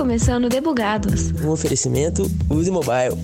começando 0.00 0.48
Debugados. 0.48 1.30
Um 1.42 1.50
oferecimento 1.50 2.22
Use 2.48 2.70
Mobile. 2.70 3.22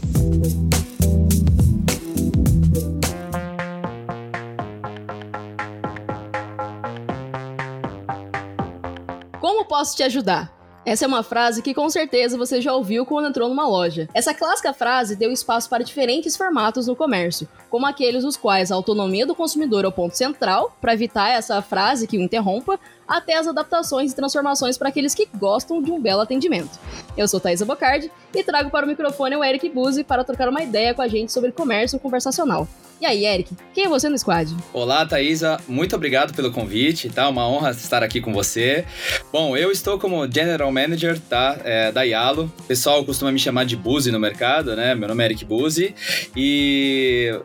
Como 9.41 9.65
posso 9.65 9.97
te 9.97 10.03
ajudar? 10.03 10.55
Essa 10.87 11.05
é 11.05 11.09
uma 11.09 11.25
frase 11.25 11.63
que 11.63 11.75
com 11.75 11.91
certeza 11.91 12.39
você 12.39 12.61
já 12.61 12.73
ouviu 12.73 13.05
quando 13.05 13.27
entrou 13.27 13.49
numa 13.49 13.67
loja. 13.67 14.09
Essa 14.15 14.33
clássica 14.33 14.73
frase 14.73 15.17
deu 15.17 15.33
espaço 15.33 15.69
para 15.69 15.83
diferentes 15.83 16.37
formatos 16.37 16.87
no 16.87 16.95
comércio, 16.95 17.49
como 17.69 17.87
aqueles 17.87 18.23
os 18.23 18.37
quais 18.37 18.71
a 18.71 18.77
autonomia 18.77 19.27
do 19.27 19.35
consumidor 19.35 19.85
é 19.85 19.89
o 19.89 19.93
ponto 19.93 20.17
central, 20.17 20.77
para 20.81 20.93
evitar 20.93 21.31
essa 21.31 21.61
frase 21.61 22.07
que 22.07 22.17
o 22.17 22.23
interrompa, 22.23 22.79
até 23.07 23.37
as 23.37 23.47
adaptações 23.47 24.13
e 24.13 24.17
transformações 24.17 24.77
para 24.77 24.89
aqueles 24.89 25.15
que 25.15 25.29
gostam 25.37 25.83
de 25.83 25.91
um 25.91 26.01
belo 26.01 26.21
atendimento. 26.21 26.79
Eu 27.17 27.29
sou 27.29 27.41
Thaisa 27.41 27.65
Bocardi 27.65 28.11
e 28.35 28.43
trago 28.43 28.71
para 28.71 28.85
o 28.85 28.89
microfone 28.89 29.37
o 29.37 29.45
Eric 29.45 29.69
Buzzi 29.69 30.05
para 30.05 30.25
trocar 30.25 30.49
uma 30.49 30.63
ideia 30.63 30.95
com 30.95 31.03
a 31.03 31.09
gente 31.09 31.33
sobre 31.33 31.53
comércio 31.53 31.99
conversacional. 31.99 32.69
E 32.99 33.05
aí, 33.05 33.27
Eric, 33.27 33.55
quem 33.75 33.85
é 33.85 33.89
você 33.89 34.09
no 34.09 34.19
squad? 34.19 34.51
Olá, 34.73 35.05
Thaisa. 35.05 35.61
Muito 35.69 35.95
obrigado 35.95 36.35
pelo 36.35 36.51
convite, 36.51 37.11
tá? 37.11 37.29
Uma 37.29 37.47
honra 37.47 37.71
estar 37.73 38.03
aqui 38.03 38.23
com 38.23 38.33
você. 38.33 38.87
Bom, 39.31 39.55
eu 39.55 39.71
estou 39.71 39.99
como 39.99 40.27
General 40.33 40.73
Manager, 40.73 41.21
tá? 41.21 41.59
É, 41.63 41.93
da 41.93 42.05
Yalo. 42.05 42.51
O 42.59 42.63
pessoal 42.63 43.05
costuma 43.05 43.31
me 43.31 43.39
chamar 43.39 43.67
de 43.67 43.77
Buzzi 43.77 44.11
no 44.11 44.19
mercado, 44.19 44.75
né? 44.75 44.95
Meu 44.95 45.09
nome 45.09 45.23
é 45.23 45.27
Eric 45.27 45.45
Buzzi. 45.45 45.95
E 46.35 47.39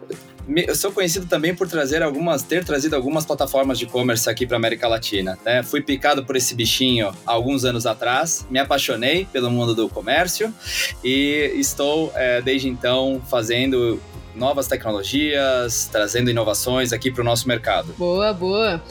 eu 0.56 0.76
sou 0.76 0.92
conhecido 0.92 1.26
também 1.26 1.56
por 1.56 1.68
trazer 1.68 2.04
algumas, 2.04 2.44
ter 2.44 2.64
trazido 2.66 2.96
algumas 2.96 3.26
plataformas 3.26 3.80
de 3.80 3.86
e-commerce 3.86 4.30
aqui 4.30 4.46
para 4.46 4.58
América 4.58 4.88
Latina. 4.88 5.38
Né? 5.46 5.64
Fui 5.64 5.82
picado 5.82 6.26
por 6.26 6.36
esse 6.36 6.54
bichinho 6.54 7.12
alguns 7.26 7.64
anos 7.66 7.86
atrás, 7.86 8.46
me 8.50 8.60
apaixonei 8.60 9.26
pelo 9.32 9.50
mundo 9.50 9.74
do 9.74 9.88
comércio 9.90 10.54
e 11.04 11.52
estou 11.56 12.12
é, 12.16 12.42
desde 12.42 12.68
então 12.68 13.22
fazendo 13.30 14.02
novas 14.36 14.68
tecnologias, 14.68 15.90
trazendo 15.92 16.30
inovações 16.30 16.94
aqui 16.94 17.12
para 17.12 17.22
o 17.22 17.26
nosso 17.26 17.48
mercado. 17.48 17.94
Boa, 17.98 18.34
boa. 18.34 18.82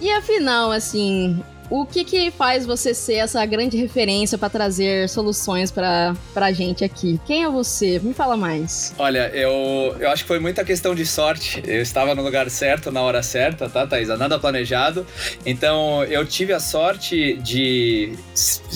E 0.00 0.10
afinal, 0.10 0.72
assim, 0.72 1.42
o 1.72 1.86
que 1.86 2.04
que 2.04 2.30
faz 2.30 2.66
você 2.66 2.92
ser 2.92 3.14
essa 3.14 3.44
grande 3.46 3.78
referência 3.78 4.36
para 4.36 4.50
trazer 4.50 5.08
soluções 5.08 5.70
para 5.70 6.14
a 6.34 6.52
gente 6.52 6.84
aqui? 6.84 7.18
Quem 7.24 7.44
é 7.44 7.48
você? 7.48 7.98
Me 7.98 8.12
fala 8.12 8.36
mais. 8.36 8.94
Olha, 8.98 9.30
eu, 9.32 9.96
eu 9.98 10.10
acho 10.10 10.24
que 10.24 10.28
foi 10.28 10.38
muita 10.38 10.62
questão 10.64 10.94
de 10.94 11.06
sorte. 11.06 11.62
Eu 11.66 11.80
estava 11.80 12.14
no 12.14 12.22
lugar 12.22 12.50
certo, 12.50 12.92
na 12.92 13.00
hora 13.00 13.22
certa, 13.22 13.70
tá, 13.70 13.86
Thaisa? 13.86 14.18
Nada 14.18 14.38
planejado. 14.38 15.06
Então, 15.46 16.04
eu 16.04 16.26
tive 16.26 16.52
a 16.52 16.60
sorte 16.60 17.38
de 17.38 18.12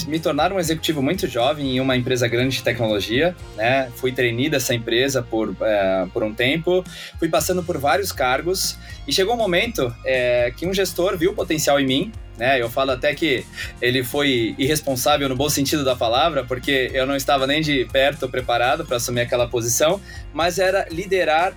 me 0.08 0.18
tornar 0.18 0.50
um 0.50 0.58
executivo 0.58 1.02
muito 1.02 1.26
jovem 1.26 1.76
em 1.76 1.80
uma 1.80 1.98
empresa 1.98 2.26
grande 2.26 2.56
de 2.56 2.62
tecnologia, 2.62 3.36
né? 3.58 3.90
Fui 3.96 4.10
trainee 4.10 4.48
dessa 4.48 4.74
empresa 4.74 5.20
por, 5.20 5.54
é, 5.60 6.06
por 6.14 6.22
um 6.22 6.32
tempo, 6.32 6.82
fui 7.18 7.28
passando 7.28 7.62
por 7.62 7.76
vários 7.76 8.10
cargos 8.10 8.78
e 9.06 9.12
chegou 9.12 9.34
um 9.34 9.38
momento 9.38 9.94
é, 10.02 10.50
que 10.56 10.66
um 10.66 10.72
gestor 10.72 11.18
viu 11.18 11.32
o 11.32 11.34
potencial 11.34 11.78
em 11.78 11.84
mim 11.86 12.12
né? 12.36 12.60
Eu 12.60 12.70
falo 12.70 12.90
até 12.90 13.14
que 13.14 13.44
ele 13.80 14.04
foi 14.04 14.54
irresponsável 14.58 15.28
no 15.28 15.36
bom 15.36 15.48
sentido 15.48 15.84
da 15.84 15.96
palavra, 15.96 16.44
porque 16.44 16.90
eu 16.92 17.06
não 17.06 17.16
estava 17.16 17.46
nem 17.46 17.60
de 17.60 17.84
perto 17.86 18.28
preparado 18.28 18.84
para 18.84 18.96
assumir 18.96 19.22
aquela 19.22 19.48
posição, 19.48 20.00
mas 20.32 20.58
era 20.58 20.86
liderar 20.90 21.54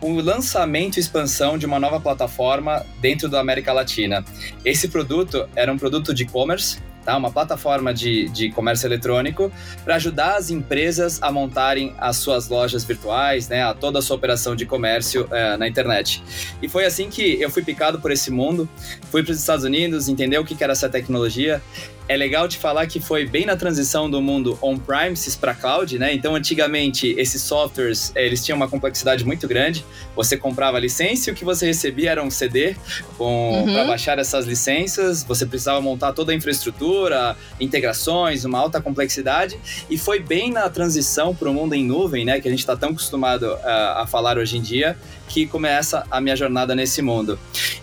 o 0.00 0.20
lançamento 0.20 0.96
e 0.96 1.00
expansão 1.00 1.56
de 1.56 1.64
uma 1.64 1.80
nova 1.80 1.98
plataforma 1.98 2.84
dentro 3.00 3.28
da 3.28 3.40
América 3.40 3.72
Latina. 3.72 4.24
Esse 4.64 4.88
produto 4.88 5.48
era 5.56 5.72
um 5.72 5.78
produto 5.78 6.12
de 6.12 6.24
e-commerce, 6.24 6.78
tá? 7.04 7.16
uma 7.16 7.30
plataforma 7.30 7.92
de, 7.92 8.28
de 8.30 8.50
comércio 8.50 8.86
eletrônico 8.86 9.52
para 9.84 9.96
ajudar 9.96 10.36
as 10.36 10.50
empresas 10.50 11.22
a 11.22 11.30
montarem 11.30 11.94
as 11.98 12.16
suas 12.16 12.48
lojas 12.48 12.84
virtuais, 12.84 13.48
né? 13.48 13.62
a 13.62 13.74
toda 13.74 13.98
a 13.98 14.02
sua 14.02 14.16
operação 14.16 14.56
de 14.56 14.66
comércio 14.66 15.28
é, 15.30 15.56
na 15.56 15.68
internet. 15.68 16.22
E 16.62 16.68
foi 16.68 16.84
assim 16.84 17.08
que 17.08 17.40
eu 17.40 17.50
fui 17.50 17.62
picado 17.62 18.00
por 18.00 18.10
esse 18.10 18.30
mundo, 18.30 18.68
fui 19.10 19.22
para 19.22 19.32
os 19.32 19.38
Estados 19.38 19.64
Unidos, 19.64 20.08
entender 20.08 20.38
o 20.38 20.44
que 20.44 20.62
era 20.62 20.72
essa 20.72 20.88
tecnologia 20.88 21.62
é 22.06 22.16
legal 22.16 22.46
te 22.46 22.58
falar 22.58 22.86
que 22.86 23.00
foi 23.00 23.26
bem 23.26 23.46
na 23.46 23.56
transição 23.56 24.10
do 24.10 24.20
mundo 24.20 24.58
on-premises 24.60 25.36
para 25.36 25.54
cloud, 25.54 25.98
né? 25.98 26.12
Então, 26.12 26.34
antigamente, 26.34 27.14
esses 27.18 27.40
softwares, 27.40 28.12
eh, 28.14 28.26
eles 28.26 28.44
tinham 28.44 28.56
uma 28.56 28.68
complexidade 28.68 29.24
muito 29.24 29.48
grande. 29.48 29.84
Você 30.14 30.36
comprava 30.36 30.76
a 30.76 30.80
licença 30.80 31.30
e 31.30 31.32
o 31.32 31.36
que 31.36 31.44
você 31.44 31.66
recebia 31.66 32.10
era 32.10 32.22
um 32.22 32.30
CD 32.30 32.76
uhum. 33.18 33.72
para 33.72 33.84
baixar 33.86 34.18
essas 34.18 34.44
licenças. 34.44 35.24
Você 35.24 35.46
precisava 35.46 35.80
montar 35.80 36.12
toda 36.12 36.32
a 36.32 36.34
infraestrutura, 36.34 37.36
integrações, 37.58 38.44
uma 38.44 38.58
alta 38.58 38.80
complexidade. 38.82 39.58
E 39.88 39.96
foi 39.96 40.20
bem 40.20 40.52
na 40.52 40.68
transição 40.68 41.34
para 41.34 41.48
o 41.48 41.54
mundo 41.54 41.74
em 41.74 41.84
nuvem, 41.84 42.24
né? 42.24 42.38
Que 42.38 42.48
a 42.48 42.50
gente 42.50 42.60
está 42.60 42.76
tão 42.76 42.90
acostumado 42.90 43.50
a, 43.64 44.02
a 44.02 44.06
falar 44.06 44.36
hoje 44.36 44.58
em 44.58 44.62
dia, 44.62 44.96
que 45.26 45.46
começa 45.46 46.06
a 46.10 46.20
minha 46.20 46.36
jornada 46.36 46.74
nesse 46.74 47.00
mundo. 47.00 47.38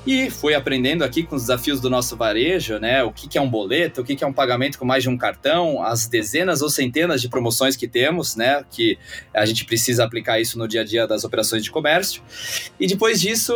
E 0.06 0.31
fui 0.31 0.56
aprendendo 0.56 1.03
aqui 1.03 1.22
com 1.22 1.35
os 1.35 1.44
desafios 1.44 1.79
do 1.79 1.88
nosso 1.88 2.17
varejo, 2.17 2.79
né? 2.79 3.03
O 3.03 3.12
que, 3.12 3.28
que 3.28 3.38
é 3.38 3.41
um 3.41 3.50
boleto, 3.50 4.01
o 4.01 4.03
que, 4.03 4.16
que 4.16 4.23
é 4.23 4.28
um 4.28 4.34
pagamento 4.34 4.79
com 4.79 4.85
mais 4.85 5.03
de 5.03 5.09
um 5.09 5.17
cartão, 5.17 5.84
as 5.84 6.07
dezenas 6.07 6.63
ou 6.63 6.69
centenas 6.69 7.22
de 7.22 7.29
promoções 7.29 7.75
que 7.75 7.88
temos, 7.88 8.35
né? 8.35 8.66
Que 8.72 8.97
a 9.31 9.45
gente 9.45 9.63
precisa 9.63 10.03
aplicar 10.03 10.39
isso 10.39 10.57
no 10.57 10.67
dia 10.67 10.81
a 10.81 10.84
dia 10.84 11.06
das 11.06 11.23
operações 11.23 11.63
de 11.63 11.69
comércio. 11.69 12.23
E 12.79 12.88
depois 12.88 13.22
disso, 13.22 13.53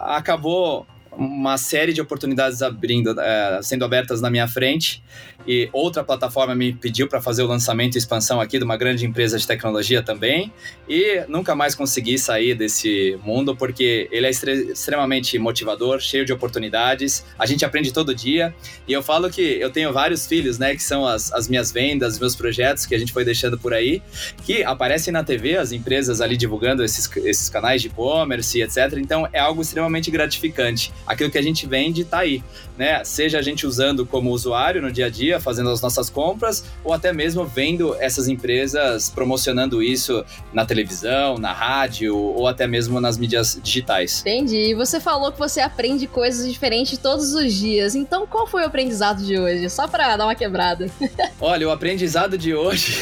acabou 0.00 0.86
uma 1.16 1.56
série 1.56 1.92
de 1.92 2.00
oportunidades 2.00 2.62
abrindo, 2.62 3.18
é, 3.20 3.60
sendo 3.62 3.84
abertas 3.84 4.20
na 4.20 4.30
minha 4.30 4.46
frente 4.46 5.02
e 5.46 5.68
outra 5.72 6.02
plataforma 6.02 6.54
me 6.54 6.72
pediu 6.72 7.08
para 7.08 7.20
fazer 7.20 7.42
o 7.42 7.46
lançamento 7.46 7.94
e 7.94 7.98
expansão 7.98 8.40
aqui 8.40 8.58
de 8.58 8.64
uma 8.64 8.76
grande 8.76 9.06
empresa 9.06 9.38
de 9.38 9.46
tecnologia 9.46 10.02
também 10.02 10.52
e 10.88 11.24
nunca 11.28 11.54
mais 11.54 11.74
consegui 11.74 12.18
sair 12.18 12.54
desse 12.54 13.18
mundo 13.24 13.56
porque 13.56 14.08
ele 14.10 14.26
é 14.26 14.30
extremamente 14.30 15.38
motivador, 15.38 16.00
cheio 16.00 16.24
de 16.24 16.32
oportunidades, 16.32 17.24
a 17.38 17.46
gente 17.46 17.64
aprende 17.64 17.92
todo 17.92 18.14
dia 18.14 18.54
e 18.86 18.92
eu 18.92 19.02
falo 19.02 19.30
que 19.30 19.42
eu 19.42 19.70
tenho 19.70 19.92
vários 19.92 20.26
filhos, 20.26 20.58
né, 20.58 20.74
que 20.74 20.82
são 20.82 21.06
as, 21.06 21.32
as 21.32 21.48
minhas 21.48 21.70
vendas, 21.72 22.18
meus 22.18 22.34
projetos 22.34 22.86
que 22.86 22.94
a 22.94 22.98
gente 22.98 23.12
foi 23.12 23.24
deixando 23.24 23.58
por 23.58 23.72
aí, 23.72 24.02
que 24.44 24.62
aparecem 24.64 25.12
na 25.12 25.22
TV, 25.22 25.56
as 25.56 25.72
empresas 25.72 26.20
ali 26.20 26.36
divulgando 26.36 26.84
esses, 26.84 27.10
esses 27.18 27.48
canais 27.48 27.80
de 27.82 27.88
e-commerce, 27.88 28.60
etc. 28.60 28.94
Então 28.98 29.28
é 29.32 29.38
algo 29.38 29.62
extremamente 29.62 30.10
gratificante. 30.10 30.92
Aquilo 31.06 31.30
que 31.30 31.38
a 31.38 31.42
gente 31.42 31.66
vende 31.66 32.02
está 32.02 32.18
aí, 32.20 32.42
né? 32.76 33.02
Seja 33.04 33.38
a 33.38 33.42
gente 33.42 33.66
usando 33.66 34.04
como 34.06 34.30
usuário 34.30 34.82
no 34.82 34.90
dia 34.90 35.06
a 35.06 35.10
dia, 35.10 35.40
fazendo 35.40 35.70
as 35.70 35.80
nossas 35.80 36.10
compras, 36.10 36.64
ou 36.84 36.92
até 36.92 37.12
mesmo 37.12 37.44
vendo 37.44 37.94
essas 38.00 38.28
empresas 38.28 39.10
promocionando 39.10 39.82
isso 39.82 40.24
na 40.52 40.64
televisão, 40.64 41.38
na 41.38 41.52
rádio, 41.52 42.16
ou 42.16 42.46
até 42.46 42.66
mesmo 42.66 43.00
nas 43.00 43.16
mídias 43.18 43.58
digitais. 43.62 44.20
Entendi. 44.20 44.74
Você 44.74 45.00
falou 45.00 45.32
que 45.32 45.38
você 45.38 45.60
aprende 45.60 46.06
coisas 46.06 46.50
diferentes 46.50 46.98
todos 46.98 47.34
os 47.34 47.52
dias. 47.52 47.94
Então, 47.94 48.26
qual 48.26 48.46
foi 48.46 48.62
o 48.62 48.66
aprendizado 48.66 49.24
de 49.24 49.38
hoje? 49.38 49.68
Só 49.70 49.88
para 49.88 50.16
dar 50.16 50.24
uma 50.24 50.34
quebrada. 50.34 50.90
Olha, 51.40 51.68
o 51.68 51.70
aprendizado 51.70 52.36
de 52.36 52.54
hoje. 52.54 52.98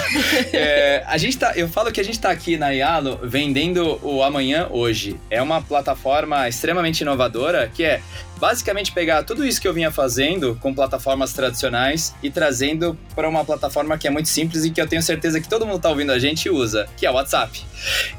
é, 0.52 1.04
a 1.06 1.16
gente 1.18 1.38
tá, 1.38 1.52
eu 1.56 1.68
falo 1.68 1.92
que 1.92 2.00
a 2.00 2.04
gente 2.04 2.14
está 2.14 2.30
aqui 2.30 2.56
na 2.56 2.70
Yalo 2.70 3.18
vendendo 3.22 3.98
o 4.02 4.22
amanhã 4.22 4.68
hoje. 4.70 5.18
É 5.30 5.40
uma 5.40 5.62
plataforma 5.62 6.48
extremamente 6.48 7.00
inovadora 7.00 7.70
que 7.72 7.84
é 7.84 8.00
basicamente 8.38 8.92
pegar 8.92 9.22
tudo 9.22 9.46
isso 9.46 9.60
que 9.60 9.68
eu 9.68 9.72
vinha 9.72 9.90
fazendo 9.90 10.56
com 10.60 10.74
plataformas 10.74 11.32
tradicionais 11.32 12.14
e 12.22 12.30
trazendo 12.30 12.98
para 13.14 13.28
uma 13.28 13.44
plataforma 13.44 13.96
que 13.96 14.06
é 14.06 14.10
muito 14.10 14.28
simples 14.28 14.64
e 14.64 14.70
que 14.70 14.80
eu 14.80 14.86
tenho 14.86 15.02
certeza 15.02 15.40
que 15.40 15.48
todo 15.48 15.64
mundo 15.66 15.76
está 15.76 15.90
ouvindo 15.90 16.12
a 16.12 16.18
gente 16.18 16.50
usa, 16.50 16.88
que 16.96 17.06
é 17.06 17.10
o 17.10 17.14
WhatsApp. 17.14 17.62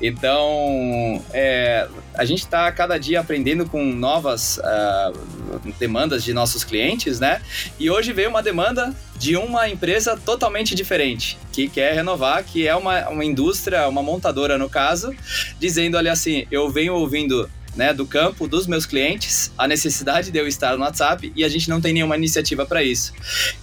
Então, 0.02 1.24
é, 1.34 1.88
a 2.14 2.26
gente 2.26 2.40
está 2.40 2.72
cada 2.72 2.98
dia 2.98 3.20
aprendendo 3.20 3.68
com 3.68 3.84
novas 3.86 4.58
uh, 4.58 5.74
demandas 5.80 6.24
de 6.24 6.34
nossos 6.34 6.64
clientes, 6.64 7.20
né? 7.20 7.42
E 7.80 7.90
hoje 7.90 8.14
veio 8.14 8.30
uma 8.30 8.42
demanda 8.42 8.96
de 9.18 9.38
uma 9.38 9.70
empresa 9.70 10.18
totalmente 10.18 10.76
diferente, 10.76 11.38
que 11.52 11.68
quer 11.70 11.94
renovar, 11.94 12.44
que 12.44 12.68
é 12.68 12.76
uma, 12.76 13.10
uma 13.10 13.24
indústria, 13.24 13.88
uma 13.88 14.04
montadora 14.04 14.58
no 14.58 14.70
caso, 14.70 15.16
dizendo, 15.60 15.98
olha 15.98 16.12
assim, 16.12 16.46
eu 16.52 16.70
venho 16.70 16.94
ouvindo 16.96 17.50
né, 17.76 17.94
do 17.94 18.06
campo 18.06 18.48
dos 18.48 18.68
meus 18.68 18.86
clientes, 18.86 19.52
a 19.58 19.68
necessidade 19.68 20.32
de 20.32 20.40
eu 20.40 20.48
estar 20.48 20.78
no 20.78 20.84
WhatsApp 20.84 21.32
e 21.36 21.44
a 21.44 21.50
gente 21.50 21.70
não 21.70 21.82
tem 21.82 21.94
nenhuma 21.94 22.16
iniciativa 22.16 22.66
para 22.66 22.84
isso. 22.84 23.14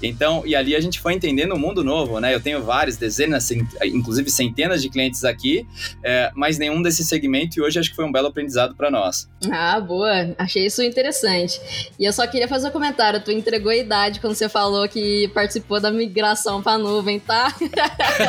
Então, 0.02 0.42
e 0.46 0.54
ali 0.54 0.76
a 0.76 0.80
gente 0.80 1.00
foi 1.00 1.14
entendendo 1.14 1.54
um 1.54 1.58
mundo 1.58 1.82
novo, 1.82 2.20
né? 2.20 2.34
Eu 2.34 2.40
tenho 2.40 2.62
várias, 2.62 2.96
dezenas, 2.96 3.50
inclusive 3.50 4.30
centenas 4.30 4.82
de 4.82 4.88
clientes 4.88 5.24
aqui, 5.24 5.66
é, 6.04 6.30
mas 6.34 6.58
nenhum 6.58 6.82
desse 6.82 7.04
segmento 7.04 7.58
e 7.58 7.62
hoje 7.62 7.78
acho 7.78 7.90
que 7.90 7.96
foi 7.96 8.04
um 8.04 8.12
belo 8.12 8.28
aprendizado 8.28 8.74
para 8.74 8.90
nós. 8.90 9.28
Ah, 9.50 9.80
boa. 9.80 10.34
Achei 10.38 10.66
isso 10.66 10.82
interessante. 10.82 11.60
E 11.98 12.04
eu 12.04 12.12
só 12.12 12.26
queria 12.26 12.48
fazer 12.48 12.68
um 12.68 12.70
comentário. 12.70 13.20
Tu 13.20 13.30
entregou 13.32 13.70
a 13.70 13.76
idade 13.76 14.20
quando 14.20 14.34
você 14.34 14.48
falou 14.48 14.88
que 14.88 15.28
participou 15.34 15.80
da 15.80 15.90
migração 15.90 16.62
para 16.62 16.78
nuvem, 16.78 17.18
tá? 17.18 17.54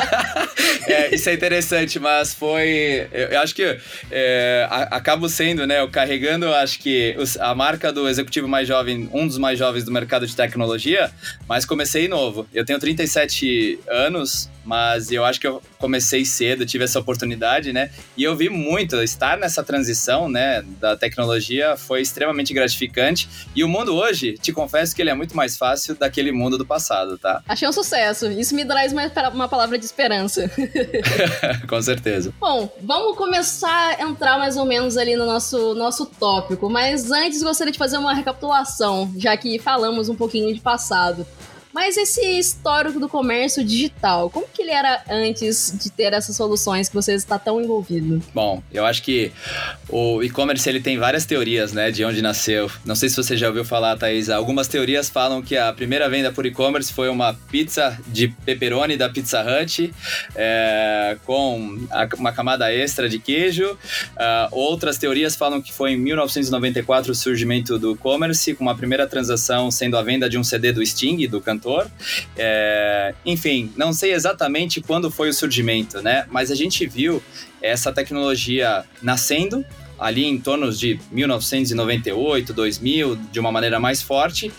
é, 0.88 1.14
isso 1.14 1.30
é 1.30 1.34
interessante, 1.34 2.00
mas 2.00 2.34
foi. 2.34 3.08
Eu, 3.12 3.30
eu 3.30 3.40
acho 3.40 3.54
que 3.54 3.78
é, 4.12 4.68
acabo 4.70 5.30
sendo, 5.30 5.66
né? 5.66 5.73
Né? 5.74 5.80
Eu 5.82 5.90
carregando, 5.90 6.54
acho 6.54 6.80
que 6.80 7.16
a 7.40 7.56
marca 7.56 7.92
do 7.92 8.08
executivo 8.08 8.48
mais 8.48 8.68
jovem, 8.68 9.10
um 9.12 9.28
dos 9.28 9.38
mais 9.38 9.58
jovens 9.58 9.84
do 9.84 9.92
mercado 9.92 10.28
de 10.28 10.36
tecnologia, 10.36 11.12
mas 11.48 11.66
comecei 11.66 12.08
novo. 12.08 12.48
Eu 12.54 12.64
tenho 12.64 12.80
37 12.80 13.80
anos, 13.88 14.50
mas 14.64 15.12
eu 15.12 15.26
acho 15.26 15.40
que 15.40 15.48
eu 15.48 15.62
comecei 15.78 16.24
cedo, 16.24 16.66
tive 16.66 16.84
essa 16.84 17.00
oportunidade, 17.00 17.74
né? 17.74 17.90
E 18.16 18.24
eu 18.24 18.36
vi 18.36 18.50
muito 18.50 19.02
estar 19.02 19.38
nessa 19.38 19.64
transição, 19.64 20.30
né, 20.30 20.64
da 20.80 20.96
tecnologia 20.96 21.76
foi 21.76 22.02
extremamente 22.02 22.54
gratificante. 22.54 23.28
E 23.56 23.64
o 23.64 23.68
mundo 23.68 23.96
hoje, 23.96 24.34
te 24.34 24.54
confesso 24.54 24.96
que 24.96 25.02
ele 25.02 25.10
é 25.10 25.14
muito 25.14 25.36
mais 25.36 25.58
fácil 25.58 25.96
daquele 25.96 26.32
mundo 26.32 26.58
do 26.58 26.66
passado, 26.66 27.18
tá? 27.18 27.42
Achei 27.48 27.68
um 27.68 27.72
sucesso. 27.72 28.32
Isso 28.32 28.56
me 28.56 28.66
traz 28.66 28.94
uma, 28.94 29.12
uma 29.34 29.48
palavra 29.48 29.78
de 29.78 29.86
esperança. 29.86 30.50
Com 31.68 31.82
certeza. 31.82 32.34
Bom, 32.40 32.74
vamos 32.82 33.18
começar 33.18 33.98
a 34.00 34.04
entrar 34.04 34.38
mais 34.38 34.56
ou 34.56 34.66
menos 34.66 34.98
ali 34.98 35.16
no 35.16 35.26
nosso, 35.26 35.58
nosso 35.74 36.06
tópico, 36.06 36.70
mas 36.70 37.10
antes 37.12 37.42
gostaria 37.42 37.72
de 37.72 37.78
fazer 37.78 37.98
uma 37.98 38.14
recapitulação, 38.14 39.12
já 39.16 39.38
que 39.38 39.58
falamos 39.58 40.10
um 40.10 40.16
pouquinho 40.16 40.54
de 40.54 40.60
passado. 40.60 41.26
Mas 41.74 41.98
esse 41.98 42.22
histórico 42.38 43.00
do 43.00 43.10
comércio 43.10 43.64
digital, 43.64 44.30
como 44.30 44.46
que 44.48 44.62
ele 44.62 44.70
era 44.70 45.02
antes 45.10 45.76
de 45.82 45.90
ter 45.90 46.14
essas 46.14 46.36
soluções 46.36 46.88
que 46.88 46.94
você 46.94 47.16
está 47.16 47.40
tão 47.40 47.60
envolvido? 47.60 48.22
Bom, 48.32 48.62
eu 48.72 48.86
acho 48.86 49.02
que 49.02 49.32
o 49.90 50.22
e-commerce 50.22 50.70
ele 50.70 50.80
tem 50.80 51.00
várias 51.00 51.26
teorias, 51.26 51.74
né, 51.74 51.90
de 51.90 52.06
onde 52.06 52.22
nasceu. 52.22 52.70
Não 52.86 52.94
sei 52.94 53.10
se 53.10 53.16
você 53.16 53.36
já 53.36 53.48
ouviu 53.48 53.66
falar, 53.66 53.98
Thaís. 53.98 54.30
Algumas 54.30 54.68
teorias 54.68 55.10
falam 55.10 55.42
que 55.42 55.58
a 55.58 55.74
primeira 55.74 56.08
venda 56.08 56.32
por 56.32 56.46
e-commerce 56.46 56.94
foi 56.94 57.10
uma 57.10 57.34
pizza 57.34 58.00
de 58.08 58.28
pepperoni 58.28 58.96
da 58.96 59.10
Pizza 59.10 59.44
Hut 59.44 59.92
é, 60.36 61.18
com 61.26 61.80
uma 62.20 62.32
camada 62.32 62.72
extra 62.72 63.10
de 63.10 63.18
queijo. 63.18 63.72
Uh, 63.72 64.48
outras 64.52 65.00
teorias 65.00 65.36
falam 65.36 65.60
que 65.60 65.74
foi 65.74 65.94
em 65.94 65.98
1994 65.98 67.12
o 67.12 67.16
surgimento 67.16 67.80
do 67.80 67.94
e-commerce, 67.94 68.54
com 68.54 68.64
uma 68.64 68.76
primeira 68.76 69.08
transação 69.08 69.72
sendo 69.72 69.98
a 69.98 70.04
venda 70.04 70.30
de 70.30 70.38
um 70.38 70.44
CD 70.44 70.72
do 70.72 70.86
Sting, 70.86 71.28
do 71.28 71.42
cantor 71.42 71.63
cantor. 71.64 71.90
É, 72.36 73.16
enfim, 73.26 73.72
não 73.76 73.94
sei 73.94 74.14
exatamente 74.14 74.82
quando 74.82 75.10
foi 75.10 75.30
o 75.30 75.34
surgimento, 75.34 76.02
né? 76.02 76.26
Mas 76.30 76.52
a 76.52 76.56
gente 76.56 76.86
viu 76.86 77.24
essa 77.62 77.92
tecnologia 77.92 78.84
nascendo 79.02 79.66
ali 80.00 80.26
em 80.26 80.40
torno 80.40 80.72
de 80.72 81.00
1998, 81.12 82.54
2000, 82.54 83.16
de 83.32 83.40
uma 83.40 83.52
maneira 83.52 83.80
mais 83.80 84.02
forte. 84.02 84.52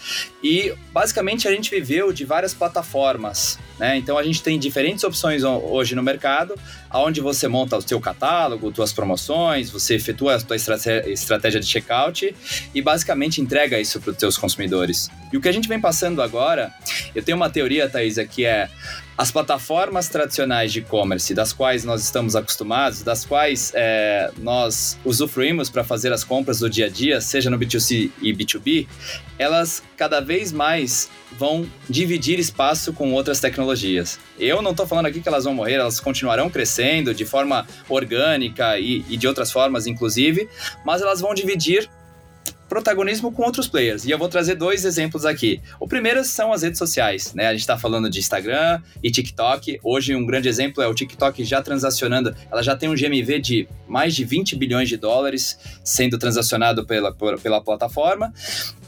E 0.42 0.72
basicamente 0.92 1.48
a 1.48 1.50
gente 1.50 1.70
viveu 1.70 2.12
de 2.12 2.24
várias 2.24 2.54
plataformas, 2.54 3.58
né? 3.78 3.96
Então 3.96 4.16
a 4.16 4.22
gente 4.22 4.42
tem 4.42 4.58
diferentes 4.58 5.02
opções 5.04 5.42
hoje 5.42 5.94
no 5.94 6.02
mercado, 6.02 6.54
onde 6.92 7.20
você 7.20 7.48
monta 7.48 7.76
o 7.76 7.82
seu 7.82 8.00
catálogo, 8.00 8.72
suas 8.74 8.92
promoções, 8.92 9.70
você 9.70 9.94
efetua 9.94 10.34
a 10.34 10.40
sua 10.40 10.56
estratégia 11.06 11.60
de 11.60 11.66
checkout 11.66 12.34
e 12.74 12.82
basicamente 12.82 13.40
entrega 13.40 13.80
isso 13.80 14.00
para 14.00 14.12
os 14.12 14.18
seus 14.18 14.38
consumidores. 14.38 15.10
E 15.32 15.36
o 15.36 15.40
que 15.40 15.48
a 15.48 15.52
gente 15.52 15.68
vem 15.68 15.80
passando 15.80 16.22
agora, 16.22 16.72
eu 17.14 17.22
tenho 17.22 17.36
uma 17.36 17.50
teoria, 17.50 17.88
Thaisa, 17.88 18.24
que 18.24 18.44
é 18.44 18.68
as 19.16 19.30
plataformas 19.30 20.08
tradicionais 20.08 20.72
de 20.72 20.80
e-commerce, 20.80 21.32
das 21.34 21.52
quais 21.52 21.84
nós 21.84 22.02
estamos 22.02 22.34
acostumados, 22.34 23.02
das 23.02 23.24
quais 23.24 23.72
é, 23.74 24.30
nós 24.38 24.98
usufruímos 25.04 25.70
para 25.70 25.84
fazer 25.84 26.12
as 26.12 26.24
compras 26.24 26.58
do 26.58 26.68
dia 26.68 26.86
a 26.86 26.88
dia, 26.88 27.20
seja 27.20 27.48
no 27.48 27.58
B2C 27.58 28.10
e 28.20 28.32
B2B, 28.32 28.88
elas 29.38 29.82
cada 29.96 30.20
vez 30.20 30.52
mais 30.52 31.08
vão 31.38 31.66
dividir 31.88 32.38
espaço 32.38 32.92
com 32.92 33.12
outras 33.12 33.40
tecnologias. 33.40 34.18
Eu 34.38 34.60
não 34.60 34.72
estou 34.72 34.86
falando 34.86 35.06
aqui 35.06 35.20
que 35.20 35.28
elas 35.28 35.44
vão 35.44 35.54
morrer, 35.54 35.74
elas 35.74 36.00
continuarão 36.00 36.50
crescendo 36.50 37.14
de 37.14 37.24
forma 37.24 37.66
orgânica 37.88 38.78
e, 38.78 39.04
e 39.08 39.16
de 39.16 39.28
outras 39.28 39.50
formas, 39.52 39.86
inclusive, 39.86 40.48
mas 40.84 41.02
elas 41.02 41.20
vão 41.20 41.34
dividir 41.34 41.88
protagonismo 42.74 43.30
com 43.30 43.44
outros 43.44 43.68
players. 43.68 44.04
E 44.04 44.10
eu 44.10 44.18
vou 44.18 44.28
trazer 44.28 44.56
dois 44.56 44.84
exemplos 44.84 45.24
aqui. 45.24 45.60
O 45.78 45.86
primeiro 45.86 46.24
são 46.24 46.52
as 46.52 46.62
redes 46.62 46.76
sociais, 46.76 47.32
né? 47.32 47.46
A 47.46 47.52
gente 47.52 47.60
está 47.60 47.78
falando 47.78 48.10
de 48.10 48.18
Instagram 48.18 48.82
e 49.00 49.12
TikTok. 49.12 49.78
Hoje, 49.80 50.12
um 50.16 50.26
grande 50.26 50.48
exemplo 50.48 50.82
é 50.82 50.88
o 50.88 50.92
TikTok 50.92 51.44
já 51.44 51.62
transacionando. 51.62 52.34
Ela 52.50 52.64
já 52.64 52.74
tem 52.74 52.88
um 52.88 52.94
GMV 52.96 53.38
de 53.38 53.68
mais 53.86 54.12
de 54.12 54.24
20 54.24 54.56
bilhões 54.56 54.88
de 54.88 54.96
dólares 54.96 55.56
sendo 55.84 56.18
transacionado 56.18 56.84
pela, 56.84 57.12
por, 57.12 57.40
pela 57.40 57.60
plataforma. 57.60 58.34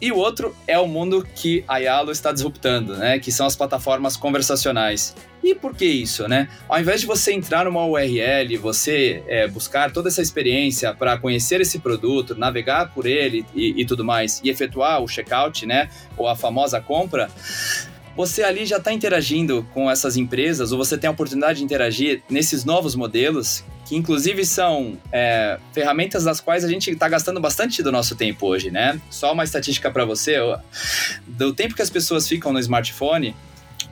E 0.01 0.11
o 0.11 0.17
outro 0.17 0.53
é 0.67 0.77
o 0.77 0.89
mundo 0.89 1.25
que 1.37 1.63
a 1.69 1.79
Yalo 1.79 2.11
está 2.11 2.33
disruptando, 2.33 2.97
né? 2.97 3.21
Que 3.21 3.31
são 3.31 3.47
as 3.47 3.55
plataformas 3.55 4.17
conversacionais. 4.17 5.15
E 5.43 5.55
por 5.55 5.77
que 5.77 5.85
isso, 5.85 6.27
né? 6.27 6.49
Ao 6.69 6.81
invés 6.81 7.01
de 7.01 7.07
você 7.07 7.33
entrar 7.33 7.65
numa 7.65 7.87
URL, 7.87 8.57
você 8.57 9.23
é, 9.29 9.47
buscar 9.47 9.93
toda 9.93 10.09
essa 10.09 10.21
experiência 10.21 10.93
para 10.95 11.17
conhecer 11.19 11.61
esse 11.61 11.79
produto, 11.79 12.35
navegar 12.35 12.93
por 12.93 13.07
ele 13.07 13.47
e, 13.55 13.81
e 13.81 13.87
tudo 13.87 14.05
mais, 14.05 14.41
e 14.43 14.51
efetuar 14.51 15.03
o 15.03 15.09
checkout, 15.09 15.65
né? 15.67 15.89
Ou 16.17 16.27
a 16.27 16.35
famosa 16.35 16.81
compra, 16.81 17.31
você 18.17 18.43
ali 18.43 18.65
já 18.65 18.79
está 18.79 18.93
interagindo 18.93 19.67
com 19.75 19.91
essas 19.91 20.17
empresas, 20.17 20.73
ou 20.73 20.79
você 20.79 20.97
tem 20.97 21.07
a 21.07 21.11
oportunidade 21.11 21.59
de 21.59 21.65
interagir 21.65 22.23
nesses 22.31 22.65
novos 22.65 22.95
modelos, 22.95 23.63
que 23.85 23.95
inclusive 23.95 24.45
são 24.47 24.99
é, 25.13 25.59
ferramentas 25.73 26.25
das 26.25 26.41
quais 26.41 26.65
a 26.65 26.69
gente 26.69 26.91
está 26.91 27.09
gastando 27.09 27.39
bastante 27.41 27.83
do 27.83 27.93
nosso 27.93 28.17
tempo 28.17 28.47
hoje, 28.47 28.71
né? 28.71 28.99
Só 29.11 29.35
uma 29.35 29.45
estatística 29.45 29.91
para 29.91 30.07
você: 30.07 30.39
do 31.27 31.53
tempo 31.53 31.75
que 31.75 31.83
as 31.83 31.91
pessoas 31.91 32.27
ficam 32.27 32.55
no 32.55 32.59
smartphone, 32.59 33.37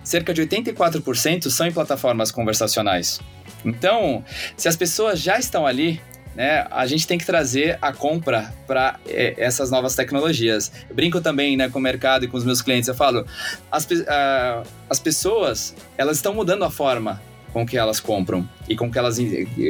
cerca 0.05 0.33
de 0.33 0.43
84% 0.43 1.51
são 1.51 1.67
em 1.67 1.73
plataformas 1.73 2.31
conversacionais. 2.31 3.21
Então, 3.65 4.23
se 4.56 4.69
as 4.69 4.77
pessoas 4.77 5.19
já 5.19 5.39
estão 5.39 5.67
ali, 5.67 6.01
né, 6.35 6.67
a 6.71 6.87
gente 6.87 7.06
tem 7.06 7.17
que 7.17 7.25
trazer 7.25 7.79
a 7.81 7.93
compra 7.93 8.53
para 8.67 8.99
é, 9.06 9.35
essas 9.39 9.71
novas 9.71 9.95
tecnologias. 9.95 10.71
Eu 10.89 10.95
brinco 10.95 11.21
também 11.21 11.56
né, 11.56 11.69
com 11.69 11.79
o 11.79 11.83
mercado 11.83 12.25
e 12.25 12.29
com 12.29 12.37
os 12.37 12.45
meus 12.45 12.61
clientes, 12.61 12.89
eu 12.89 12.95
falo, 12.95 13.25
as, 13.71 13.89
as 14.91 14.99
pessoas, 14.99 15.75
elas 15.97 16.17
estão 16.17 16.35
mudando 16.35 16.65
a 16.65 16.71
forma 16.71 17.23
com 17.53 17.65
que 17.65 17.79
elas 17.79 18.01
compram 18.01 18.47
e 18.69 18.75
com 18.75 18.91
que 18.91 18.99
elas, 18.99 19.17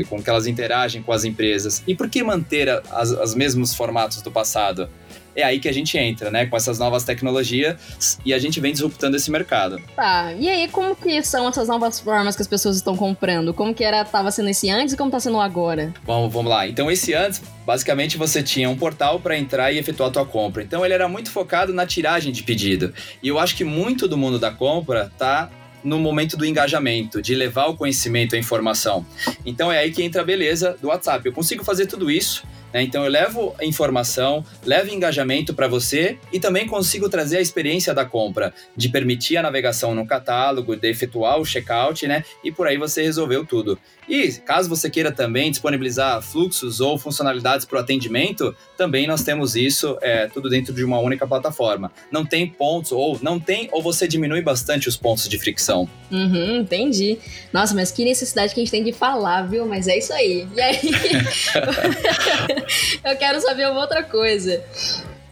com 0.08 0.22
que 0.22 0.30
elas 0.30 0.46
interagem 0.46 1.02
com 1.02 1.12
as 1.12 1.24
empresas. 1.24 1.82
E 1.86 1.94
por 1.94 2.08
que 2.08 2.22
manter 2.22 2.70
as, 2.90 3.10
os 3.10 3.34
mesmos 3.34 3.74
formatos 3.74 4.22
do 4.22 4.30
passado? 4.30 4.88
É 5.34 5.42
aí 5.42 5.58
que 5.58 5.68
a 5.68 5.72
gente 5.72 5.96
entra, 5.98 6.30
né? 6.30 6.46
Com 6.46 6.56
essas 6.56 6.78
novas 6.78 7.04
tecnologias 7.04 8.18
e 8.24 8.32
a 8.32 8.38
gente 8.38 8.60
vem 8.60 8.72
disruptando 8.72 9.16
esse 9.16 9.30
mercado. 9.30 9.80
Tá, 9.96 10.32
e 10.38 10.48
aí 10.48 10.68
como 10.68 10.94
que 10.94 11.22
são 11.22 11.48
essas 11.48 11.68
novas 11.68 12.00
formas 12.00 12.36
que 12.36 12.42
as 12.42 12.48
pessoas 12.48 12.76
estão 12.76 12.96
comprando? 12.96 13.52
Como 13.52 13.74
que 13.74 13.84
era, 13.84 14.04
tava 14.04 14.30
sendo 14.30 14.48
esse 14.50 14.70
antes 14.70 14.94
e 14.94 14.96
como 14.96 15.10
tá 15.10 15.20
sendo 15.20 15.40
agora? 15.40 15.92
Bom, 16.04 16.28
vamos 16.28 16.50
lá. 16.50 16.66
Então 16.68 16.90
esse 16.90 17.14
antes, 17.14 17.42
basicamente 17.66 18.16
você 18.16 18.42
tinha 18.42 18.68
um 18.68 18.76
portal 18.76 19.20
para 19.20 19.36
entrar 19.36 19.72
e 19.72 19.78
efetuar 19.78 20.08
a 20.08 20.12
tua 20.12 20.26
compra. 20.26 20.62
Então 20.62 20.84
ele 20.84 20.94
era 20.94 21.08
muito 21.08 21.30
focado 21.30 21.72
na 21.72 21.86
tiragem 21.86 22.32
de 22.32 22.42
pedido. 22.42 22.92
E 23.22 23.28
eu 23.28 23.38
acho 23.38 23.56
que 23.56 23.64
muito 23.64 24.06
do 24.06 24.16
mundo 24.16 24.38
da 24.38 24.50
compra 24.50 25.10
tá 25.18 25.50
no 25.82 25.98
momento 25.98 26.36
do 26.36 26.46
engajamento, 26.46 27.20
de 27.20 27.34
levar 27.34 27.66
o 27.66 27.76
conhecimento, 27.76 28.34
a 28.34 28.38
informação. 28.38 29.04
Então 29.44 29.70
é 29.70 29.78
aí 29.78 29.92
que 29.92 30.02
entra 30.02 30.22
a 30.22 30.24
beleza 30.24 30.76
do 30.80 30.88
WhatsApp. 30.88 31.26
Eu 31.26 31.32
consigo 31.32 31.62
fazer 31.62 31.86
tudo 31.86 32.10
isso 32.10 32.42
né? 32.74 32.82
Então 32.82 33.04
eu 33.04 33.10
levo 33.10 33.54
informação, 33.62 34.44
levo 34.66 34.92
engajamento 34.92 35.54
para 35.54 35.68
você 35.68 36.18
e 36.32 36.40
também 36.40 36.66
consigo 36.66 37.08
trazer 37.08 37.38
a 37.38 37.40
experiência 37.40 37.94
da 37.94 38.04
compra, 38.04 38.52
de 38.76 38.88
permitir 38.88 39.36
a 39.36 39.42
navegação 39.42 39.94
no 39.94 40.04
catálogo, 40.04 40.74
de 40.74 40.90
efetuar 40.90 41.38
o 41.38 41.44
checkout, 41.44 42.04
né? 42.08 42.24
E 42.42 42.50
por 42.50 42.66
aí 42.66 42.76
você 42.76 43.02
resolveu 43.02 43.46
tudo. 43.46 43.78
E 44.08 44.32
caso 44.44 44.68
você 44.68 44.90
queira 44.90 45.10
também 45.10 45.50
disponibilizar 45.50 46.20
fluxos 46.20 46.80
ou 46.80 46.98
funcionalidades 46.98 47.64
para 47.64 47.78
o 47.78 47.80
atendimento, 47.80 48.54
também 48.76 49.06
nós 49.06 49.22
temos 49.22 49.54
isso 49.56 49.96
é, 50.02 50.26
tudo 50.26 50.50
dentro 50.50 50.74
de 50.74 50.84
uma 50.84 50.98
única 50.98 51.26
plataforma. 51.26 51.92
Não 52.10 52.24
tem 52.26 52.46
pontos, 52.46 52.92
ou 52.92 53.18
não 53.22 53.38
tem, 53.38 53.68
ou 53.72 53.82
você 53.82 54.08
diminui 54.08 54.42
bastante 54.42 54.88
os 54.88 54.96
pontos 54.96 55.28
de 55.28 55.38
fricção. 55.38 55.88
Uhum, 56.10 56.58
entendi. 56.58 57.18
Nossa, 57.52 57.74
mas 57.74 57.90
que 57.90 58.04
necessidade 58.04 58.52
que 58.52 58.60
a 58.60 58.64
gente 58.64 58.70
tem 58.70 58.84
de 58.84 58.92
falar, 58.92 59.42
viu? 59.42 59.66
Mas 59.66 59.88
é 59.88 59.96
isso 59.96 60.12
aí. 60.12 60.46
E 60.54 60.60
aí, 60.60 60.80
eu 63.04 63.16
quero 63.16 63.40
saber 63.40 63.68
uma 63.68 63.80
outra 63.80 64.02
coisa. 64.02 64.62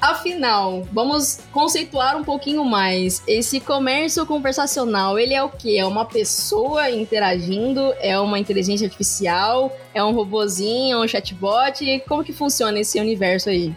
Afinal, 0.03 0.83
vamos 0.93 1.39
conceituar 1.53 2.17
um 2.17 2.25
pouquinho 2.25 2.65
mais. 2.65 3.23
Esse 3.25 3.61
comércio 3.61 4.27
conversacional, 4.27 5.17
ele 5.17 5.33
é 5.33 5.41
o 5.41 5.49
quê? 5.49 5.77
É 5.79 5.87
uma 5.87 6.05
pessoa 6.05 6.91
interagindo? 6.91 7.95
É 8.01 8.19
uma 8.19 8.37
inteligência 8.37 8.85
artificial? 8.85 9.73
É 9.95 10.03
um 10.03 10.11
robozinho? 10.11 10.97
É 10.97 10.99
um 10.99 11.07
chatbot? 11.07 12.03
Como 12.09 12.25
que 12.25 12.33
funciona 12.33 12.81
esse 12.81 12.99
universo 12.99 13.49
aí? 13.49 13.73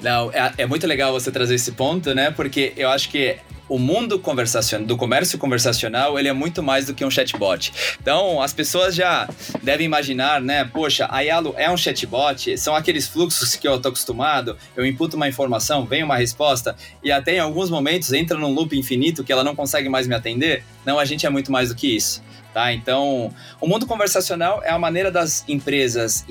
Não, 0.00 0.30
é, 0.32 0.52
é 0.58 0.66
muito 0.66 0.86
legal 0.86 1.12
você 1.12 1.32
trazer 1.32 1.56
esse 1.56 1.72
ponto, 1.72 2.14
né? 2.14 2.30
Porque 2.30 2.72
eu 2.76 2.88
acho 2.88 3.10
que 3.10 3.36
o 3.70 3.78
mundo 3.78 4.18
conversacional, 4.18 4.84
do 4.84 4.96
comércio 4.96 5.38
conversacional, 5.38 6.18
ele 6.18 6.26
é 6.26 6.32
muito 6.32 6.60
mais 6.60 6.86
do 6.86 6.92
que 6.92 7.04
um 7.04 7.10
chatbot. 7.10 7.72
Então, 8.02 8.42
as 8.42 8.52
pessoas 8.52 8.96
já 8.96 9.28
devem 9.62 9.86
imaginar, 9.86 10.40
né? 10.40 10.64
Poxa, 10.64 11.06
a 11.08 11.20
Yalo 11.20 11.54
é 11.56 11.70
um 11.70 11.76
chatbot, 11.76 12.58
são 12.58 12.74
aqueles 12.74 13.06
fluxos 13.06 13.54
que 13.54 13.68
eu 13.68 13.76
estou 13.76 13.90
acostumado, 13.90 14.58
eu 14.76 14.84
imputo 14.84 15.16
uma 15.16 15.28
informação, 15.28 15.86
vem 15.86 16.02
uma 16.02 16.16
resposta, 16.16 16.74
e 17.00 17.12
até 17.12 17.36
em 17.36 17.38
alguns 17.38 17.70
momentos 17.70 18.12
entra 18.12 18.36
num 18.36 18.52
loop 18.52 18.76
infinito 18.76 19.22
que 19.22 19.32
ela 19.32 19.44
não 19.44 19.54
consegue 19.54 19.88
mais 19.88 20.08
me 20.08 20.16
atender. 20.16 20.64
Não, 20.84 20.98
a 20.98 21.04
gente 21.04 21.24
é 21.24 21.30
muito 21.30 21.52
mais 21.52 21.68
do 21.68 21.76
que 21.76 21.94
isso. 21.94 22.20
Tá? 22.52 22.72
Então, 22.72 23.32
o 23.60 23.68
mundo 23.68 23.86
conversacional 23.86 24.60
é 24.64 24.70
a 24.70 24.78
maneira 24.80 25.12
das 25.12 25.44
empresas 25.48 26.24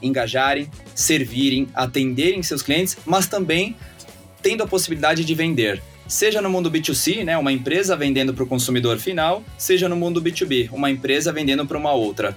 engajarem, 0.00 0.70
servirem, 0.94 1.68
atenderem 1.74 2.42
seus 2.42 2.62
clientes, 2.62 2.96
mas 3.04 3.26
também 3.26 3.76
tendo 4.40 4.62
a 4.62 4.66
possibilidade 4.66 5.22
de 5.22 5.34
vender 5.34 5.82
seja 6.08 6.40
no 6.40 6.48
mundo 6.48 6.70
B2C, 6.70 7.22
né, 7.22 7.36
uma 7.36 7.52
empresa 7.52 7.94
vendendo 7.94 8.32
para 8.32 8.42
o 8.42 8.46
consumidor 8.46 8.98
final, 8.98 9.44
seja 9.58 9.88
no 9.88 9.94
mundo 9.94 10.20
B2B, 10.20 10.70
uma 10.72 10.90
empresa 10.90 11.30
vendendo 11.32 11.66
para 11.66 11.76
uma 11.76 11.92
outra. 11.92 12.34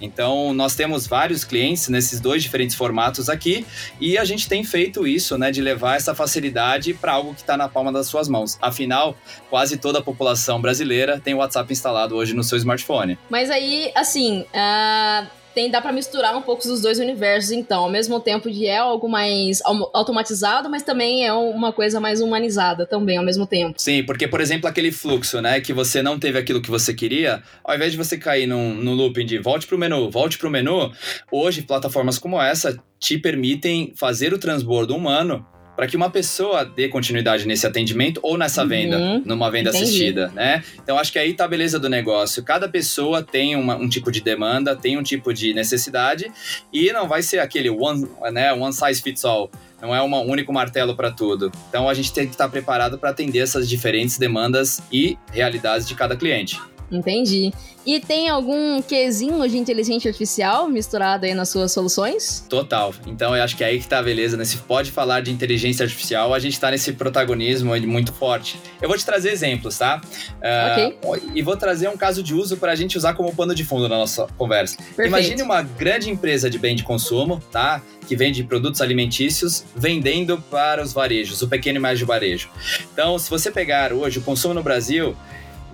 Então, 0.00 0.52
nós 0.52 0.74
temos 0.74 1.06
vários 1.06 1.44
clientes 1.44 1.88
nesses 1.88 2.20
dois 2.20 2.42
diferentes 2.42 2.74
formatos 2.76 3.28
aqui 3.28 3.64
e 4.00 4.18
a 4.18 4.24
gente 4.24 4.48
tem 4.48 4.64
feito 4.64 5.06
isso, 5.06 5.38
né, 5.38 5.50
de 5.50 5.62
levar 5.62 5.96
essa 5.96 6.14
facilidade 6.14 6.92
para 6.92 7.12
algo 7.12 7.32
que 7.32 7.40
está 7.40 7.56
na 7.56 7.68
palma 7.68 7.92
das 7.92 8.08
suas 8.08 8.28
mãos. 8.28 8.58
Afinal, 8.60 9.16
quase 9.48 9.76
toda 9.76 10.00
a 10.00 10.02
população 10.02 10.60
brasileira 10.60 11.20
tem 11.22 11.32
o 11.32 11.38
WhatsApp 11.38 11.72
instalado 11.72 12.16
hoje 12.16 12.34
no 12.34 12.42
seu 12.42 12.58
smartphone. 12.58 13.16
Mas 13.30 13.50
aí, 13.50 13.92
assim, 13.94 14.40
uh 14.52 15.43
tem 15.54 15.70
dá 15.70 15.80
para 15.80 15.92
misturar 15.92 16.36
um 16.36 16.42
pouco 16.42 16.66
dos 16.66 16.80
dois 16.80 16.98
universos, 16.98 17.52
então, 17.52 17.84
ao 17.84 17.90
mesmo 17.90 18.20
tempo 18.20 18.50
de 18.50 18.66
é 18.66 18.78
algo 18.78 19.08
mais 19.08 19.62
automatizado, 19.92 20.68
mas 20.68 20.82
também 20.82 21.26
é 21.26 21.32
uma 21.32 21.72
coisa 21.72 22.00
mais 22.00 22.20
humanizada 22.20 22.86
também 22.86 23.16
ao 23.16 23.24
mesmo 23.24 23.46
tempo. 23.46 23.74
Sim, 23.78 24.02
porque 24.04 24.26
por 24.26 24.40
exemplo 24.40 24.68
aquele 24.68 24.90
fluxo, 24.90 25.40
né, 25.40 25.60
que 25.60 25.72
você 25.72 26.02
não 26.02 26.18
teve 26.18 26.38
aquilo 26.38 26.60
que 26.60 26.70
você 26.70 26.92
queria, 26.92 27.42
ao 27.62 27.74
invés 27.74 27.92
de 27.92 27.98
você 27.98 28.18
cair 28.18 28.46
num, 28.46 28.74
no 28.74 28.92
looping 28.92 29.26
de 29.26 29.38
volte 29.38 29.66
pro 29.66 29.78
menu, 29.78 30.10
volte 30.10 30.38
pro 30.38 30.50
menu, 30.50 30.90
hoje 31.30 31.62
plataformas 31.62 32.18
como 32.18 32.40
essa 32.40 32.76
te 32.98 33.18
permitem 33.18 33.92
fazer 33.96 34.32
o 34.32 34.38
transbordo 34.38 34.96
humano 34.96 35.46
para 35.76 35.86
que 35.86 35.96
uma 35.96 36.10
pessoa 36.10 36.64
dê 36.64 36.88
continuidade 36.88 37.46
nesse 37.46 37.66
atendimento 37.66 38.20
ou 38.22 38.38
nessa 38.38 38.62
uhum. 38.62 38.68
venda, 38.68 39.22
numa 39.24 39.50
venda 39.50 39.70
Entendi. 39.70 39.84
assistida, 39.84 40.28
né? 40.34 40.62
Então 40.82 40.98
acho 40.98 41.12
que 41.12 41.18
aí 41.18 41.34
tá 41.34 41.44
a 41.44 41.48
beleza 41.48 41.78
do 41.78 41.88
negócio. 41.88 42.42
Cada 42.42 42.68
pessoa 42.68 43.22
tem 43.22 43.56
uma, 43.56 43.76
um 43.76 43.88
tipo 43.88 44.10
de 44.10 44.20
demanda, 44.20 44.76
tem 44.76 44.96
um 44.96 45.02
tipo 45.02 45.32
de 45.32 45.52
necessidade 45.54 46.30
e 46.72 46.92
não 46.92 47.08
vai 47.08 47.22
ser 47.22 47.38
aquele 47.38 47.70
one, 47.70 48.08
né, 48.32 48.52
one 48.52 48.72
size 48.72 49.02
fits 49.02 49.24
all. 49.24 49.50
Não 49.82 49.94
é 49.94 50.02
um 50.02 50.30
único 50.30 50.52
martelo 50.52 50.96
para 50.96 51.10
tudo. 51.10 51.52
Então 51.68 51.88
a 51.88 51.94
gente 51.94 52.12
tem 52.12 52.24
que 52.24 52.32
estar 52.32 52.48
preparado 52.48 52.98
para 52.98 53.10
atender 53.10 53.40
essas 53.40 53.68
diferentes 53.68 54.16
demandas 54.16 54.80
e 54.90 55.18
realidades 55.30 55.86
de 55.86 55.94
cada 55.94 56.16
cliente. 56.16 56.58
Entendi. 56.90 57.52
E 57.86 58.00
tem 58.00 58.28
algum 58.28 58.80
quesinho 58.80 59.46
de 59.48 59.58
inteligência 59.58 60.08
artificial 60.08 60.68
misturado 60.68 61.26
aí 61.26 61.34
nas 61.34 61.48
suas 61.48 61.72
soluções? 61.72 62.44
Total. 62.48 62.94
Então 63.06 63.36
eu 63.36 63.42
acho 63.42 63.56
que 63.56 63.64
é 63.64 63.68
aí 63.68 63.80
que 63.80 63.86
tá 63.86 63.98
a 63.98 64.02
beleza, 64.02 64.36
né? 64.36 64.44
Se 64.44 64.56
pode 64.58 64.90
falar 64.90 65.20
de 65.20 65.30
inteligência 65.30 65.84
artificial, 65.84 66.32
a 66.32 66.38
gente 66.38 66.58
tá 66.58 66.70
nesse 66.70 66.92
protagonismo 66.92 67.74
muito 67.86 68.12
forte. 68.12 68.58
Eu 68.80 68.88
vou 68.88 68.96
te 68.96 69.04
trazer 69.04 69.30
exemplos, 69.30 69.76
tá? 69.76 70.00
Uh, 70.36 71.08
ok. 71.08 71.20
E 71.34 71.42
vou 71.42 71.56
trazer 71.56 71.88
um 71.88 71.96
caso 71.96 72.22
de 72.22 72.34
uso 72.34 72.56
para 72.56 72.72
a 72.72 72.74
gente 72.74 72.96
usar 72.96 73.14
como 73.14 73.34
pano 73.34 73.54
de 73.54 73.64
fundo 73.64 73.88
na 73.88 73.96
nossa 73.96 74.26
conversa. 74.38 74.76
Perfeito. 74.76 75.08
Imagine 75.08 75.42
uma 75.42 75.62
grande 75.62 76.10
empresa 76.10 76.48
de 76.48 76.58
bem 76.58 76.74
de 76.74 76.82
consumo, 76.82 77.42
tá? 77.50 77.82
Que 78.06 78.16
vende 78.16 78.44
produtos 78.44 78.80
alimentícios, 78.80 79.64
vendendo 79.74 80.40
para 80.50 80.82
os 80.82 80.92
varejos, 80.92 81.42
o 81.42 81.48
pequeno 81.48 81.78
e 81.78 81.82
médio 81.82 82.06
varejo. 82.06 82.48
Então, 82.92 83.18
se 83.18 83.28
você 83.28 83.50
pegar 83.50 83.92
hoje 83.92 84.18
o 84.18 84.22
consumo 84.22 84.54
no 84.54 84.62
Brasil, 84.62 85.16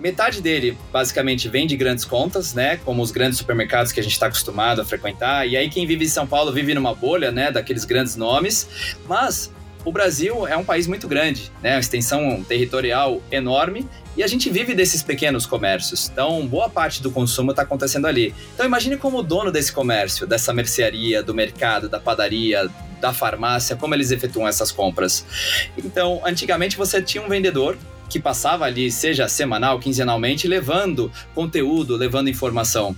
Metade 0.01 0.41
dele, 0.41 0.75
basicamente, 0.91 1.47
vem 1.47 1.67
de 1.67 1.77
grandes 1.77 2.03
contas, 2.03 2.55
né? 2.55 2.77
Como 2.77 3.03
os 3.03 3.11
grandes 3.11 3.37
supermercados 3.37 3.91
que 3.91 3.99
a 3.99 4.03
gente 4.03 4.13
está 4.13 4.25
acostumado 4.25 4.81
a 4.81 4.85
frequentar. 4.85 5.47
E 5.47 5.55
aí, 5.55 5.69
quem 5.69 5.85
vive 5.85 6.05
em 6.05 6.07
São 6.07 6.25
Paulo 6.25 6.51
vive 6.51 6.73
numa 6.73 6.95
bolha, 6.95 7.31
né? 7.31 7.51
Daqueles 7.51 7.85
grandes 7.85 8.15
nomes. 8.15 8.95
Mas 9.07 9.51
o 9.85 9.91
Brasil 9.91 10.47
é 10.47 10.57
um 10.57 10.63
país 10.63 10.87
muito 10.87 11.07
grande, 11.07 11.51
né? 11.61 11.75
Uma 11.75 11.79
extensão 11.79 12.43
territorial 12.43 13.21
enorme. 13.31 13.87
E 14.17 14.23
a 14.23 14.27
gente 14.27 14.49
vive 14.49 14.73
desses 14.73 15.03
pequenos 15.03 15.45
comércios. 15.45 16.09
Então, 16.11 16.47
boa 16.47 16.67
parte 16.67 17.03
do 17.03 17.11
consumo 17.11 17.51
está 17.51 17.61
acontecendo 17.61 18.07
ali. 18.07 18.33
Então, 18.55 18.65
imagine 18.65 18.97
como 18.97 19.19
o 19.19 19.23
dono 19.23 19.51
desse 19.51 19.71
comércio, 19.71 20.25
dessa 20.25 20.51
mercearia, 20.51 21.21
do 21.21 21.35
mercado, 21.35 21.87
da 21.87 21.99
padaria, 21.99 22.67
da 22.99 23.13
farmácia, 23.13 23.75
como 23.75 23.93
eles 23.93 24.09
efetuam 24.09 24.47
essas 24.47 24.71
compras. 24.71 25.25
Então, 25.77 26.21
antigamente 26.25 26.75
você 26.75 27.01
tinha 27.01 27.23
um 27.23 27.29
vendedor 27.29 27.77
que 28.11 28.19
passava 28.19 28.65
ali, 28.65 28.91
seja 28.91 29.27
semanal, 29.29 29.79
quinzenalmente, 29.79 30.47
levando 30.47 31.09
conteúdo, 31.33 31.95
levando 31.95 32.29
informação. 32.29 32.95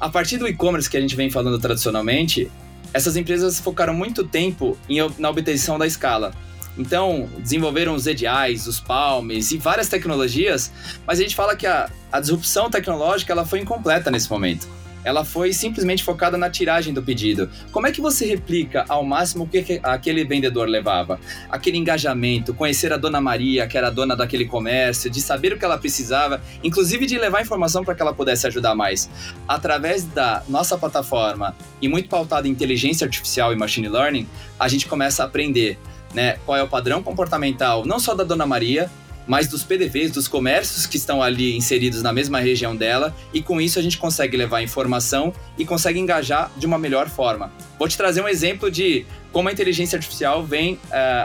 A 0.00 0.08
partir 0.08 0.38
do 0.38 0.48
e-commerce 0.48 0.88
que 0.88 0.96
a 0.96 1.00
gente 1.00 1.14
vem 1.14 1.30
falando 1.30 1.58
tradicionalmente, 1.58 2.50
essas 2.94 3.16
empresas 3.16 3.60
focaram 3.60 3.92
muito 3.92 4.24
tempo 4.24 4.76
em, 4.88 4.98
na 5.18 5.28
obtenção 5.28 5.78
da 5.78 5.86
escala. 5.86 6.32
Então, 6.78 7.28
desenvolveram 7.38 7.94
os 7.94 8.06
EDIs, 8.06 8.66
os 8.66 8.80
Palms 8.80 9.52
e 9.52 9.58
várias 9.58 9.88
tecnologias, 9.88 10.72
mas 11.06 11.18
a 11.18 11.22
gente 11.22 11.36
fala 11.36 11.54
que 11.54 11.66
a, 11.66 11.90
a 12.10 12.20
disrupção 12.20 12.70
tecnológica 12.70 13.32
ela 13.32 13.44
foi 13.44 13.60
incompleta 13.60 14.10
nesse 14.10 14.30
momento 14.30 14.66
ela 15.06 15.24
foi 15.24 15.52
simplesmente 15.52 16.02
focada 16.02 16.36
na 16.36 16.50
tiragem 16.50 16.92
do 16.92 17.00
pedido. 17.00 17.48
Como 17.70 17.86
é 17.86 17.92
que 17.92 18.00
você 18.00 18.26
replica 18.26 18.84
ao 18.88 19.04
máximo 19.04 19.44
o 19.44 19.46
que 19.46 19.78
aquele 19.80 20.24
vendedor 20.24 20.68
levava? 20.68 21.20
Aquele 21.48 21.78
engajamento, 21.78 22.52
conhecer 22.52 22.92
a 22.92 22.96
dona 22.96 23.20
Maria, 23.20 23.68
que 23.68 23.78
era 23.78 23.88
dona 23.88 24.16
daquele 24.16 24.46
comércio, 24.46 25.08
de 25.08 25.20
saber 25.20 25.52
o 25.52 25.58
que 25.58 25.64
ela 25.64 25.78
precisava, 25.78 26.42
inclusive 26.64 27.06
de 27.06 27.16
levar 27.18 27.40
informação 27.40 27.84
para 27.84 27.94
que 27.94 28.02
ela 28.02 28.12
pudesse 28.12 28.48
ajudar 28.48 28.74
mais. 28.74 29.08
Através 29.46 30.02
da 30.02 30.42
nossa 30.48 30.76
plataforma 30.76 31.54
e 31.80 31.88
muito 31.88 32.08
pautada 32.08 32.48
em 32.48 32.50
inteligência 32.50 33.04
artificial 33.04 33.52
e 33.52 33.56
machine 33.56 33.88
learning, 33.88 34.26
a 34.58 34.66
gente 34.66 34.88
começa 34.88 35.22
a 35.22 35.26
aprender 35.26 35.78
né, 36.12 36.36
qual 36.44 36.58
é 36.58 36.64
o 36.64 36.68
padrão 36.68 37.00
comportamental, 37.00 37.86
não 37.86 38.00
só 38.00 38.12
da 38.12 38.24
dona 38.24 38.44
Maria, 38.44 38.90
mas 39.26 39.48
dos 39.48 39.62
PDVs, 39.62 40.10
dos 40.10 40.28
comércios 40.28 40.86
que 40.86 40.96
estão 40.96 41.22
ali 41.22 41.56
inseridos 41.56 42.02
na 42.02 42.12
mesma 42.12 42.38
região 42.38 42.76
dela, 42.76 43.14
e 43.32 43.42
com 43.42 43.60
isso 43.60 43.78
a 43.78 43.82
gente 43.82 43.98
consegue 43.98 44.36
levar 44.36 44.62
informação 44.62 45.32
e 45.58 45.64
consegue 45.64 45.98
engajar 45.98 46.50
de 46.56 46.66
uma 46.66 46.78
melhor 46.78 47.08
forma. 47.08 47.52
Vou 47.78 47.88
te 47.88 47.96
trazer 47.96 48.22
um 48.22 48.28
exemplo 48.28 48.70
de 48.70 49.04
como 49.32 49.48
a 49.48 49.52
inteligência 49.52 49.96
artificial 49.96 50.44
vem 50.44 50.74
uh, 50.74 50.78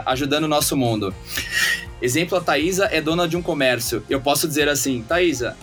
ajudando 0.06 0.44
o 0.44 0.48
nosso 0.48 0.76
mundo. 0.76 1.14
Exemplo, 2.00 2.36
a 2.36 2.40
Thaisa 2.40 2.86
é 2.86 3.00
dona 3.00 3.28
de 3.28 3.36
um 3.36 3.42
comércio. 3.42 4.02
Eu 4.10 4.20
posso 4.20 4.48
dizer 4.48 4.68
assim, 4.68 5.02
Thaisa, 5.02 5.56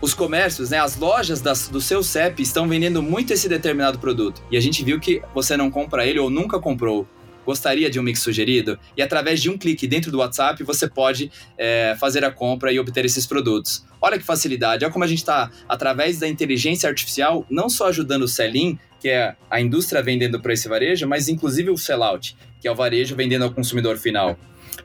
os 0.00 0.14
comércios, 0.14 0.70
né, 0.70 0.78
as 0.78 0.96
lojas 0.96 1.40
das, 1.40 1.68
do 1.68 1.80
seu 1.80 2.02
CEP 2.02 2.42
estão 2.42 2.68
vendendo 2.68 3.02
muito 3.02 3.32
esse 3.32 3.48
determinado 3.48 3.98
produto. 3.98 4.42
E 4.50 4.56
a 4.56 4.60
gente 4.60 4.82
viu 4.84 4.98
que 4.98 5.22
você 5.34 5.56
não 5.56 5.70
compra 5.70 6.06
ele 6.06 6.18
ou 6.18 6.30
nunca 6.30 6.58
comprou 6.58 7.06
gostaria 7.44 7.90
de 7.90 7.98
um 7.98 8.02
mix 8.02 8.20
sugerido? 8.20 8.78
E 8.96 9.02
através 9.02 9.40
de 9.40 9.50
um 9.50 9.58
clique 9.58 9.86
dentro 9.86 10.10
do 10.10 10.18
WhatsApp, 10.18 10.62
você 10.64 10.88
pode 10.88 11.30
é, 11.58 11.96
fazer 11.98 12.24
a 12.24 12.30
compra 12.30 12.72
e 12.72 12.78
obter 12.78 13.04
esses 13.04 13.26
produtos. 13.26 13.84
Olha 14.00 14.18
que 14.18 14.24
facilidade, 14.24 14.84
olha 14.84 14.92
como 14.92 15.04
a 15.04 15.08
gente 15.08 15.18
está, 15.18 15.50
através 15.68 16.18
da 16.18 16.28
inteligência 16.28 16.88
artificial, 16.88 17.46
não 17.48 17.68
só 17.68 17.88
ajudando 17.88 18.22
o 18.22 18.28
sell-in, 18.28 18.78
que 19.00 19.08
é 19.08 19.34
a 19.50 19.60
indústria 19.60 20.02
vendendo 20.02 20.40
para 20.40 20.52
esse 20.52 20.68
varejo, 20.68 21.06
mas 21.06 21.28
inclusive 21.28 21.70
o 21.70 21.76
sell-out, 21.76 22.36
que 22.60 22.68
é 22.68 22.70
o 22.70 22.74
varejo 22.74 23.16
vendendo 23.16 23.42
ao 23.42 23.52
consumidor 23.52 23.96
final. 23.98 24.38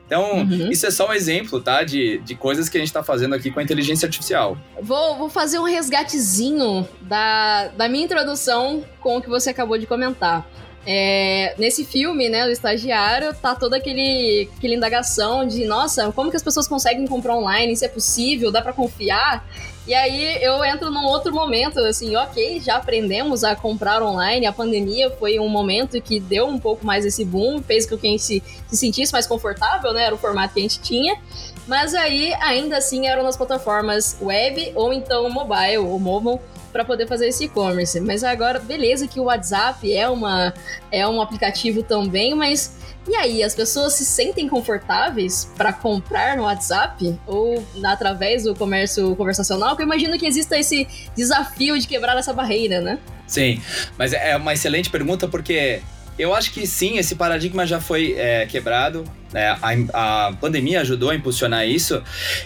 Então, 0.06 0.38
uhum. 0.38 0.70
isso 0.70 0.86
é 0.86 0.90
só 0.90 1.08
um 1.08 1.12
exemplo, 1.12 1.60
tá? 1.60 1.82
De, 1.82 2.18
de 2.20 2.34
coisas 2.34 2.68
que 2.68 2.78
a 2.78 2.80
gente 2.80 2.88
está 2.88 3.02
fazendo 3.02 3.34
aqui 3.34 3.50
com 3.50 3.60
a 3.60 3.62
inteligência 3.62 4.06
artificial. 4.06 4.56
Vou, 4.80 5.18
vou 5.18 5.28
fazer 5.28 5.58
um 5.58 5.64
resgatezinho 5.64 6.88
da, 7.02 7.68
da 7.68 7.88
minha 7.88 8.04
introdução 8.04 8.84
com 9.00 9.18
o 9.18 9.22
que 9.22 9.28
você 9.28 9.50
acabou 9.50 9.76
de 9.76 9.86
comentar. 9.86 10.48
É, 10.86 11.54
nesse 11.58 11.84
filme, 11.84 12.28
né, 12.28 12.44
do 12.44 12.50
estagiário, 12.50 13.34
tá 13.34 13.54
toda 13.54 13.76
aquele, 13.76 14.48
aquela 14.56 14.74
indagação 14.74 15.46
de, 15.46 15.66
nossa, 15.66 16.10
como 16.12 16.30
que 16.30 16.36
as 16.36 16.42
pessoas 16.42 16.66
conseguem 16.66 17.06
comprar 17.06 17.36
online? 17.36 17.72
Isso 17.72 17.84
é 17.84 17.88
possível? 17.88 18.50
Dá 18.50 18.62
para 18.62 18.72
confiar? 18.72 19.46
E 19.88 19.94
aí 19.94 20.42
eu 20.42 20.62
entro 20.62 20.90
num 20.90 21.06
outro 21.06 21.32
momento, 21.32 21.78
assim, 21.80 22.14
ok, 22.14 22.60
já 22.60 22.76
aprendemos 22.76 23.42
a 23.42 23.56
comprar 23.56 24.02
online, 24.02 24.44
a 24.44 24.52
pandemia 24.52 25.10
foi 25.10 25.38
um 25.38 25.48
momento 25.48 25.98
que 26.02 26.20
deu 26.20 26.46
um 26.46 26.58
pouco 26.58 26.84
mais 26.84 27.06
esse 27.06 27.24
boom, 27.24 27.62
fez 27.62 27.86
com 27.86 27.96
que 27.96 28.06
a 28.06 28.10
gente 28.10 28.22
se, 28.22 28.42
se 28.68 28.76
sentisse 28.76 29.10
mais 29.14 29.26
confortável, 29.26 29.94
né, 29.94 30.04
era 30.04 30.14
o 30.14 30.18
formato 30.18 30.52
que 30.52 30.60
a 30.60 30.62
gente 30.62 30.78
tinha, 30.80 31.18
mas 31.66 31.94
aí 31.94 32.34
ainda 32.34 32.76
assim 32.76 33.06
eram 33.06 33.22
nas 33.22 33.34
plataformas 33.34 34.18
web 34.20 34.72
ou 34.74 34.92
então 34.92 35.28
mobile, 35.30 35.78
ou 35.78 35.98
mobile, 35.98 36.38
para 36.72 36.84
poder 36.84 37.06
fazer 37.06 37.28
esse 37.28 37.44
e-commerce. 37.44 38.00
Mas 38.00 38.22
agora, 38.24 38.58
beleza 38.58 39.06
que 39.06 39.18
o 39.18 39.24
WhatsApp 39.24 39.92
é, 39.92 40.08
uma, 40.08 40.52
é 40.90 41.06
um 41.06 41.20
aplicativo 41.20 41.82
também, 41.82 42.34
mas 42.34 42.76
e 43.08 43.14
aí, 43.16 43.42
as 43.42 43.54
pessoas 43.54 43.94
se 43.94 44.04
sentem 44.04 44.46
confortáveis 44.46 45.50
para 45.56 45.72
comprar 45.72 46.36
no 46.36 46.42
WhatsApp 46.42 47.18
ou 47.26 47.66
através 47.82 48.44
do 48.44 48.54
comércio 48.54 49.16
conversacional? 49.16 49.70
Porque 49.70 49.82
eu 49.82 49.86
imagino 49.86 50.18
que 50.18 50.26
exista 50.26 50.58
esse 50.58 50.86
desafio 51.16 51.78
de 51.78 51.86
quebrar 51.86 52.18
essa 52.18 52.34
barreira, 52.34 52.82
né? 52.82 52.98
Sim, 53.26 53.62
mas 53.96 54.12
é 54.12 54.36
uma 54.36 54.52
excelente 54.52 54.90
pergunta 54.90 55.26
porque 55.26 55.80
eu 56.18 56.34
acho 56.34 56.52
que 56.52 56.66
sim, 56.66 56.98
esse 56.98 57.14
paradigma 57.14 57.66
já 57.66 57.80
foi 57.80 58.14
é, 58.18 58.44
quebrado. 58.44 59.04
É, 59.32 59.48
a, 59.48 60.28
a 60.28 60.32
pandemia 60.34 60.82
ajudou 60.82 61.08
a 61.08 61.14
impulsionar 61.14 61.66
isso 61.66 62.02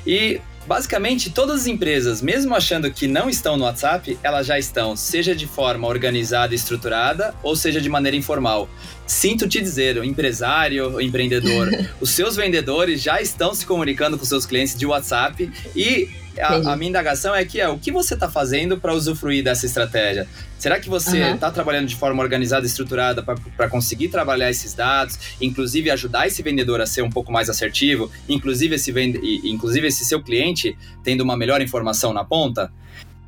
e 0.06 0.40
Basicamente, 0.66 1.30
todas 1.30 1.62
as 1.62 1.66
empresas, 1.66 2.22
mesmo 2.22 2.54
achando 2.54 2.90
que 2.90 3.08
não 3.08 3.28
estão 3.28 3.56
no 3.56 3.64
WhatsApp, 3.64 4.18
elas 4.22 4.46
já 4.46 4.58
estão, 4.58 4.94
seja 4.94 5.34
de 5.34 5.46
forma 5.46 5.88
organizada 5.88 6.54
e 6.54 6.56
estruturada, 6.56 7.34
ou 7.42 7.56
seja 7.56 7.80
de 7.80 7.88
maneira 7.88 8.16
informal. 8.16 8.68
Sinto 9.06 9.48
te 9.48 9.60
dizer, 9.60 9.98
o 9.98 10.04
empresário, 10.04 10.96
o 10.96 11.00
empreendedor, 11.00 11.68
os 12.00 12.10
seus 12.10 12.36
vendedores 12.36 13.02
já 13.02 13.20
estão 13.20 13.54
se 13.54 13.66
comunicando 13.66 14.16
com 14.16 14.24
seus 14.24 14.46
clientes 14.46 14.76
de 14.78 14.86
WhatsApp 14.86 15.50
e 15.74 16.08
a, 16.40 16.72
a, 16.72 16.76
minha 16.76 16.88
indagação 16.88 17.34
é 17.34 17.44
que 17.44 17.60
é 17.60 17.68
o 17.68 17.78
que 17.78 17.90
você 17.90 18.14
está 18.14 18.28
fazendo 18.28 18.78
para 18.78 18.94
usufruir 18.94 19.42
dessa 19.42 19.66
estratégia? 19.66 20.26
Será 20.58 20.78
que 20.78 20.88
você 20.88 21.18
está 21.18 21.48
uhum. 21.48 21.52
trabalhando 21.52 21.88
de 21.88 21.96
forma 21.96 22.22
organizada 22.22 22.64
e 22.64 22.68
estruturada 22.68 23.22
para 23.22 23.68
conseguir 23.68 24.08
trabalhar 24.08 24.48
esses 24.48 24.74
dados, 24.74 25.18
inclusive 25.40 25.90
ajudar 25.90 26.26
esse 26.26 26.42
vendedor 26.42 26.80
a 26.80 26.86
ser 26.86 27.02
um 27.02 27.10
pouco 27.10 27.32
mais 27.32 27.50
assertivo, 27.50 28.10
inclusive 28.28 28.76
esse, 28.76 28.92
vende, 28.92 29.18
inclusive 29.44 29.88
esse 29.88 30.04
seu 30.04 30.22
cliente 30.22 30.76
tendo 31.02 31.22
uma 31.22 31.36
melhor 31.36 31.60
informação 31.60 32.12
na 32.12 32.24
ponta? 32.24 32.70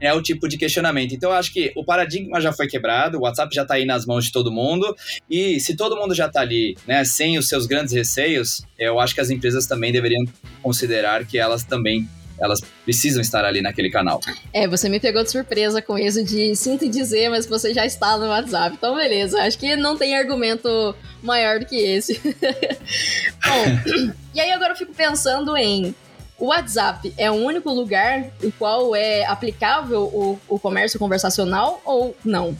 é 0.00 0.12
o 0.12 0.20
tipo 0.20 0.46
de 0.49 0.58
questionamento. 0.58 1.14
Então, 1.14 1.30
eu 1.30 1.37
acho 1.37 1.52
que 1.52 1.73
o 1.75 1.84
paradigma 1.84 2.40
já 2.40 2.52
foi 2.52 2.66
quebrado, 2.66 3.18
o 3.18 3.23
WhatsApp 3.23 3.54
já 3.54 3.62
está 3.62 3.75
aí 3.75 3.87
nas 3.87 4.04
mãos 4.04 4.26
de 4.26 4.32
todo 4.32 4.52
mundo, 4.52 4.94
e 5.30 5.58
se 5.61 5.76
todo 5.76 5.96
mundo 5.96 6.14
já 6.14 6.26
está 6.26 6.40
ali, 6.40 6.76
né, 6.87 7.04
sem 7.04 7.38
os 7.38 7.49
seus 7.49 7.66
grandes 7.66 7.94
receios, 7.94 8.62
eu 8.78 9.00
acho 9.00 9.14
que 9.14 9.20
as 9.20 9.30
empresas 9.30 9.66
também 9.66 9.92
deveriam 9.92 10.25
considerar 10.62 11.25
que 11.25 11.38
elas 11.38 11.64
também 11.64 12.08
elas 12.38 12.60
precisam 12.84 13.20
estar 13.20 13.44
ali 13.44 13.62
naquele 13.62 13.90
canal. 13.90 14.20
É, 14.52 14.66
você 14.66 14.88
me 14.88 15.00
pegou 15.00 15.22
de 15.22 15.30
surpresa 15.30 15.80
com 15.80 15.98
isso 15.98 16.24
de 16.24 16.54
sinto 16.56 16.88
dizer, 16.88 17.28
mas 17.28 17.46
você 17.46 17.72
já 17.72 17.86
está 17.86 18.16
no 18.18 18.26
WhatsApp. 18.26 18.76
Então, 18.76 18.94
beleza. 18.94 19.40
Acho 19.42 19.58
que 19.58 19.76
não 19.76 19.96
tem 19.96 20.16
argumento 20.16 20.94
maior 21.22 21.58
do 21.58 21.66
que 21.66 21.76
esse. 21.76 22.20
Bom, 23.44 24.14
e 24.34 24.40
aí 24.40 24.50
agora 24.52 24.72
eu 24.72 24.76
fico 24.76 24.94
pensando 24.94 25.56
em 25.56 25.94
o 26.38 26.46
WhatsApp 26.46 27.14
é 27.16 27.30
o 27.30 27.34
único 27.34 27.70
lugar 27.70 28.30
em 28.42 28.50
qual 28.50 28.94
é 28.94 29.24
aplicável 29.24 30.02
o, 30.02 30.38
o 30.48 30.58
comércio 30.58 30.98
conversacional 30.98 31.80
ou 31.84 32.16
não? 32.24 32.56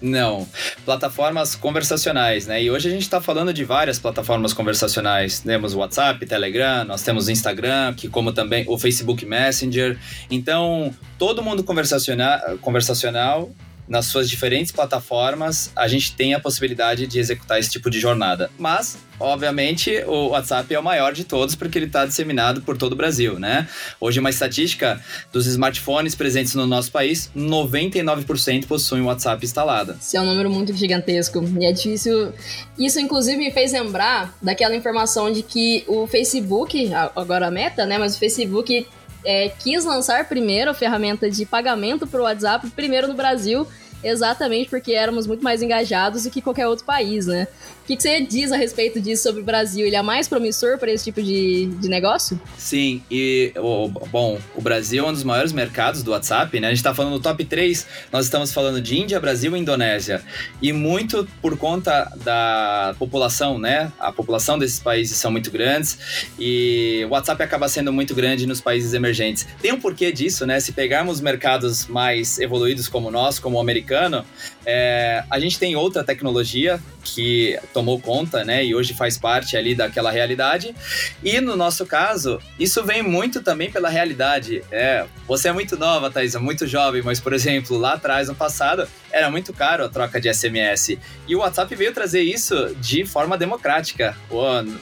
Não, 0.00 0.46
plataformas 0.84 1.56
conversacionais, 1.56 2.46
né? 2.46 2.62
E 2.62 2.70
hoje 2.70 2.88
a 2.88 2.90
gente 2.90 3.02
está 3.02 3.20
falando 3.20 3.52
de 3.52 3.64
várias 3.64 3.98
plataformas 3.98 4.52
conversacionais. 4.52 5.40
Temos 5.40 5.74
WhatsApp, 5.74 6.24
Telegram, 6.24 6.84
nós 6.84 7.02
temos 7.02 7.28
Instagram, 7.28 7.94
que 7.94 8.08
como 8.08 8.32
também 8.32 8.64
o 8.68 8.78
Facebook 8.78 9.26
Messenger. 9.26 9.98
Então, 10.30 10.94
todo 11.18 11.42
mundo 11.42 11.64
conversacional, 11.64 12.58
conversacional 12.60 13.50
nas 13.88 14.06
suas 14.06 14.28
diferentes 14.28 14.70
plataformas, 14.70 15.70
a 15.74 15.88
gente 15.88 16.14
tem 16.14 16.34
a 16.34 16.40
possibilidade 16.40 17.06
de 17.06 17.18
executar 17.18 17.58
esse 17.58 17.70
tipo 17.70 17.88
de 17.88 17.98
jornada. 17.98 18.50
Mas, 18.58 18.98
obviamente, 19.18 20.02
o 20.06 20.28
WhatsApp 20.28 20.72
é 20.74 20.78
o 20.78 20.82
maior 20.82 21.12
de 21.12 21.24
todos 21.24 21.54
porque 21.54 21.78
ele 21.78 21.86
está 21.86 22.04
disseminado 22.04 22.60
por 22.60 22.76
todo 22.76 22.92
o 22.92 22.96
Brasil, 22.96 23.38
né? 23.38 23.66
Hoje, 24.00 24.20
uma 24.20 24.30
estatística 24.30 25.00
dos 25.32 25.46
smartphones 25.46 26.14
presentes 26.14 26.54
no 26.54 26.66
nosso 26.66 26.92
país, 26.92 27.30
99% 27.36 28.66
possuem 28.66 29.02
o 29.02 29.06
WhatsApp 29.06 29.44
instalado. 29.44 29.96
Isso 30.00 30.16
é 30.16 30.20
um 30.20 30.26
número 30.26 30.50
muito 30.50 30.74
gigantesco 30.74 31.42
e 31.58 31.64
é 31.64 31.72
difícil. 31.72 32.32
Isso, 32.78 33.00
inclusive, 33.00 33.38
me 33.38 33.50
fez 33.50 33.72
lembrar 33.72 34.36
daquela 34.42 34.76
informação 34.76 35.32
de 35.32 35.42
que 35.42 35.84
o 35.86 36.06
Facebook, 36.06 36.90
agora 37.16 37.46
a 37.46 37.50
meta, 37.50 37.86
né? 37.86 37.96
Mas 37.96 38.16
o 38.16 38.18
Facebook 38.18 38.86
é, 39.24 39.48
quis 39.48 39.84
lançar 39.84 40.28
primeiro 40.28 40.70
a 40.70 40.74
ferramenta 40.74 41.30
de 41.30 41.44
pagamento 41.44 42.06
para 42.06 42.20
o 42.20 42.24
WhatsApp, 42.24 42.70
primeiro 42.70 43.08
no 43.08 43.14
Brasil, 43.14 43.66
exatamente 44.02 44.68
porque 44.70 44.92
éramos 44.92 45.26
muito 45.26 45.42
mais 45.42 45.62
engajados 45.62 46.24
do 46.24 46.30
que 46.30 46.40
qualquer 46.40 46.66
outro 46.66 46.84
país, 46.84 47.26
né? 47.26 47.48
que, 47.88 47.96
que 47.96 48.02
você 48.02 48.20
diz 48.20 48.52
a 48.52 48.56
respeito 48.56 49.00
disso 49.00 49.22
sobre 49.22 49.40
o 49.40 49.44
Brasil? 49.44 49.86
Ele 49.86 49.96
é 49.96 50.02
mais 50.02 50.28
promissor 50.28 50.76
para 50.76 50.92
esse 50.92 51.04
tipo 51.04 51.22
de, 51.22 51.66
de 51.66 51.88
negócio? 51.88 52.38
Sim, 52.58 53.02
e 53.10 53.50
o, 53.56 53.88
bom, 53.88 54.38
o 54.54 54.60
Brasil 54.60 55.06
é 55.06 55.08
um 55.08 55.12
dos 55.12 55.24
maiores 55.24 55.52
mercados 55.52 56.02
do 56.02 56.10
WhatsApp, 56.10 56.60
né? 56.60 56.66
A 56.66 56.70
gente 56.70 56.80
está 56.80 56.94
falando 56.94 57.14
no 57.14 57.20
top 57.20 57.42
3, 57.42 57.86
nós 58.12 58.26
estamos 58.26 58.52
falando 58.52 58.80
de 58.80 58.98
Índia, 58.98 59.18
Brasil 59.18 59.56
e 59.56 59.58
Indonésia. 59.58 60.22
E 60.60 60.70
muito 60.70 61.26
por 61.40 61.56
conta 61.56 62.12
da 62.22 62.94
população, 62.98 63.58
né? 63.58 63.90
A 63.98 64.12
população 64.12 64.58
desses 64.58 64.78
países 64.78 65.16
são 65.16 65.30
muito 65.30 65.50
grandes 65.50 66.28
e 66.38 67.06
o 67.06 67.12
WhatsApp 67.12 67.42
acaba 67.42 67.68
sendo 67.68 67.90
muito 67.90 68.14
grande 68.14 68.46
nos 68.46 68.60
países 68.60 68.92
emergentes. 68.92 69.46
Tem 69.62 69.72
um 69.72 69.80
porquê 69.80 70.12
disso, 70.12 70.44
né? 70.44 70.60
Se 70.60 70.72
pegarmos 70.72 71.22
mercados 71.22 71.86
mais 71.86 72.38
evoluídos 72.38 72.86
como 72.86 73.08
o 73.08 73.10
nosso, 73.10 73.40
como 73.40 73.56
o 73.56 73.60
americano, 73.60 73.87
é, 74.66 75.24
a 75.30 75.38
gente 75.38 75.58
tem 75.58 75.76
outra 75.76 76.04
tecnologia 76.04 76.80
que 77.02 77.58
tomou 77.72 78.00
conta, 78.00 78.44
né, 78.44 78.64
e 78.64 78.74
hoje 78.74 78.94
faz 78.94 79.16
parte 79.16 79.56
ali 79.56 79.74
daquela 79.74 80.10
realidade. 80.10 80.74
E 81.22 81.40
no 81.40 81.56
nosso 81.56 81.86
caso, 81.86 82.40
isso 82.58 82.84
vem 82.84 83.02
muito 83.02 83.42
também 83.42 83.70
pela 83.70 83.88
realidade. 83.88 84.62
É, 84.70 85.06
você 85.26 85.48
é 85.48 85.52
muito 85.52 85.76
nova, 85.76 86.10
Thaís, 86.10 86.34
é 86.34 86.38
muito 86.38 86.66
jovem, 86.66 87.02
mas 87.02 87.20
por 87.20 87.32
exemplo, 87.32 87.78
lá 87.78 87.94
atrás, 87.94 88.28
no 88.28 88.34
passado, 88.34 88.86
era 89.18 89.30
muito 89.30 89.52
caro 89.52 89.84
a 89.84 89.88
troca 89.88 90.20
de 90.20 90.32
SMS. 90.32 90.98
E 91.26 91.36
o 91.36 91.40
WhatsApp 91.40 91.74
veio 91.74 91.92
trazer 91.92 92.22
isso 92.22 92.74
de 92.76 93.04
forma 93.04 93.36
democrática. 93.36 94.16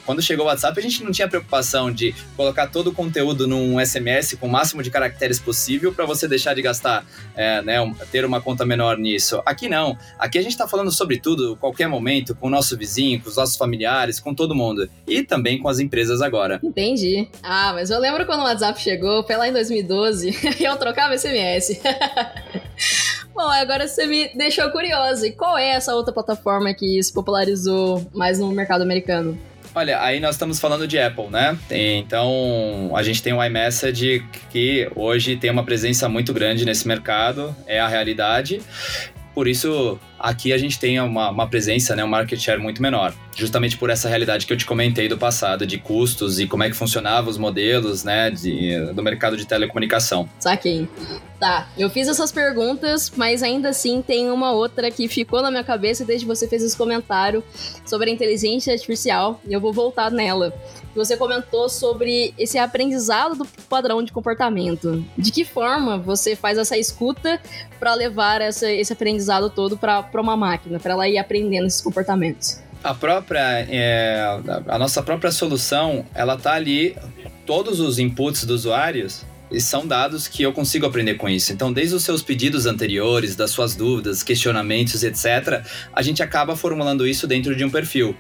Quando 0.05 0.22
chegou 0.22 0.44
o 0.44 0.49
WhatsApp, 0.49 0.79
a 0.79 0.83
gente 0.83 1.03
não 1.03 1.11
tinha 1.11 1.27
preocupação 1.27 1.90
de 1.90 2.14
colocar 2.37 2.68
todo 2.68 2.88
o 2.88 2.92
conteúdo 2.92 3.46
num 3.46 3.85
SMS 3.85 4.37
com 4.38 4.46
o 4.46 4.51
máximo 4.51 4.83
de 4.83 4.90
caracteres 4.90 5.40
possível 5.40 5.92
para 5.92 6.05
você 6.05 6.29
deixar 6.29 6.55
de 6.55 6.62
gastar, 6.62 7.05
é, 7.35 7.62
né, 7.62 7.77
ter 8.12 8.25
uma 8.25 8.40
conta 8.40 8.64
menor 8.64 8.99
nisso. 8.99 9.42
Aqui 9.44 9.68
não. 9.68 9.96
Aqui 10.18 10.38
a 10.38 10.42
gente 10.42 10.53
está 10.53 10.68
falando 10.68 10.92
sobre 10.92 11.18
tudo, 11.18 11.57
qualquer 11.57 11.88
momento, 11.88 12.35
com 12.35 12.46
o 12.46 12.51
nosso 12.51 12.77
vizinho, 12.77 13.20
com 13.20 13.29
os 13.29 13.37
nossos 13.37 13.57
familiares, 13.57 14.20
com 14.20 14.35
todo 14.35 14.55
mundo. 14.55 14.88
E 15.07 15.22
também 15.22 15.59
com 15.59 15.68
as 15.68 15.79
empresas 15.79 16.20
agora. 16.20 16.61
Entendi. 16.62 17.29
Ah, 17.42 17.72
mas 17.72 17.90
eu 17.90 17.99
lembro 17.99 18.27
quando 18.27 18.40
o 18.40 18.44
WhatsApp 18.44 18.81
chegou, 18.81 19.25
foi 19.25 19.37
lá 19.37 19.49
em 19.49 19.53
2012, 19.53 20.37
eu 20.61 20.77
trocava 20.77 21.16
SMS. 21.16 21.81
Bom, 23.37 23.51
agora 23.51 23.87
você 23.87 24.07
me 24.07 24.31
deixou 24.35 24.70
curiosa. 24.70 25.27
E 25.27 25.33
qual 25.33 25.59
é 25.59 25.68
essa 25.68 25.94
outra 25.94 26.11
plataforma 26.11 26.72
que 26.72 27.03
se 27.03 27.12
popularizou 27.12 28.05
mais 28.14 28.38
no 28.38 28.51
mercado 28.51 28.81
americano? 28.81 29.38
Olha, 29.75 30.01
aí 30.01 30.20
nós 30.20 30.37
estamos 30.37 30.59
falando 30.59 30.88
de 30.88 30.99
Apple, 30.99 31.27
né? 31.29 31.59
Então, 31.70 32.92
a 32.96 33.03
gente 33.03 33.22
tem 33.22 33.35
o 33.35 33.44
iMessage 33.44 34.25
que 34.49 34.90
hoje 34.96 35.37
tem 35.37 35.51
uma 35.51 35.62
presença 35.62 36.09
muito 36.09 36.33
grande 36.33 36.64
nesse 36.64 36.88
mercado, 36.88 37.55
é 37.66 37.79
a 37.79 37.87
realidade. 37.87 38.62
Por 39.37 39.46
isso, 39.46 39.99
aqui 40.18 40.51
a 40.51 40.57
gente 40.57 40.79
tem 40.79 40.99
uma, 40.99 41.29
uma 41.29 41.46
presença, 41.46 41.94
né, 41.94 42.03
um 42.03 42.09
market 42.09 42.40
share 42.40 42.59
muito 42.59 42.81
menor. 42.81 43.12
Justamente 43.35 43.77
por 43.77 43.90
essa 43.90 44.09
realidade 44.09 44.46
que 44.46 44.53
eu 44.55 44.57
te 44.57 44.64
comentei 44.64 45.09
do 45.09 45.18
passado, 45.18 45.66
de 45.66 45.77
custos 45.77 46.40
e 46.40 46.46
como 46.46 46.62
é 46.62 46.70
que 46.70 46.75
funcionavam 46.75 47.31
os 47.31 47.37
modelos, 47.37 48.03
né, 48.03 48.31
de, 48.31 48.94
do 48.94 49.03
mercado 49.03 49.37
de 49.37 49.46
telecomunicação. 49.46 50.27
Saquei. 50.40 50.88
Tá, 51.38 51.68
eu 51.77 51.90
fiz 51.90 52.09
essas 52.09 52.33
perguntas, 52.33 53.12
mas 53.14 53.42
ainda 53.42 53.68
assim 53.68 54.01
tem 54.01 54.31
uma 54.31 54.53
outra 54.53 54.90
que 54.90 55.07
ficou 55.07 55.42
na 55.42 55.51
minha 55.51 55.64
cabeça 55.64 56.03
desde 56.03 56.25
que 56.25 56.35
você 56.35 56.49
fez 56.49 56.62
esse 56.62 56.75
comentário 56.75 57.44
sobre 57.85 58.11
a 58.11 58.14
inteligência 58.14 58.72
artificial 58.72 59.38
e 59.46 59.53
eu 59.53 59.61
vou 59.61 59.70
voltar 59.70 60.11
nela. 60.11 60.51
Você 60.97 61.15
comentou 61.15 61.69
sobre 61.69 62.33
esse 62.39 62.57
aprendizado 62.57 63.37
do 63.37 63.45
padrão 63.69 64.03
de 64.03 64.11
comportamento. 64.11 65.05
De 65.17 65.31
que 65.31 65.45
forma 65.45 65.99
você 65.99 66.35
faz 66.35 66.57
essa 66.57 66.79
escuta 66.79 67.39
para 67.79 67.95
levar 67.95 68.41
essa, 68.41 68.71
esse 68.71 68.95
aprendizado 68.95 69.51
todo 69.51 69.77
para 69.77 70.09
uma 70.15 70.37
máquina, 70.37 70.81
para 70.81 70.93
ela 70.93 71.07
ir 71.07 71.19
aprendendo 71.19 71.67
esses 71.67 71.83
comportamentos? 71.83 72.63
A 72.83 72.95
própria, 72.95 73.67
é, 73.69 74.41
a 74.67 74.79
nossa 74.79 75.03
própria 75.03 75.31
solução, 75.31 76.07
ela 76.15 76.37
tá 76.39 76.55
ali, 76.55 76.97
todos 77.45 77.79
os 77.79 77.99
inputs 77.99 78.45
dos 78.45 78.61
usuários 78.61 79.23
e 79.51 79.61
são 79.61 79.87
dados 79.87 80.27
que 80.27 80.43
eu 80.43 80.53
consigo 80.53 80.87
aprender 80.87 81.15
com 81.15 81.29
isso. 81.29 81.53
Então, 81.53 81.73
desde 81.73 81.95
os 81.95 82.05
seus 82.05 82.23
pedidos 82.23 82.65
anteriores, 82.65 83.37
das 83.37 83.51
suas 83.51 83.75
dúvidas, 83.75 84.23
questionamentos, 84.23 85.03
etc., 85.03 85.63
a 85.93 86.03
gente 86.03 86.23
acaba 86.23 86.57
formulando 86.57 87.07
isso 87.07 87.27
dentro 87.27 87.55
de 87.55 87.65
um 87.65 87.71
perfil 87.71 88.17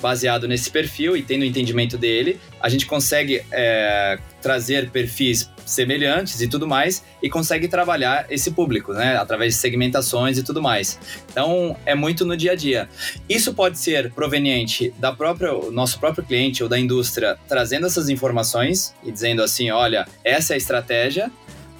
baseado 0.00 0.46
nesse 0.46 0.70
perfil 0.70 1.16
e 1.16 1.22
tendo 1.22 1.42
o 1.42 1.44
entendimento 1.44 1.96
dele, 1.96 2.38
a 2.60 2.68
gente 2.68 2.86
consegue 2.86 3.42
é, 3.50 4.18
trazer 4.40 4.90
perfis 4.90 5.50
semelhantes 5.64 6.40
e 6.40 6.46
tudo 6.46 6.66
mais 6.66 7.04
e 7.22 7.28
consegue 7.28 7.66
trabalhar 7.66 8.26
esse 8.30 8.52
público, 8.52 8.92
né, 8.92 9.16
através 9.16 9.54
de 9.54 9.60
segmentações 9.60 10.38
e 10.38 10.42
tudo 10.42 10.62
mais. 10.62 10.98
Então, 11.30 11.76
é 11.84 11.94
muito 11.94 12.24
no 12.24 12.36
dia 12.36 12.52
a 12.52 12.54
dia. 12.54 12.88
Isso 13.28 13.52
pode 13.52 13.78
ser 13.78 14.12
proveniente 14.12 14.94
da 14.98 15.12
própria 15.12 15.52
nosso 15.70 15.98
próprio 15.98 16.24
cliente 16.24 16.62
ou 16.62 16.68
da 16.68 16.78
indústria 16.78 17.36
trazendo 17.48 17.86
essas 17.86 18.08
informações 18.08 18.94
e 19.02 19.10
dizendo 19.10 19.42
assim, 19.42 19.70
olha, 19.70 20.06
essa 20.22 20.52
é 20.52 20.54
a 20.54 20.56
estratégia 20.56 21.30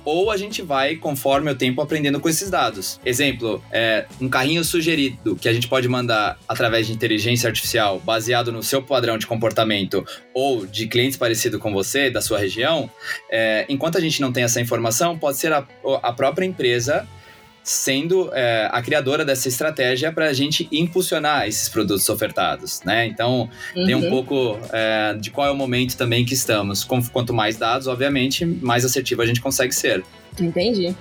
ou 0.07 0.31
a 0.31 0.37
gente 0.37 0.63
vai, 0.63 0.95
conforme 0.95 1.51
o 1.51 1.55
tempo, 1.57 1.83
aprendendo 1.83 2.21
com 2.21 2.29
esses 2.29 2.49
dados. 2.49 3.01
Exemplo, 3.05 3.61
é, 3.73 4.07
um 4.21 4.29
carrinho 4.29 4.63
sugerido 4.63 5.35
que 5.35 5.49
a 5.49 5.53
gente 5.53 5.67
pode 5.67 5.89
mandar 5.89 6.39
através 6.49 6.87
de 6.87 6.93
inteligência 6.93 7.49
artificial, 7.49 7.99
baseado 7.99 8.53
no 8.53 8.63
seu 8.63 8.81
padrão 8.81 9.19
de 9.19 9.27
comportamento 9.27 10.07
ou 10.33 10.65
de 10.65 10.87
clientes 10.87 11.19
parecidos 11.19 11.61
com 11.61 11.73
você, 11.73 12.09
da 12.09 12.23
sua 12.23 12.39
região, 12.39 12.89
é, 13.29 13.67
enquanto 13.69 13.99
a 13.99 14.01
gente 14.01 14.21
não 14.21 14.33
tem 14.33 14.45
essa 14.45 14.61
informação, 14.61 15.19
pode 15.19 15.39
ser 15.39 15.53
a, 15.53 15.67
a 16.03 16.13
própria 16.13 16.47
empresa 16.47 17.07
sendo 17.67 18.31
é, 18.33 18.69
a 18.71 18.81
criadora 18.81 19.25
dessa 19.25 19.49
estratégia 19.49 20.13
para 20.13 20.27
a 20.27 20.33
gente 20.33 20.69
impulsionar 20.71 21.49
esses 21.49 21.69
produtos 21.69 22.09
ofertados, 22.09 22.81
né? 22.85 23.07
Então, 23.07 23.51
uhum. 23.75 23.87
tem 23.87 23.95
um 23.97 24.05
uhum. 24.05 24.11
pouco 24.11 24.59
é, 24.73 25.15
de 25.15 25.33
qual 25.33 25.49
é 25.49 25.51
o 25.51 25.57
momento 25.57 25.97
também 25.97 26.25
que 26.25 26.33
estamos. 26.33 26.85
Quanto 26.85 27.35
mais 27.35 27.57
dados, 27.57 27.89
obviamente, 27.89 28.47
mais 28.47 28.85
assertivo 28.85 29.21
a 29.21 29.27
gente 29.27 29.41
consegue 29.41 29.75
ser. 29.75 30.05
Entendi. 30.41 30.95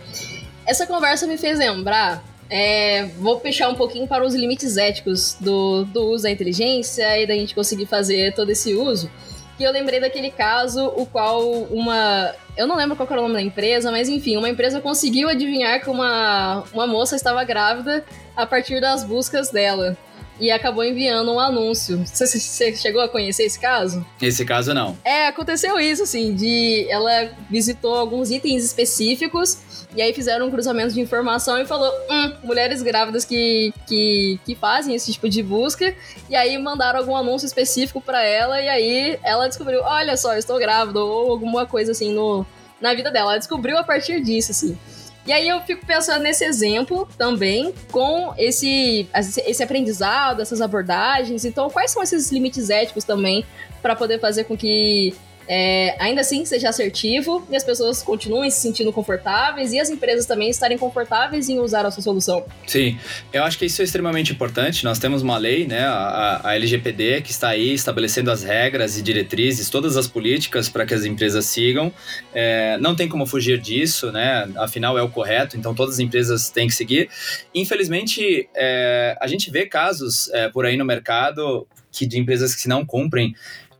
Essa 0.66 0.88
conversa 0.88 1.28
me 1.28 1.38
fez 1.38 1.60
lembrar 1.60 2.24
é, 2.50 3.06
vou 3.20 3.40
fechar 3.40 3.70
um 3.70 3.76
pouquinho 3.76 4.08
para 4.08 4.26
os 4.26 4.34
limites 4.36 4.78
éticos 4.78 5.36
do, 5.40 5.84
do 5.86 6.04
uso 6.06 6.24
da 6.24 6.32
inteligência 6.32 7.20
e 7.20 7.28
da 7.28 7.34
gente 7.34 7.56
conseguir 7.56 7.86
fazer 7.86 8.34
todo 8.34 8.50
esse 8.50 8.74
uso. 8.74 9.10
Que 9.58 9.64
eu 9.64 9.72
lembrei 9.72 10.00
daquele 10.00 10.32
caso, 10.32 10.86
o 10.96 11.06
qual 11.06 11.42
uma. 11.50 12.34
Eu 12.58 12.68
não 12.68 12.76
lembro 12.76 12.96
qual 12.96 13.08
era 13.10 13.20
o 13.20 13.24
nome 13.24 13.36
da 13.36 13.42
empresa, 13.42 13.92
mas 13.92 14.10
enfim, 14.10 14.38
uma 14.38 14.50
empresa 14.50 14.82
conseguiu 14.82 15.30
adivinhar 15.30 15.82
que 15.82 15.90
uma, 15.90 16.64
uma 16.74 16.88
moça 16.88 17.16
estava 17.16 17.44
grávida 17.44 18.06
a 18.36 18.46
partir 18.46 18.82
das 18.82 19.04
buscas 19.04 19.50
dela 19.50 19.98
e 20.40 20.52
acabou 20.52 20.84
enviando 20.84 21.32
um 21.32 21.40
anúncio. 21.40 22.04
Você, 22.06 22.28
você, 22.28 22.76
chegou 22.76 23.02
a 23.02 23.10
conhecer 23.10 23.44
esse 23.44 23.60
caso? 23.60 24.06
Esse 24.22 24.44
caso 24.46 24.74
não. 24.74 24.98
É, 25.04 25.28
aconteceu 25.28 25.80
isso, 25.80 26.04
assim, 26.04 26.34
de 26.34 26.86
ela 26.90 27.30
visitou 27.50 27.96
alguns 27.96 28.32
itens 28.32 28.64
específicos 28.64 29.60
e 29.96 30.02
aí 30.02 30.14
fizeram 30.14 30.48
um 30.48 30.52
cruzamento 30.52 30.94
de 30.94 31.00
informação 31.00 31.58
e 31.58 31.66
falou: 31.66 31.92
hum, 32.10 32.34
mulheres 32.44 32.82
grávidas 32.82 33.24
que, 33.24 33.74
que, 33.88 34.40
que 34.46 34.56
fazem 34.56 34.94
esse 34.94 35.12
tipo 35.14 35.30
de 35.30 35.42
busca. 35.42 35.96
E 36.30 36.36
aí 36.36 36.58
mandaram 36.58 37.00
algum 37.00 37.16
anúncio 37.16 37.46
específico 37.46 38.02
para 38.02 38.24
ela 38.24 38.62
e 38.62 38.68
aí 38.68 39.20
ela 39.24 39.48
descobriu: 39.48 39.82
olha 39.84 40.18
só, 40.18 40.36
estou 40.36 40.60
grávida, 40.60 41.00
ou 41.00 41.32
alguma 41.32 41.66
coisa 41.66 41.94
assim 41.94 42.14
no, 42.14 42.46
na 42.82 42.94
vida 42.94 43.10
dela. 43.10 43.32
Ela 43.32 43.40
descobriu 43.40 43.78
a 43.78 43.84
partir 43.84 44.22
disso, 44.22 44.52
assim. 44.52 44.78
E 45.26 45.34
aí 45.34 45.48
eu 45.48 45.60
fico 45.62 45.84
pensando 45.86 46.22
nesse 46.22 46.46
exemplo 46.46 47.08
também, 47.18 47.74
com 47.92 48.32
esse, 48.38 49.10
esse 49.48 49.64
aprendizado, 49.64 50.40
essas 50.40 50.62
abordagens. 50.62 51.46
Então, 51.46 51.68
quais 51.68 51.90
são 51.90 52.04
esses 52.04 52.32
limites 52.32 52.70
éticos 52.70 53.04
também 53.04 53.44
para 53.82 53.96
poder 53.96 54.20
fazer 54.20 54.44
com 54.44 54.56
que 54.56 55.16
é, 55.48 55.96
ainda 56.00 56.22
assim 56.22 56.46
seja 56.46 56.70
assertivo 56.70 57.46
e 57.50 57.56
as 57.56 57.64
pessoas 57.64 58.02
continuem 58.02 58.50
se 58.50 58.60
sentindo 58.60 58.92
confortáveis 58.92 59.74
e 59.74 59.80
as 59.80 59.90
empresas 59.90 60.26
também 60.26 60.50
estarem 60.50 60.78
confortáveis 60.78 61.50
em 61.50 61.60
usar 61.60 61.86
a 61.86 61.92
sua 61.92 62.02
solução. 62.02 62.46
Sim, 62.66 62.98
eu 63.32 63.44
acho 63.44 63.58
que 63.58 63.66
isso 63.66 63.82
é 63.82 63.86
extremamente 63.86 64.32
importante. 64.32 64.84
Nós 64.84 65.00
temos 65.00 65.22
uma 65.22 65.38
lei, 65.38 65.68
né, 65.68 65.86
a, 65.86 66.42
a 66.44 66.56
LGPD, 66.56 67.22
que 67.22 67.32
está 67.32 67.50
aí 67.50 67.74
estabelecendo 67.74 68.32
as 68.32 68.44
regras 68.44 68.98
e 68.98 69.02
diretrizes, 69.02 69.70
todas 69.70 69.98
as 69.98 70.08
políticas 70.08 70.70
para 70.70 70.86
que 70.86 70.94
as 70.94 71.06
empresas 71.06 71.46
sigam. 71.46 71.92
É, 72.34 72.78
não 72.80 72.96
tem 72.96 73.08
como 73.08 73.26
fugir 73.26 73.60
disso, 73.60 74.12
né? 74.12 74.50
Afinal, 74.58 74.98
é 74.98 75.04
o 75.04 75.10
correto, 75.10 75.58
então 75.58 75.74
todas 75.74 75.96
as 75.96 76.00
empresas 76.00 76.50
têm 76.50 76.68
que 76.68 76.74
seguir. 76.74 77.10
Infelizmente, 77.54 78.50
é, 78.56 79.18
a 79.20 79.28
gente 79.28 79.52
vê 79.52 79.66
casos 79.66 80.30
é, 80.34 80.50
por 80.50 80.66
aí 80.66 80.78
no 80.78 80.86
mercado 80.86 81.68
que 81.92 82.06
de 82.06 82.20
empresas 82.20 82.54
que 82.54 82.68
não 82.68 82.86
cumprem 82.86 83.34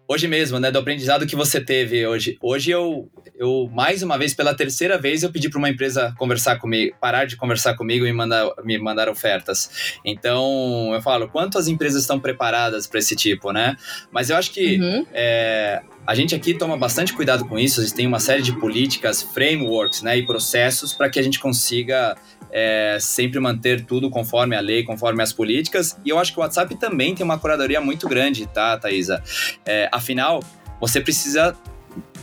hoje 0.08 0.28
mesmo, 0.28 0.60
né, 0.60 0.72
do 0.72 0.80
aprendizado 0.80 1.26
que 1.26 1.36
você 1.36 1.60
teve 1.60 2.06
hoje. 2.06 2.38
Hoje 2.42 2.72
eu, 2.72 3.10
eu 3.36 3.70
mais 3.74 4.04
uma 4.04 4.18
vez, 4.18 4.34
pela 4.34 4.54
terceira 4.54 4.98
vez, 4.98 5.24
eu 5.24 5.32
pedi 5.32 5.50
para 5.50 5.58
uma 5.58 5.70
empresa 5.70 6.14
conversar 6.18 6.58
comigo, 6.58 6.96
parar 7.00 7.26
de 7.26 7.36
conversar 7.36 7.76
comigo 7.76 8.06
e 8.06 8.14
mandar, 8.14 8.50
me 8.64 8.78
mandar 8.78 9.10
ofertas. 9.10 10.00
Então, 10.04 10.92
eu 10.94 11.02
falo, 11.02 11.28
quantas 11.28 11.68
empresas 11.68 12.02
estão 12.02 12.20
preparadas 12.20 12.88
para 12.88 13.00
esse 13.00 13.16
tipo, 13.16 13.52
né? 13.52 13.76
Mas 14.12 14.30
eu 14.30 14.38
acho 14.38 14.52
que 14.52 14.80
uhum. 14.80 15.06
é, 15.14 15.82
a 16.06 16.14
gente 16.14 16.36
aqui 16.36 16.54
toma 16.54 16.78
bastante 16.78 17.14
cuidado 17.14 17.46
com 17.46 17.58
isso, 17.58 17.82
a 17.82 17.84
gente 17.84 17.96
tem 17.96 18.08
uma 18.08 18.20
série 18.20 18.42
de 18.42 18.54
políticas, 18.54 19.22
frameworks, 19.22 20.02
né, 20.02 20.18
e 20.18 20.26
processos 20.26 20.94
para 20.94 21.10
que 21.10 21.20
a 21.20 21.24
gente 21.24 21.40
consiga 21.40 22.16
é, 22.52 22.98
sempre 23.00 23.40
manter 23.40 23.84
tudo 23.86 24.10
conforme 24.10 24.56
a 24.56 24.60
lei, 24.60 24.84
conforme 24.84 25.22
as 25.24 25.34
políticas. 25.34 25.98
E 26.06 26.10
eu 26.10 26.20
acho 26.20 26.32
que 26.32 26.40
o 26.40 26.42
WhatsApp 26.42 26.76
também 26.76 27.16
tem 27.16 27.24
uma 27.24 27.40
curadoria 27.40 27.82
muito 27.82 28.08
grande, 28.08 28.46
tá, 28.48 28.78
Thaisa? 28.78 29.22
É, 29.66 29.90
afinal, 29.92 30.44
você 30.80 31.02
precisa 31.02 31.56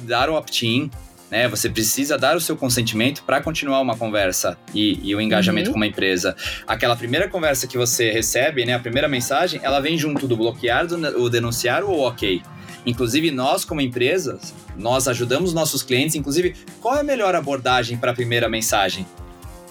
dar 0.03 0.31
o 0.31 0.35
opt-in, 0.35 0.91
né? 1.31 1.49
Você 1.49 1.69
precisa 1.69 2.19
dar 2.19 2.37
o 2.37 2.41
seu 2.41 2.57
consentimento 2.57 3.25
para 3.25 3.41
continuar 3.41 3.81
uma 3.81 3.97
conversa 3.97 4.57
e, 4.75 5.01
e 5.03 5.15
o 5.15 5.21
engajamento 5.21 5.69
uhum. 5.69 5.73
com 5.73 5.79
uma 5.79 5.87
empresa. 5.87 6.37
Aquela 6.67 6.95
primeira 6.95 7.29
conversa 7.29 7.67
que 7.67 7.79
você 7.79 8.11
recebe, 8.11 8.65
né? 8.67 8.75
A 8.75 8.79
primeira 8.79 9.09
mensagem, 9.09 9.59
ela 9.63 9.81
vem 9.81 9.97
junto 9.97 10.29
do 10.29 10.37
bloquear, 10.37 10.87
do, 10.87 10.97
o 11.23 11.31
denunciar 11.31 11.83
ou 11.85 12.01
ok. 12.01 12.43
Inclusive, 12.85 13.31
nós, 13.31 13.65
como 13.65 13.81
empresas, 13.81 14.53
nós 14.77 15.07
ajudamos 15.07 15.55
nossos 15.55 15.83
clientes. 15.83 16.17
Inclusive, 16.17 16.55
qual 16.81 16.97
é 16.97 17.01
a 17.01 17.05
melhor 17.05 17.35
abordagem 17.35 17.97
para 17.97 18.11
a 18.11 18.15
primeira 18.15 18.49
mensagem? 18.49 19.07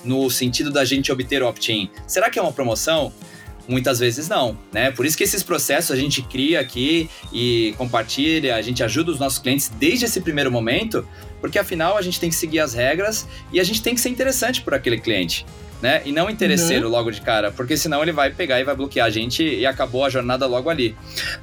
no 0.04 0.30
sentido 0.30 0.71
da 0.71 0.84
gente 0.86 1.12
obter 1.12 1.43
opt-in. 1.43 1.89
Será 2.08 2.30
que 2.30 2.39
é 2.39 2.41
uma 2.41 2.52
promoção? 2.52 3.12
Muitas 3.67 4.00
vezes 4.00 4.28
não, 4.28 4.58
né? 4.74 4.91
Por 4.91 5.06
isso 5.06 5.15
que 5.15 5.24
esses 5.24 5.43
processos 5.43 5.91
a 5.91 5.95
gente 5.95 6.21
cria 6.24 6.60
aqui 6.60 7.10
e 7.32 7.74
compartilha, 7.78 8.56
a 8.56 8.62
gente 8.62 8.84
ajuda 8.84 9.12
os 9.12 9.19
nossos 9.19 9.39
clientes 9.39 9.71
desde 9.80 10.06
esse 10.06 10.19
primeiro 10.19 10.52
momento, 10.52 11.08
porque 11.39 11.60
afinal 11.60 11.95
a 11.95 12.02
gente 12.02 12.19
tem 12.19 12.30
que 12.30 12.36
seguir 12.36 12.60
as 12.60 12.74
regras 12.74 13.28
e 13.54 13.60
a 13.60 13.63
gente 13.63 13.82
tem 13.82 13.93
que 13.93 14.02
ser 14.02 14.10
interessante 14.10 14.62
para 14.62 14.78
aquele 14.78 15.00
cliente. 15.00 15.45
Né? 15.81 16.01
E 16.05 16.11
não 16.11 16.29
interesseiro 16.29 16.85
uhum. 16.85 16.91
logo 16.91 17.09
de 17.09 17.21
cara, 17.21 17.51
porque 17.51 17.75
senão 17.75 18.03
ele 18.03 18.11
vai 18.11 18.29
pegar 18.29 18.59
e 18.59 18.63
vai 18.63 18.75
bloquear 18.75 19.07
a 19.07 19.09
gente 19.09 19.43
e 19.43 19.65
acabou 19.65 20.05
a 20.05 20.09
jornada 20.09 20.45
logo 20.45 20.69
ali, 20.69 20.95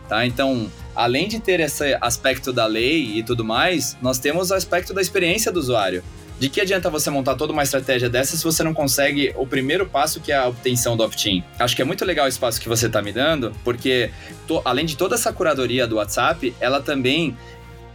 tá? 0.09 0.25
Então, 0.25 0.71
além 0.95 1.27
de 1.27 1.41
ter 1.41 1.59
esse 1.59 1.99
aspecto 2.01 2.53
da 2.53 2.65
lei 2.65 3.19
e 3.19 3.23
tudo 3.25 3.45
mais, 3.45 3.97
nós 4.01 4.21
temos 4.21 4.53
o 4.53 4.55
aspecto 4.55 4.95
da 4.95 5.01
experiência 5.01 5.51
do 5.51 5.59
usuário. 5.59 6.05
De 6.39 6.49
que 6.49 6.61
adianta 6.61 6.89
você 6.89 7.11
montar 7.11 7.35
toda 7.35 7.53
uma 7.53 7.65
estratégia 7.65 8.09
dessa 8.09 8.37
se 8.37 8.45
você 8.45 8.63
não 8.63 8.73
consegue 8.73 9.35
o 9.37 9.45
primeiro 9.45 9.87
passo, 9.87 10.21
que 10.21 10.31
é 10.31 10.37
a 10.37 10.47
obtenção 10.47 10.97
do 10.97 11.03
opt-in? 11.03 11.43
Acho 11.59 11.75
que 11.75 11.83
é 11.83 11.85
muito 11.85 12.05
legal 12.05 12.27
o 12.27 12.29
espaço 12.29 12.61
que 12.61 12.69
você 12.69 12.87
está 12.87 13.03
me 13.03 13.11
dando, 13.11 13.53
porque 13.65 14.11
to, 14.47 14.63
além 14.65 14.87
de 14.87 14.97
toda 14.97 15.17
essa 15.17 15.33
curadoria 15.33 15.85
do 15.85 15.97
WhatsApp, 15.97 16.55
ela 16.61 16.81
também 16.81 17.37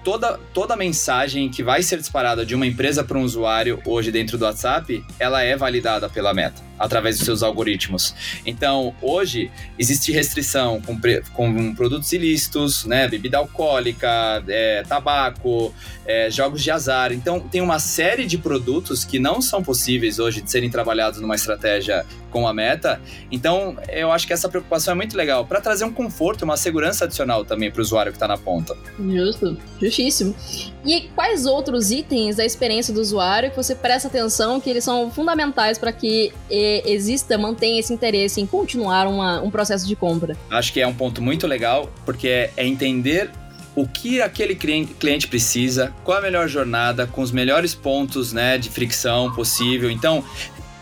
toda, 0.03 0.39
toda 0.53 0.75
mensagem 0.75 1.49
que 1.49 1.63
vai 1.63 1.81
ser 1.81 1.97
disparada 1.97 2.45
de 2.45 2.53
uma 2.53 2.67
empresa 2.67 3.03
para 3.03 3.17
um 3.17 3.23
usuário 3.23 3.81
hoje 3.85 4.11
dentro 4.11 4.37
do 4.37 4.45
WhatsApp, 4.45 5.03
ela 5.19 5.41
é 5.41 5.55
validada 5.55 6.09
pela 6.09 6.33
Meta 6.33 6.72
através 6.77 7.17
dos 7.17 7.25
seus 7.25 7.43
algoritmos. 7.43 8.15
Então, 8.45 8.93
hoje, 9.01 9.51
existe 9.77 10.11
restrição 10.11 10.81
com, 10.81 10.99
com 11.33 11.75
produtos 11.75 12.11
ilícitos, 12.11 12.85
né? 12.85 13.07
Bebida 13.07 13.37
alcoólica, 13.37 14.43
é, 14.47 14.83
tabaco, 14.83 15.73
é, 16.05 16.29
jogos 16.29 16.63
de 16.63 16.71
azar. 16.71 17.11
Então, 17.11 17.39
tem 17.39 17.61
uma 17.61 17.79
série 17.79 18.25
de 18.25 18.37
produtos 18.37 19.03
que 19.03 19.19
não 19.19 19.41
são 19.41 19.63
possíveis 19.63 20.19
hoje 20.19 20.41
de 20.41 20.51
serem 20.51 20.69
trabalhados 20.69 21.19
numa 21.19 21.35
estratégia 21.35 22.05
com 22.29 22.47
a 22.47 22.53
meta. 22.53 22.99
Então, 23.31 23.77
eu 23.89 24.11
acho 24.11 24.25
que 24.25 24.33
essa 24.33 24.49
preocupação 24.49 24.93
é 24.93 24.95
muito 24.95 25.15
legal 25.15 25.45
para 25.45 25.61
trazer 25.61 25.85
um 25.85 25.93
conforto, 25.93 26.43
uma 26.43 26.57
segurança 26.57 27.05
adicional 27.05 27.45
também 27.45 27.71
para 27.71 27.79
o 27.79 27.83
usuário 27.83 28.11
que 28.11 28.15
está 28.15 28.27
na 28.27 28.37
ponta. 28.37 28.75
Justo, 28.99 29.57
justíssimo. 29.79 30.35
E 30.85 31.09
quais 31.15 31.45
outros 31.45 31.91
itens 31.91 32.35
da 32.35 32.45
experiência 32.45 32.93
do 32.93 32.99
usuário 32.99 33.49
que 33.49 33.55
você 33.55 33.73
presta 33.73 34.09
atenção 34.09 34.59
que 34.59 34.69
eles 34.69 34.83
são 34.83 35.09
fundamentais 35.09 35.77
para 35.77 35.93
que 35.93 36.33
exista, 36.49 37.37
mantenha 37.37 37.79
esse 37.79 37.93
interesse 37.93 38.41
em 38.41 38.45
continuar 38.45 39.07
uma, 39.07 39.41
um 39.41 39.49
processo 39.49 39.87
de 39.87 39.95
compra? 39.95 40.35
Acho 40.49 40.73
que 40.73 40.81
é 40.81 40.87
um 40.87 40.93
ponto 40.93 41.21
muito 41.21 41.47
legal, 41.47 41.89
porque 42.05 42.27
é, 42.27 42.51
é 42.57 42.67
entender 42.67 43.31
o 43.75 43.87
que 43.87 44.21
aquele 44.21 44.55
cliente 44.55 45.27
precisa, 45.27 45.93
qual 46.03 46.17
a 46.17 46.21
melhor 46.21 46.47
jornada, 46.47 47.07
com 47.07 47.21
os 47.21 47.31
melhores 47.31 47.73
pontos 47.73 48.33
né, 48.33 48.57
de 48.57 48.69
fricção 48.69 49.33
possível. 49.33 49.89
Então, 49.89 50.23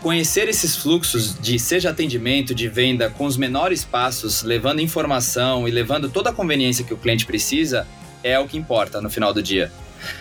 conhecer 0.02 0.48
esses 0.48 0.76
fluxos 0.76 1.38
de 1.38 1.58
seja 1.58 1.90
atendimento, 1.90 2.54
de 2.54 2.68
venda, 2.68 3.08
com 3.08 3.24
os 3.24 3.36
menores 3.36 3.84
passos, 3.84 4.42
levando 4.42 4.80
informação 4.80 5.66
e 5.66 5.70
levando 5.70 6.10
toda 6.10 6.30
a 6.30 6.32
conveniência 6.32 6.84
que 6.84 6.92
o 6.92 6.96
cliente 6.96 7.24
precisa, 7.24 7.86
é 8.22 8.38
o 8.38 8.46
que 8.46 8.58
importa 8.58 9.00
no 9.00 9.08
final 9.08 9.32
do 9.32 9.42
dia. 9.42 9.72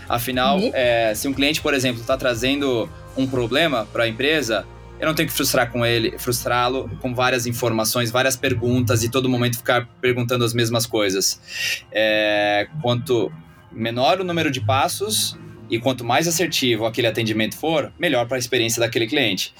Afinal, 0.08 0.60
uhum. 0.60 0.72
é, 0.74 1.14
se 1.16 1.28
um 1.28 1.34
cliente, 1.34 1.62
por 1.62 1.74
exemplo, 1.74 2.02
está 2.02 2.18
trazendo 2.18 2.90
um 3.18 3.28
problema 3.28 3.88
para 3.92 4.04
a 4.04 4.08
empresa, 4.08 4.66
eu 5.00 5.08
não 5.08 5.16
tenho 5.16 5.28
que 5.28 5.34
frustrar 5.34 5.72
com 5.72 5.84
ele, 5.84 6.18
frustrá-lo 6.20 6.90
com 7.02 7.16
várias 7.16 7.48
informações, 7.48 8.12
várias 8.12 8.36
perguntas 8.36 9.04
e 9.04 9.10
todo 9.10 9.28
momento 9.28 9.58
ficar 9.58 9.88
perguntando 10.00 10.46
as 10.46 10.54
mesmas 10.54 10.86
coisas. 10.86 11.42
É, 11.92 12.68
quanto 12.82 13.32
menor 13.72 14.22
o 14.22 14.24
número 14.24 14.52
de 14.52 14.62
passos 14.62 15.36
e 15.72 15.80
quanto 15.80 16.04
mais 16.04 16.28
assertivo 16.28 16.86
aquele 16.86 17.08
atendimento 17.08 17.58
for, 17.58 17.92
melhor 17.98 18.28
para 18.28 18.36
a 18.36 18.40
experiência 18.40 18.82
daquele 18.82 19.08
cliente. 19.08 19.54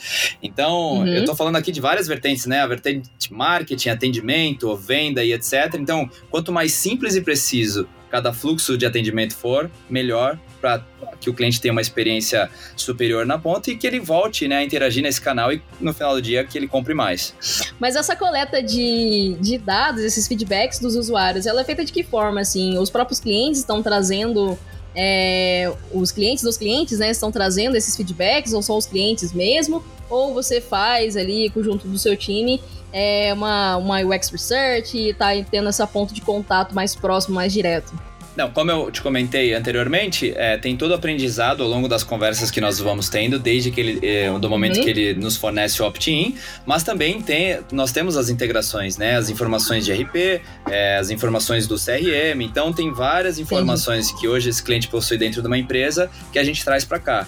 Então, 0.44 0.98
uhum. 0.98 1.08
eu 1.08 1.22
estou 1.22 1.36
falando 1.36 1.56
aqui 1.56 1.72
de 1.72 1.80
várias 1.80 2.06
vertentes, 2.06 2.46
né? 2.46 2.60
A 2.60 2.68
vertente 2.68 3.10
marketing, 3.32 3.90
atendimento, 3.90 4.76
venda 4.76 5.24
e 5.24 5.32
etc. 5.32 5.76
Então, 5.80 6.08
quanto 6.30 6.52
mais 6.52 6.74
simples 6.74 7.16
e 7.16 7.22
preciso 7.22 7.88
cada 8.12 8.34
fluxo 8.34 8.78
de 8.78 8.86
atendimento 8.86 9.34
for, 9.34 9.72
melhor 9.90 10.38
para 10.60 10.84
que 11.20 11.30
o 11.30 11.34
cliente 11.34 11.60
tenha 11.62 11.72
uma 11.72 11.82
experiência 11.82 12.50
superior 12.76 13.26
na 13.26 13.38
ponta 13.38 13.72
e 13.72 13.78
que 13.78 13.88
ele 13.88 14.00
volte 14.00 14.48
né, 14.48 14.58
a 14.58 14.64
interagir 14.64 15.02
nesse 15.02 15.22
canal 15.22 15.52
e 15.52 15.62
no 15.80 15.94
final 15.94 16.14
do 16.14 16.22
dia 16.22 16.44
que 16.44 16.58
ele 16.58 16.68
compre 16.68 16.94
mais. 16.94 17.34
Mas 17.80 17.96
essa 17.96 18.16
coleta 18.16 18.62
de, 18.62 19.36
de 19.40 19.58
dados, 19.58 20.04
esses 20.04 20.28
feedbacks 20.28 20.80
dos 20.80 20.96
usuários, 20.96 21.46
ela 21.46 21.62
é 21.62 21.64
feita 21.64 21.84
de 21.86 21.92
que 21.92 22.04
forma? 22.04 22.42
Assim, 22.42 22.78
os 22.78 22.90
próprios 22.90 23.20
clientes 23.20 23.62
estão 23.62 23.82
trazendo 23.82 24.58
é, 24.94 25.72
os 25.92 26.12
clientes 26.12 26.44
dos 26.44 26.58
clientes, 26.58 27.00
né, 27.00 27.10
estão 27.10 27.32
trazendo 27.32 27.76
esses 27.76 27.96
feedbacks 27.96 28.54
ou 28.54 28.62
são 28.62 28.78
os 28.78 28.86
clientes 28.86 29.34
mesmo? 29.34 29.84
ou 30.12 30.34
você 30.34 30.60
faz 30.60 31.16
ali 31.16 31.52
junto 31.56 31.88
do 31.88 31.98
seu 31.98 32.16
time 32.18 32.62
é, 32.94 33.34
uma, 33.34 33.78
uma 33.78 34.02
UX 34.02 34.30
Research 34.30 34.98
e 34.98 35.14
tá 35.14 35.28
tendo 35.50 35.70
essa 35.70 35.86
ponto 35.88 36.14
de 36.14 36.22
contato 36.22 36.74
mais 36.74 36.96
próximo, 36.96 37.36
mais 37.36 37.54
direto? 37.54 37.94
Não, 38.36 38.50
como 38.50 38.72
eu 38.72 38.90
te 38.90 39.02
comentei 39.02 39.54
anteriormente, 39.54 40.34
é, 40.38 40.58
tem 40.58 40.78
todo 40.78 40.92
o 40.92 40.94
aprendizado 40.94 41.64
ao 41.64 41.70
longo 41.70 41.88
das 41.88 42.02
conversas 42.02 42.50
que 42.50 42.62
nós 42.62 42.80
vamos 42.80 43.10
tendo, 43.10 43.38
desde 43.38 43.72
que 43.72 43.82
ele, 43.82 44.08
é, 44.08 44.32
do 44.40 44.50
momento 44.50 44.78
uhum. 44.78 44.84
que 44.84 44.90
ele 44.90 45.14
nos 45.16 45.36
fornece 45.36 45.82
o 45.82 45.86
opt-in, 45.86 46.36
mas 46.66 46.82
também 46.82 47.22
tem, 47.22 47.60
nós 47.74 47.92
temos 47.92 48.16
as 48.16 48.30
integrações, 48.30 48.98
né? 48.98 49.18
As 49.18 49.30
informações 49.30 49.84
de 49.84 49.92
RP, 49.92 50.42
é, 50.70 50.98
as 50.98 51.10
informações 51.10 51.68
do 51.68 51.76
CRM, 51.76 52.42
então 52.42 52.72
tem 52.72 52.94
várias 52.94 53.38
informações 53.38 54.08
Sim. 54.08 54.18
que 54.18 54.28
hoje 54.30 54.50
esse 54.50 54.64
cliente 54.64 54.88
possui 54.88 55.18
dentro 55.18 55.42
de 55.42 55.48
uma 55.48 55.58
empresa 55.58 56.10
que 56.32 56.40
a 56.40 56.44
gente 56.44 56.64
traz 56.64 56.86
para 56.86 57.00
cá. 57.00 57.28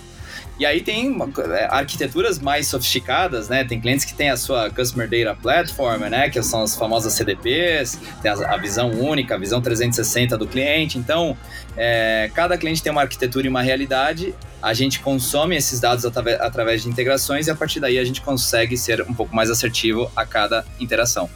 E 0.63 0.65
aí 0.65 0.79
tem 0.79 1.13
é, 1.51 1.67
arquiteturas 1.69 2.39
mais 2.39 2.67
sofisticadas, 2.67 3.49
né? 3.49 3.65
Tem 3.65 3.81
clientes 3.81 4.05
que 4.05 4.13
têm 4.13 4.29
a 4.29 4.37
sua 4.37 4.69
Customer 4.69 5.09
Data 5.09 5.37
Platform, 5.41 6.03
né? 6.03 6.29
Que 6.29 6.41
são 6.41 6.61
as 6.63 6.73
famosas 6.73 7.11
CDPs, 7.11 7.99
tem 8.21 8.31
a, 8.31 8.55
visão 8.55 8.89
única, 8.91 9.35
a 9.35 9.37
visão 9.37 9.61
360 9.61 10.37
do 10.37 10.47
cliente. 10.47 10.97
Então, 10.97 11.37
é, 11.75 12.31
cada 12.33 12.57
cliente 12.57 12.81
tem 12.81 12.93
uma 12.93 13.01
arquitetura 13.01 13.45
e 13.45 13.49
uma 13.49 13.61
realidade. 13.61 14.33
A 14.61 14.73
gente 14.73 15.01
consome 15.01 15.57
esses 15.57 15.81
dados 15.81 16.05
através 16.05 16.83
de 16.83 16.87
integrações 16.87 17.47
e 17.47 17.51
a 17.51 17.55
partir 17.55 17.81
daí 17.81 17.99
a 17.99 18.05
gente 18.05 18.21
consegue 18.21 18.77
ser 18.77 19.01
um 19.01 19.13
pouco 19.13 19.35
mais 19.35 19.49
assertivo 19.49 20.09
a 20.15 20.25
cada 20.25 20.65
interação. 20.79 21.29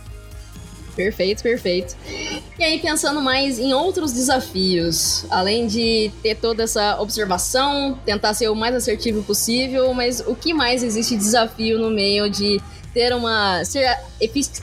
Perfeito, 0.98 1.44
perfeito. 1.44 1.96
E 2.58 2.64
aí, 2.64 2.80
pensando 2.80 3.22
mais 3.22 3.60
em 3.60 3.72
outros 3.72 4.12
desafios, 4.12 5.28
além 5.30 5.68
de 5.68 6.12
ter 6.24 6.34
toda 6.34 6.64
essa 6.64 7.00
observação, 7.00 8.00
tentar 8.04 8.34
ser 8.34 8.50
o 8.50 8.56
mais 8.56 8.74
assertivo 8.74 9.22
possível, 9.22 9.94
mas 9.94 10.22
o 10.22 10.36
que 10.36 10.56
mais 10.56 10.82
existe 10.82 11.12
de 11.12 11.18
desafio 11.18 11.78
no 11.78 11.92
meio 11.92 12.28
de 12.32 12.60
ter 12.96 13.14
uma. 13.14 13.64
ser 13.64 13.96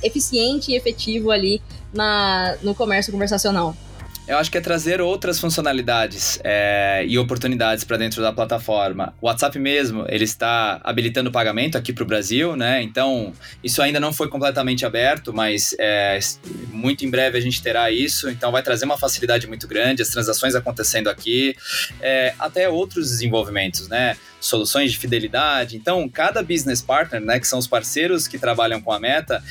eficiente 0.03 0.73
e 0.73 0.75
efetivo 0.75 1.31
ali 1.31 1.63
na, 1.93 2.57
no 2.63 2.75
comércio 2.75 3.13
conversacional? 3.13 3.77
Eu 4.27 4.39
acho 4.39 4.51
que 4.51 4.57
é 4.57 4.61
trazer 4.61 5.03
outras 5.03 5.39
funcionalidades 5.39 6.41
é, 6.43 7.05
e 7.07 7.19
oportunidades 7.19 7.85
para 7.85 7.99
dentro 7.99 8.23
da 8.23 8.33
plataforma. 8.33 9.15
O 9.21 9.27
WhatsApp 9.27 9.59
mesmo, 9.59 10.07
ele 10.09 10.25
está 10.25 10.81
habilitando 10.83 11.29
o 11.29 11.33
pagamento 11.33 11.77
aqui 11.77 11.93
para 11.93 12.05
o 12.05 12.07
Brasil, 12.07 12.57
né? 12.57 12.83
Então, 12.83 13.35
isso 13.63 13.83
ainda 13.83 14.01
não 14.01 14.15
foi 14.15 14.29
completamente 14.29 14.87
aberto, 14.87 15.31
mas 15.31 15.77
é, 15.79 16.19
muito 16.73 17.05
em 17.05 17.11
breve 17.11 17.37
a 17.37 17.41
gente 17.41 17.63
terá 17.63 17.91
isso. 17.91 18.31
Então, 18.31 18.51
vai 18.51 18.63
trazer 18.63 18.87
uma 18.87 18.97
facilidade 18.97 19.47
muito 19.47 19.69
grande, 19.69 20.01
as 20.01 20.09
transações 20.09 20.55
acontecendo 20.55 21.09
aqui, 21.09 21.55
é, 22.01 22.33
até 22.39 22.67
outros 22.67 23.11
desenvolvimentos, 23.11 23.89
né? 23.89 24.17
Soluções 24.45 24.93
de 24.93 24.99
fidelidade. 24.99 25.77
Então, 25.77 26.09
cada 26.09 26.43
business 26.43 26.83
partner, 26.83 27.21
né, 27.21 27.41
que 27.41 27.49
são 27.49 27.59
os 27.59 27.67
parceiros 27.67 28.29
que 28.29 28.39
trabalham 28.39 28.81
com 28.81 28.93
a 28.93 29.01
Meta, 29.01 29.43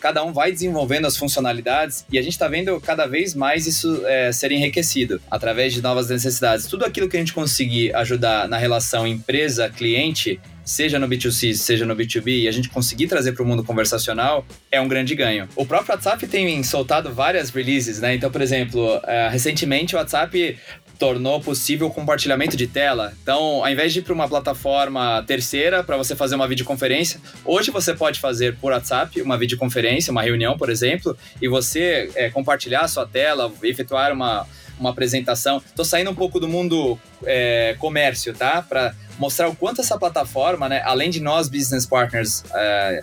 cada 0.00 0.24
um 0.24 0.32
vai 0.32 0.50
desenvolvendo 0.50 1.06
as 1.06 1.16
funcionalidades 1.16 2.04
e 2.10 2.18
a 2.18 2.22
gente 2.22 2.32
está 2.32 2.48
vendo 2.48 2.80
cada 2.80 3.06
vez 3.06 3.34
mais 3.34 3.66
isso 3.66 4.02
é, 4.06 4.32
ser 4.32 4.50
enriquecido 4.52 5.20
através 5.30 5.72
de 5.74 5.82
novas 5.82 6.08
necessidades. 6.08 6.66
Tudo 6.66 6.84
aquilo 6.84 7.08
que 7.08 7.16
a 7.16 7.20
gente 7.20 7.32
conseguir 7.32 7.94
ajudar 7.94 8.48
na 8.48 8.56
relação 8.56 9.06
empresa-cliente 9.06 10.40
seja 10.64 10.98
no 10.98 11.08
B2C, 11.08 11.54
seja 11.54 11.84
no 11.84 11.94
B2B, 11.94 12.42
e 12.42 12.48
a 12.48 12.52
gente 12.52 12.68
conseguir 12.68 13.06
trazer 13.06 13.32
para 13.32 13.42
o 13.42 13.46
mundo 13.46 13.64
conversacional, 13.64 14.46
é 14.70 14.80
um 14.80 14.88
grande 14.88 15.14
ganho. 15.14 15.48
O 15.56 15.66
próprio 15.66 15.94
WhatsApp 15.94 16.26
tem 16.26 16.62
soltado 16.62 17.12
várias 17.12 17.50
releases, 17.50 18.00
né? 18.00 18.14
Então, 18.14 18.30
por 18.30 18.40
exemplo, 18.40 18.96
uh, 18.96 19.30
recentemente 19.30 19.94
o 19.94 19.98
WhatsApp 19.98 20.58
tornou 20.98 21.40
possível 21.40 21.88
o 21.88 21.90
compartilhamento 21.90 22.56
de 22.56 22.66
tela. 22.66 23.12
Então, 23.22 23.64
ao 23.64 23.68
invés 23.68 23.92
de 23.92 24.00
ir 24.00 24.02
para 24.02 24.12
uma 24.12 24.28
plataforma 24.28 25.22
terceira 25.26 25.82
para 25.82 25.96
você 25.96 26.14
fazer 26.14 26.34
uma 26.34 26.46
videoconferência, 26.46 27.20
hoje 27.44 27.70
você 27.70 27.94
pode 27.94 28.20
fazer 28.20 28.56
por 28.56 28.72
WhatsApp 28.72 29.20
uma 29.20 29.36
videoconferência, 29.36 30.10
uma 30.10 30.22
reunião, 30.22 30.56
por 30.56 30.70
exemplo, 30.70 31.16
e 31.40 31.48
você 31.48 32.10
é, 32.14 32.30
compartilhar 32.30 32.82
a 32.82 32.88
sua 32.88 33.06
tela, 33.06 33.52
efetuar 33.62 34.12
uma, 34.12 34.46
uma 34.78 34.90
apresentação. 34.90 35.62
Estou 35.64 35.84
saindo 35.84 36.10
um 36.10 36.14
pouco 36.14 36.38
do 36.38 36.48
mundo 36.48 36.98
é, 37.24 37.74
comércio, 37.78 38.34
tá? 38.34 38.62
Para 38.62 38.94
mostrar 39.18 39.48
o 39.48 39.54
quanto 39.54 39.80
essa 39.80 39.98
plataforma, 39.98 40.68
né, 40.68 40.82
além 40.84 41.10
de 41.10 41.20
nós 41.20 41.48
business 41.48 41.86
partners 41.86 42.44
é, 42.54 43.02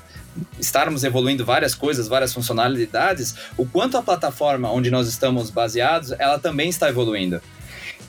estarmos 0.60 1.04
evoluindo 1.04 1.46
várias 1.46 1.76
coisas, 1.76 2.08
várias 2.08 2.34
funcionalidades, 2.34 3.36
o 3.58 3.66
quanto 3.66 3.98
a 3.98 4.02
plataforma 4.02 4.72
onde 4.72 4.90
nós 4.90 5.08
estamos 5.08 5.50
baseados, 5.50 6.12
ela 6.14 6.40
também 6.40 6.70
está 6.70 6.90
evoluindo. 6.90 7.42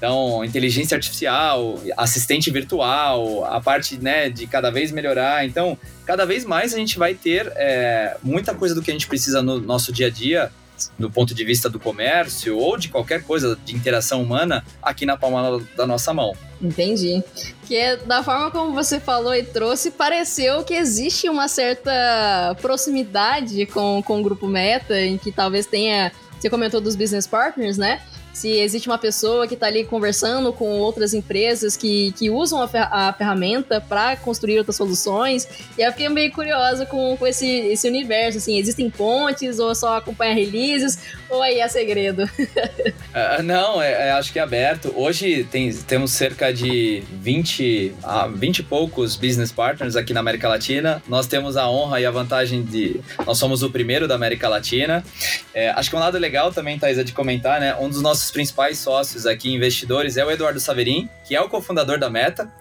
Então, 0.00 0.42
inteligência 0.42 0.94
artificial, 0.94 1.78
assistente 1.94 2.50
virtual, 2.50 3.44
a 3.44 3.60
parte 3.60 3.98
né, 3.98 4.30
de 4.30 4.46
cada 4.46 4.70
vez 4.70 4.90
melhorar. 4.90 5.44
Então, 5.44 5.76
cada 6.06 6.24
vez 6.24 6.42
mais 6.42 6.72
a 6.72 6.78
gente 6.78 6.98
vai 6.98 7.12
ter 7.12 7.52
é, 7.54 8.16
muita 8.22 8.54
coisa 8.54 8.74
do 8.74 8.80
que 8.80 8.90
a 8.90 8.94
gente 8.94 9.06
precisa 9.06 9.42
no 9.42 9.60
nosso 9.60 9.92
dia 9.92 10.06
a 10.06 10.10
dia, 10.10 10.50
do 10.98 11.10
ponto 11.10 11.34
de 11.34 11.44
vista 11.44 11.68
do 11.68 11.78
comércio 11.78 12.56
ou 12.56 12.78
de 12.78 12.88
qualquer 12.88 13.22
coisa 13.24 13.58
de 13.62 13.76
interação 13.76 14.22
humana, 14.22 14.64
aqui 14.82 15.04
na 15.04 15.18
palma 15.18 15.62
da 15.76 15.86
nossa 15.86 16.14
mão. 16.14 16.34
Entendi. 16.62 17.22
Que 17.66 17.76
é, 17.76 17.96
da 17.98 18.22
forma 18.22 18.50
como 18.50 18.72
você 18.72 18.98
falou 18.98 19.34
e 19.34 19.42
trouxe, 19.42 19.90
pareceu 19.90 20.64
que 20.64 20.72
existe 20.72 21.28
uma 21.28 21.46
certa 21.46 22.56
proximidade 22.62 23.66
com, 23.66 24.02
com 24.02 24.20
o 24.20 24.22
grupo 24.22 24.48
Meta, 24.48 24.98
em 24.98 25.18
que 25.18 25.30
talvez 25.30 25.66
tenha. 25.66 26.10
Você 26.38 26.48
comentou 26.48 26.80
dos 26.80 26.96
business 26.96 27.26
partners, 27.26 27.76
né? 27.76 28.00
Se 28.32 28.48
existe 28.48 28.88
uma 28.88 28.98
pessoa 28.98 29.46
que 29.46 29.54
está 29.54 29.66
ali 29.66 29.84
conversando 29.84 30.52
com 30.52 30.78
outras 30.78 31.14
empresas 31.14 31.76
que, 31.76 32.12
que 32.12 32.30
usam 32.30 32.62
a, 32.62 32.68
fer 32.68 32.82
a 32.82 33.12
ferramenta 33.12 33.80
para 33.80 34.16
construir 34.16 34.58
outras 34.58 34.76
soluções. 34.76 35.46
E 35.76 35.82
eu 35.82 35.90
fiquei 35.92 36.08
meio 36.08 36.32
curiosa 36.32 36.86
com, 36.86 37.16
com 37.16 37.26
esse, 37.26 37.46
esse 37.46 37.88
universo, 37.88 38.38
assim, 38.38 38.58
existem 38.58 38.88
pontes 38.88 39.58
ou 39.58 39.74
só 39.74 39.98
acompanha 39.98 40.34
releases 40.34 40.98
ou 41.28 41.42
aí 41.42 41.60
é 41.60 41.68
segredo? 41.68 42.24
uh, 42.24 43.42
não, 43.44 43.80
é, 43.80 44.08
é, 44.08 44.12
acho 44.12 44.32
que 44.32 44.38
é 44.38 44.42
aberto. 44.42 44.92
Hoje 44.96 45.44
tem, 45.44 45.72
temos 45.72 46.12
cerca 46.12 46.52
de 46.52 47.02
20, 47.12 47.94
a 48.02 48.26
20 48.26 48.58
e 48.58 48.62
poucos 48.62 49.16
business 49.16 49.52
partners 49.52 49.96
aqui 49.96 50.12
na 50.12 50.20
América 50.20 50.48
Latina. 50.48 51.02
Nós 51.08 51.26
temos 51.26 51.56
a 51.56 51.68
honra 51.68 52.00
e 52.00 52.06
a 52.06 52.10
vantagem 52.10 52.64
de... 52.64 53.00
Nós 53.26 53.38
somos 53.38 53.62
o 53.62 53.70
primeiro 53.70 54.08
da 54.08 54.14
América 54.14 54.48
Latina. 54.48 55.04
É, 55.54 55.70
acho 55.70 55.88
que 55.90 55.96
um 55.96 56.00
lado 56.00 56.18
legal 56.18 56.52
também, 56.52 56.78
Thais, 56.78 56.98
é 56.98 57.04
de 57.04 57.12
comentar, 57.12 57.60
né? 57.60 57.76
Um 57.76 57.88
dos 57.88 58.02
nossos 58.02 58.19
nossos 58.20 58.30
principais 58.30 58.78
sócios 58.78 59.24
aqui, 59.24 59.50
investidores, 59.54 60.18
é 60.18 60.24
o 60.24 60.30
Eduardo 60.30 60.60
Saverin, 60.60 61.08
que 61.24 61.34
é 61.34 61.40
o 61.40 61.48
cofundador 61.48 61.98
da 61.98 62.10
Meta. 62.10 62.52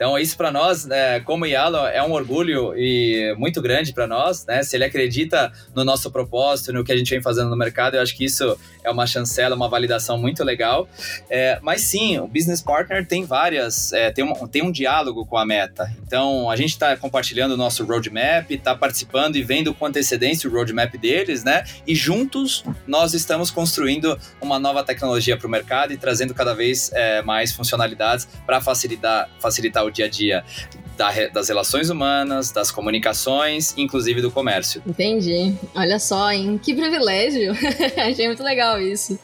Então, 0.00 0.18
isso 0.18 0.34
para 0.34 0.50
nós, 0.50 0.86
né, 0.86 1.20
como 1.20 1.44
Yalo, 1.44 1.76
é 1.76 2.02
um 2.02 2.12
orgulho 2.12 2.72
e 2.74 3.34
muito 3.36 3.60
grande 3.60 3.92
para 3.92 4.06
nós. 4.06 4.46
Né? 4.46 4.62
Se 4.62 4.74
ele 4.74 4.84
acredita 4.84 5.52
no 5.74 5.84
nosso 5.84 6.10
propósito, 6.10 6.72
no 6.72 6.82
que 6.82 6.90
a 6.90 6.96
gente 6.96 7.10
vem 7.10 7.20
fazendo 7.20 7.50
no 7.50 7.56
mercado, 7.56 7.96
eu 7.96 8.00
acho 8.00 8.16
que 8.16 8.24
isso 8.24 8.58
é 8.82 8.90
uma 8.90 9.06
chancela, 9.06 9.54
uma 9.54 9.68
validação 9.68 10.16
muito 10.16 10.42
legal. 10.42 10.88
É, 11.28 11.58
mas 11.60 11.82
sim, 11.82 12.18
o 12.18 12.26
business 12.26 12.62
partner 12.62 13.06
tem 13.06 13.26
várias, 13.26 13.92
é, 13.92 14.10
tem, 14.10 14.24
um, 14.24 14.48
tem 14.48 14.62
um 14.62 14.72
diálogo 14.72 15.26
com 15.26 15.36
a 15.36 15.44
meta. 15.44 15.94
Então, 16.06 16.48
a 16.48 16.56
gente 16.56 16.70
está 16.70 16.96
compartilhando 16.96 17.52
o 17.52 17.56
nosso 17.58 17.84
roadmap, 17.84 18.50
está 18.50 18.74
participando 18.74 19.36
e 19.36 19.42
vendo 19.42 19.74
com 19.74 19.84
antecedência 19.84 20.48
o 20.48 20.52
roadmap 20.52 20.94
deles, 20.94 21.44
né? 21.44 21.62
E 21.86 21.94
juntos 21.94 22.64
nós 22.86 23.12
estamos 23.12 23.50
construindo 23.50 24.18
uma 24.40 24.58
nova 24.58 24.82
tecnologia 24.82 25.36
para 25.36 25.46
o 25.46 25.50
mercado 25.50 25.92
e 25.92 25.98
trazendo 25.98 26.32
cada 26.32 26.54
vez 26.54 26.90
é, 26.94 27.20
mais 27.20 27.52
funcionalidades 27.52 28.26
para 28.46 28.62
facilitar, 28.62 29.28
facilitar 29.38 29.84
o 29.84 29.89
dia 29.90 30.06
a 30.06 30.08
dia 30.08 30.44
da, 31.00 31.10
das 31.32 31.48
relações 31.48 31.88
humanas, 31.88 32.52
das 32.52 32.70
comunicações, 32.70 33.72
inclusive 33.78 34.20
do 34.20 34.30
comércio. 34.30 34.82
Entendi. 34.86 35.54
Olha 35.74 35.98
só, 35.98 36.30
hein? 36.30 36.60
Que 36.62 36.74
privilégio. 36.74 37.54
Achei 37.96 38.26
muito 38.26 38.42
legal 38.42 38.78
isso. 38.78 39.18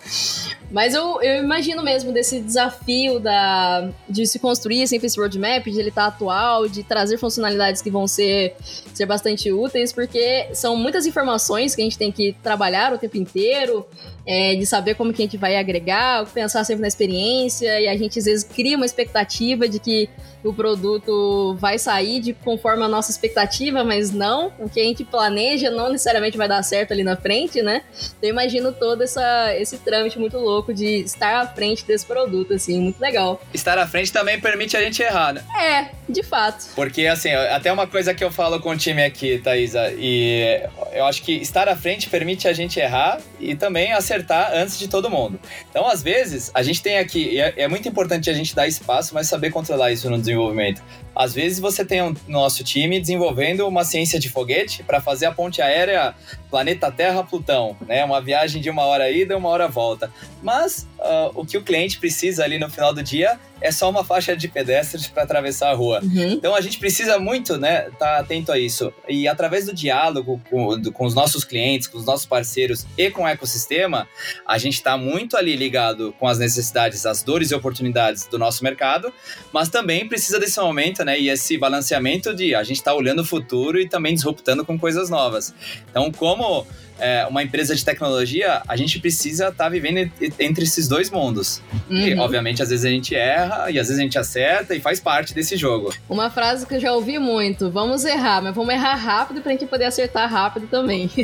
Mas 0.71 0.95
eu, 0.95 1.21
eu 1.23 1.45
imagino 1.45 1.83
mesmo 1.83 2.13
desse 2.13 2.41
desafio 2.41 3.21
da, 3.21 3.91
de 4.09 4.27
se 4.27 4.39
construir 4.39 4.83
esse 4.83 4.99
roadmap, 5.19 5.65
de 5.65 5.79
ele 5.79 5.91
estar 5.91 6.07
atual, 6.07 6.67
de 6.67 6.83
trazer 6.83 7.19
funcionalidades 7.19 7.83
que 7.83 7.91
vão 7.91 8.07
ser, 8.07 8.57
ser 8.93 9.07
bastante 9.07 9.53
úteis, 9.53 9.93
porque 9.93 10.49
são 10.55 10.77
muitas 10.77 11.07
informações 11.07 11.75
que 11.75 11.83
a 11.83 11.85
gente 11.85 11.99
tem 11.99 12.11
que 12.11 12.35
trabalhar 12.43 12.93
o 12.93 12.99
tempo 12.99 13.17
inteiro, 13.17 13.87
é, 14.27 14.57
de 14.57 14.67
saber 14.67 14.95
como 14.95 15.13
que 15.13 15.23
a 15.23 15.25
gente 15.25 15.37
vai 15.37 15.57
agregar, 15.57 16.27
pensar 16.27 16.65
sempre 16.65 16.83
na 16.83 16.89
experiência, 16.89 17.81
e 17.81 17.87
a 17.87 17.97
gente 17.97 18.19
às 18.19 18.25
vezes 18.25 18.43
cria 18.43 18.77
uma 18.77 18.87
expectativa 18.87 19.69
de 19.69 19.79
que 19.79 20.09
o 20.43 20.53
produto 20.53 21.57
vai 21.67 21.81
sair 21.81 22.21
de 22.21 22.33
conforme 22.33 22.85
a 22.85 22.89
nossa 22.89 23.11
expectativa, 23.11 23.83
mas 23.83 24.13
não, 24.13 24.53
o 24.57 24.69
que 24.71 24.79
a 24.79 24.85
gente 24.85 25.03
planeja 25.03 25.69
não 25.69 25.91
necessariamente 25.91 26.37
vai 26.39 26.47
dar 26.47 26.63
certo 26.63 26.93
ali 26.93 27.03
na 27.03 27.17
frente, 27.17 27.61
né? 27.61 27.83
Então, 27.97 28.13
eu 28.23 28.31
imagino 28.31 28.71
todo 28.71 29.03
essa, 29.03 29.53
esse 29.57 29.77
trâmite 29.79 30.17
muito 30.17 30.39
louco 30.39 30.73
de 30.73 31.01
estar 31.01 31.41
à 31.41 31.47
frente 31.49 31.85
desse 31.85 32.07
produto, 32.07 32.55
assim, 32.55 32.81
muito 32.81 33.01
legal. 33.01 33.43
Estar 33.53 33.77
à 33.79 33.87
frente 33.87 34.13
também 34.13 34.41
permite 34.41 34.77
a 34.77 34.81
gente 34.81 35.03
errar, 35.03 35.33
né? 35.33 35.43
É, 35.61 35.89
De 36.09 36.23
fato. 36.23 36.67
Porque, 36.77 37.05
assim, 37.09 37.33
até 37.33 37.73
uma 37.73 37.89
coisa 37.89 38.15
que 38.15 38.23
eu 38.23 38.31
falo 38.31 38.61
com 38.61 38.71
o 38.71 38.77
time 38.77 39.03
aqui, 39.03 39.39
Thaisa, 39.39 39.93
e 39.99 40.63
eu 40.93 41.05
acho 41.05 41.21
que 41.21 41.33
estar 41.33 41.69
à 41.69 41.75
frente 41.75 42.09
permite 42.09 42.47
a 42.47 42.53
gente 42.53 42.79
errar 42.79 43.19
e 43.41 43.57
também 43.57 43.93
acertar 43.93 44.53
antes 44.55 44.79
de 44.79 44.87
todo 44.87 45.11
mundo. 45.11 45.41
Então, 45.69 45.85
às 45.89 46.01
vezes, 46.01 46.49
a 46.55 46.63
gente 46.63 46.81
tem 46.81 46.99
aqui, 46.99 47.41
é, 47.41 47.55
é 47.57 47.67
muito 47.67 47.89
importante 47.89 48.31
a 48.31 48.33
gente 48.33 48.55
dar 48.55 48.69
espaço, 48.69 49.13
mas 49.13 49.27
saber 49.27 49.51
controlar 49.51 49.91
isso 49.91 50.09
no 50.09 50.17
desenvolvimento. 50.17 50.81
Às 51.17 51.35
vezes 51.35 51.59
você 51.59 51.83
tem 51.85 52.03
um 52.03 52.15
nosso 52.29 52.63
time 52.63 53.01
desenvolvendo 53.01 53.67
uma 53.67 53.85
ciência 53.85 54.21
de 54.21 54.29
foguete 54.29 54.83
para 54.83 55.01
fazer 55.01 55.27
a 55.27 55.33
ponte 55.33 55.63
aérea 55.63 56.15
planeta 56.51 56.93
Terra-Plutão, 56.93 57.75
né? 57.87 58.05
Uma 58.05 58.21
viagem 58.21 58.61
de 58.61 58.69
uma 58.69 58.83
hora 58.83 59.11
ida 59.11 59.37
uma 59.37 59.49
hora 59.49 59.67
volta. 59.67 60.13
Mas 60.43 60.87
uh, 60.99 61.33
o 61.35 61.47
que 61.47 61.57
o 61.57 61.63
cliente 61.63 61.99
precisa 61.99 62.45
ali 62.45 62.59
no 62.59 62.69
final 62.69 62.93
do 62.93 63.03
dia 63.03 63.41
é 63.61 63.71
só 63.71 63.89
uma 63.89 64.05
faixa 64.05 64.37
de 64.37 64.49
pedestres 64.49 65.07
para 65.07 65.23
atravessar 65.23 65.71
a 65.71 65.75
rua. 65.75 66.01
Uhum. 66.03 66.33
Então 66.33 66.55
a 66.55 66.61
gente 66.61 66.79
precisa 66.79 67.19
muito, 67.19 67.57
né, 67.57 67.89
estar 67.89 67.99
tá 67.99 68.19
atento 68.19 68.53
a 68.53 68.59
isso. 68.59 68.93
E 69.09 69.27
através 69.27 69.67
do 69.67 69.75
diálogo 69.75 70.41
com, 70.51 70.79
do, 70.79 70.93
com, 70.93 71.05
os 71.05 71.15
nossos 71.15 71.45
clientes, 71.45 71.89
com 71.89 71.99
os 71.99 72.05
nossos 72.05 72.27
parceiros 72.27 72.87
e 72.97 73.11
com 73.11 73.23
o 73.23 73.29
ecossistema, 73.29 74.09
a 74.47 74.59
gente 74.59 74.75
está 74.75 74.97
muito 74.97 75.37
ali 75.37 75.57
ligado 75.57 76.15
com 76.19 76.29
as 76.29 76.39
necessidades, 76.39 77.07
as 77.07 77.23
dores 77.23 77.51
e 77.51 77.55
oportunidades 77.55 78.27
do 78.27 78.39
nosso 78.39 78.63
mercado, 78.63 79.13
mas 79.53 79.69
também 79.69 80.09
precisa 80.09 80.39
desse 80.39 80.61
momento, 80.61 81.05
né, 81.05 81.19
e 81.19 81.29
esse 81.29 81.57
balanceamento 81.57 82.35
de 82.35 82.55
a 82.55 82.63
gente 82.63 82.77
estar 82.77 82.93
tá 82.93 82.97
olhando 82.97 83.21
o 83.21 83.25
futuro 83.25 83.81
e 83.81 83.89
também 83.89 84.15
disruptando 84.15 84.65
com 84.65 84.79
coisas 84.79 85.09
novas. 85.09 85.55
Então, 85.91 86.11
como 86.13 86.67
é, 86.99 87.27
uma 87.27 87.43
empresa 87.43 87.75
de 87.75 87.85
tecnologia, 87.85 88.63
a 88.67 88.77
gente 88.77 88.99
precisa 88.99 89.49
estar 89.49 89.65
tá 89.65 89.69
vivendo 89.69 90.11
entre 90.39 90.65
esses 90.65 90.89
dois 90.89 91.11
mundos. 91.11 91.61
Uhum. 91.91 91.97
E, 91.99 92.19
obviamente, 92.19 92.63
às 92.63 92.71
vezes 92.71 92.85
a 92.85 92.91
gente 92.91 93.15
erra 93.15 93.71
e 93.71 93.79
às 93.79 93.89
vezes 93.89 93.99
a 93.99 94.03
gente 94.03 94.19
acerta 94.19 94.75
e 94.75 94.81
faz 94.81 95.01
parte 95.01 95.35
desse 95.35 95.57
jogo. 95.57 95.95
Uma 96.09 96.31
frase 96.31 96.67
que 96.67 96.75
eu 96.75 96.81
já 96.81 96.93
ouvi 96.93 97.19
muito: 97.19 97.71
vamos 97.71 98.05
errar, 98.05 98.43
mas 98.43 98.55
vamos 98.55 98.73
errar 98.73 98.95
rápido 98.95 99.41
pra 99.41 99.53
gente 99.53 99.67
poder 99.67 99.85
acertar 99.85 100.31
rápido 100.31 100.67
também. 100.67 101.11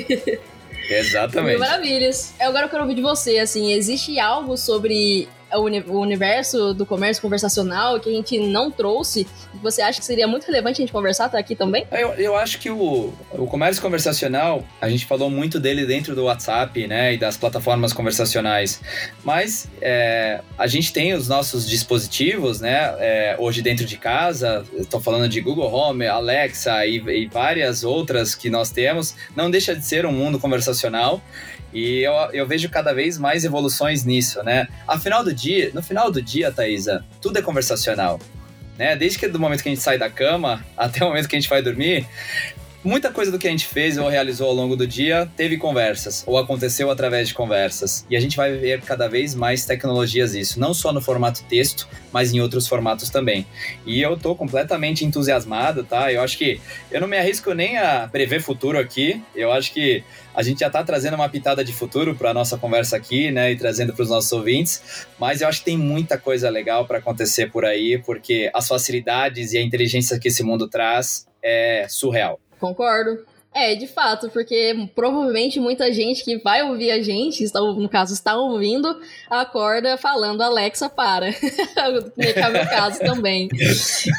Exatamente. 0.91 1.59
Maravilhas. 1.59 2.35
Agora 2.41 2.67
eu 2.67 2.69
quero 2.69 2.83
ouvir 2.83 2.95
de 2.95 3.03
você, 3.03 3.39
assim, 3.39 3.73
existe 3.73 4.19
algo 4.19 4.57
sobre 4.57 5.29
o 5.59 6.01
universo 6.01 6.75
do 6.75 6.87
comércio 6.87 7.23
conversacional 7.23 8.01
que 8.01 8.09
a 8.09 8.13
gente 8.13 8.39
não 8.39 8.71
trouxe, 8.71 9.27
você 9.63 9.83
acha 9.83 10.01
que 10.01 10.07
seria 10.07 10.27
muito 10.27 10.45
relevante 10.45 10.81
a 10.81 10.83
gente 10.83 10.93
conversar 10.93 11.29
tá 11.29 11.39
aqui 11.39 11.55
também? 11.55 11.87
Eu, 11.91 12.11
eu 12.15 12.37
acho 12.37 12.59
que 12.59 12.71
o, 12.71 13.13
o 13.33 13.47
comércio 13.47 13.83
conversacional, 13.83 14.65
a 14.81 14.89
gente 14.89 15.07
falou 15.07 15.31
muito 15.31 15.61
dele 15.61 15.87
dentro 15.87 16.15
do 16.15 16.25
WhatsApp, 16.25 16.87
né, 16.87 17.15
e 17.15 17.19
das 17.19 17.37
plataformas 17.37 17.93
conversacionais, 17.93 18.81
mas 19.25 19.69
é, 19.81 20.41
a 20.59 20.67
gente 20.67 20.93
tem 20.93 21.15
os 21.15 21.29
nossos 21.29 21.69
dispositivos, 21.69 22.61
né, 22.61 22.95
é, 22.99 23.37
hoje 23.39 23.63
dentro 23.63 23.85
de 23.85 23.97
casa, 23.97 24.65
estou 24.75 25.01
falando 25.01 25.29
de 25.29 25.41
Google 25.41 25.73
Home, 25.73 26.07
Alexa 26.07 26.85
e, 26.87 26.97
e 26.97 27.27
várias 27.27 27.85
outras 27.85 28.35
que 28.35 28.49
nós 28.51 28.71
temos, 28.71 29.15
não 29.37 29.51
deixa 29.51 29.75
de 29.75 29.85
ser 29.85 30.07
um 30.07 30.13
mundo 30.13 30.39
conversacional 30.39 31.23
e 31.73 32.03
eu, 32.03 32.13
eu 32.33 32.47
vejo 32.47 32.69
cada 32.69 32.93
vez 32.93 33.19
mais 33.19 33.45
evoluções 33.45 34.05
nisso, 34.05 34.43
né? 34.43 34.69
Afinal 34.87 35.25
do 35.25 35.33
dia, 35.33 35.71
no 35.73 35.83
final 35.83 36.11
do 36.11 36.21
dia, 36.21 36.53
Thaisa, 36.53 37.05
tudo 37.21 37.39
é 37.39 37.43
conversacional. 37.43 38.21
Né? 38.79 38.97
Desde 38.97 39.19
que 39.19 39.29
do 39.29 39.39
momento 39.39 39.63
que 39.63 39.69
a 39.69 39.73
gente 39.73 39.83
sai 39.83 39.99
da 39.99 40.11
cama 40.11 40.65
até 40.77 41.05
o 41.05 41.09
momento 41.09 41.29
que 41.29 41.37
a 41.37 41.41
gente 41.41 41.49
vai 41.49 41.63
dormir, 41.63 42.07
Muita 42.85 43.13
coisa 43.13 43.31
do 43.31 43.39
que 43.39 43.47
a 43.47 43.51
gente 43.51 43.65
fez 43.65 43.97
ou 43.97 44.09
realizou 44.09 44.49
ao 44.49 44.55
longo 44.55 44.75
do 44.75 44.89
dia 44.89 45.31
teve 45.37 45.57
conversas, 45.57 46.25
ou 46.27 46.37
aconteceu 46.37 46.91
através 46.91 47.29
de 47.29 47.35
conversas. 47.35 48.05
E 48.11 48.17
a 48.17 48.21
gente 48.21 48.37
vai 48.37 48.57
ver 48.57 48.83
cada 48.83 49.09
vez 49.09 49.37
mais 49.37 49.65
tecnologias 49.65 50.35
isso, 50.35 50.59
não 50.59 50.75
só 50.75 50.93
no 50.93 51.01
formato 51.01 51.45
texto, 51.45 51.89
mas 52.13 52.33
em 52.33 52.41
outros 52.41 52.67
formatos 52.67 53.09
também. 53.09 53.47
E 53.87 54.03
eu 54.03 54.17
tô 54.17 54.35
completamente 54.35 55.05
entusiasmado, 55.05 55.85
tá? 55.85 56.13
Eu 56.13 56.23
acho 56.23 56.37
que 56.37 56.61
eu 56.91 57.01
não 57.01 57.07
me 57.07 57.17
arrisco 57.17 57.55
nem 57.55 57.79
a 57.79 58.09
prever 58.11 58.43
futuro 58.43 58.77
aqui. 58.77 59.23
Eu 59.33 59.53
acho 59.53 59.73
que 59.73 60.03
a 60.35 60.43
gente 60.43 60.59
já 60.59 60.67
está 60.67 60.83
trazendo 60.83 61.15
uma 61.15 61.29
pitada 61.29 61.65
de 61.65 61.73
futuro 61.73 62.17
para 62.17 62.35
nossa 62.35 62.59
conversa 62.59 62.97
aqui, 62.97 63.31
né, 63.31 63.53
e 63.53 63.57
trazendo 63.57 63.93
para 63.93 64.03
os 64.03 64.11
nossos 64.11 64.33
ouvintes, 64.33 65.07
mas 65.21 65.41
eu 65.41 65.47
acho 65.47 65.61
que 65.61 65.67
tem 65.67 65.79
muita 65.79 66.19
coisa 66.19 66.51
legal 66.51 66.85
para 66.85 66.99
acontecer 66.99 67.49
por 67.49 67.65
aí, 67.65 68.03
porque 68.05 68.51
as 68.53 68.67
facilidades 68.67 69.53
e 69.53 69.59
a 69.59 69.63
inteligência 69.63 70.19
que 70.19 70.27
esse 70.27 70.43
mundo 70.43 70.67
traz 70.69 71.27
é 71.41 71.87
surreal. 71.89 72.42
Concordo. 72.63 73.19
É, 73.55 73.75
de 73.75 73.87
fato, 73.87 74.31
porque 74.31 74.89
provavelmente 74.95 75.61
muita 75.61 75.93
gente 75.93 76.25
que 76.25 76.39
vai 76.39 76.63
ouvir 76.63 76.91
a 76.91 77.03
gente, 77.03 77.45
no 77.55 77.87
caso, 77.87 78.15
está 78.15 78.35
ouvindo, 78.35 78.99
acorda 79.29 79.99
falando 79.99 80.41
Alexa 80.41 80.89
para. 80.89 81.31
que 81.35 82.39
é 82.39 82.49
o 82.49 82.53
meu 82.53 82.65
caso 82.65 82.99
também. 83.01 83.49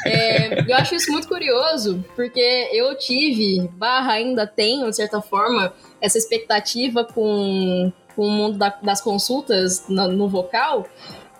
É, 0.06 0.70
eu 0.70 0.76
acho 0.76 0.94
isso 0.94 1.10
muito 1.10 1.26
curioso, 1.26 2.04
porque 2.14 2.70
eu 2.72 2.96
tive, 2.96 3.68
barra 3.72 4.12
ainda 4.12 4.46
tenho, 4.46 4.88
de 4.88 4.94
certa 4.94 5.20
forma, 5.20 5.74
essa 6.00 6.16
expectativa 6.16 7.04
com, 7.04 7.92
com 8.14 8.28
o 8.28 8.30
mundo 8.30 8.56
da, 8.56 8.68
das 8.80 9.00
consultas 9.00 9.88
no, 9.88 10.06
no 10.06 10.28
vocal, 10.28 10.86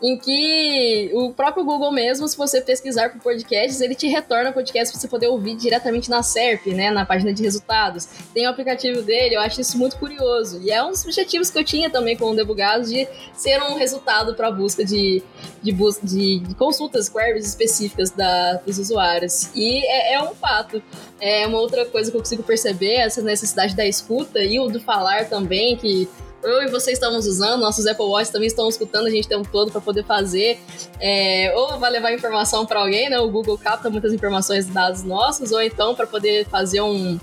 em 0.04 0.18
que 0.18 1.10
o 1.14 1.32
próprio 1.32 1.64
Google 1.64 1.90
mesmo, 1.90 2.28
se 2.28 2.36
você 2.36 2.60
pesquisar 2.60 3.08
por 3.08 3.22
podcasts, 3.22 3.80
ele 3.80 3.94
te 3.94 4.06
retorna 4.06 4.52
podcast 4.52 4.92
para 4.92 5.00
você 5.00 5.08
poder 5.08 5.28
ouvir 5.28 5.56
diretamente 5.56 6.10
na 6.10 6.22
SERP, 6.22 6.66
né, 6.74 6.90
na 6.90 7.06
página 7.06 7.32
de 7.32 7.42
resultados. 7.42 8.06
Tem 8.34 8.46
o 8.46 8.50
aplicativo 8.50 9.00
dele, 9.00 9.34
eu 9.34 9.40
acho 9.40 9.62
isso 9.62 9.78
muito 9.78 9.96
curioso. 9.96 10.60
E 10.62 10.70
é 10.70 10.84
um 10.84 10.90
dos 10.90 11.02
objetivos 11.04 11.48
que 11.48 11.58
eu 11.58 11.64
tinha 11.64 11.88
também 11.88 12.18
com 12.18 12.30
o 12.30 12.36
Debugados 12.36 12.90
de 12.90 13.08
ser 13.32 13.62
um 13.62 13.76
resultado 13.76 14.34
para 14.34 14.50
busca 14.50 14.84
de, 14.84 15.22
de, 15.62 15.72
bus 15.72 15.98
de, 16.02 16.38
de, 16.40 16.54
consultas, 16.54 17.08
queries 17.08 17.46
específicas 17.46 18.10
da, 18.10 18.56
dos 18.56 18.78
usuários. 18.78 19.48
E 19.54 19.86
é, 19.86 20.14
é 20.16 20.22
um 20.22 20.34
fato. 20.34 20.82
É 21.18 21.46
uma 21.46 21.58
outra 21.58 21.86
coisa 21.86 22.10
que 22.10 22.16
eu 22.16 22.20
consigo 22.20 22.42
perceber, 22.42 22.96
essa 22.96 23.22
necessidade 23.22 23.74
da 23.74 23.86
escuta 23.86 24.40
e 24.40 24.60
o 24.60 24.68
do 24.68 24.80
falar 24.80 25.30
também, 25.30 25.74
que 25.76 26.06
eu 26.44 26.62
e 26.62 26.68
você 26.68 26.92
estamos 26.92 27.26
usando, 27.26 27.60
nossos 27.60 27.86
Apple 27.86 28.04
Watch 28.04 28.30
também 28.30 28.46
estão 28.46 28.68
escutando 28.68 29.06
a 29.06 29.10
gente 29.10 29.26
tem 29.26 29.36
um 29.36 29.42
todo 29.42 29.72
para 29.72 29.80
poder 29.80 30.04
fazer. 30.04 30.60
É, 31.00 31.52
ou 31.56 31.78
vai 31.78 31.90
levar 31.90 32.12
informação 32.12 32.66
para 32.66 32.80
alguém, 32.80 33.08
né? 33.08 33.18
O 33.18 33.30
Google 33.30 33.58
capta 33.58 33.90
muitas 33.90 34.12
informações 34.12 34.66
dados 34.66 35.02
nossos, 35.02 35.52
ou 35.52 35.62
então 35.62 35.94
para 35.94 36.06
poder 36.06 36.46
fazer 36.46 36.80
um, 36.80 37.18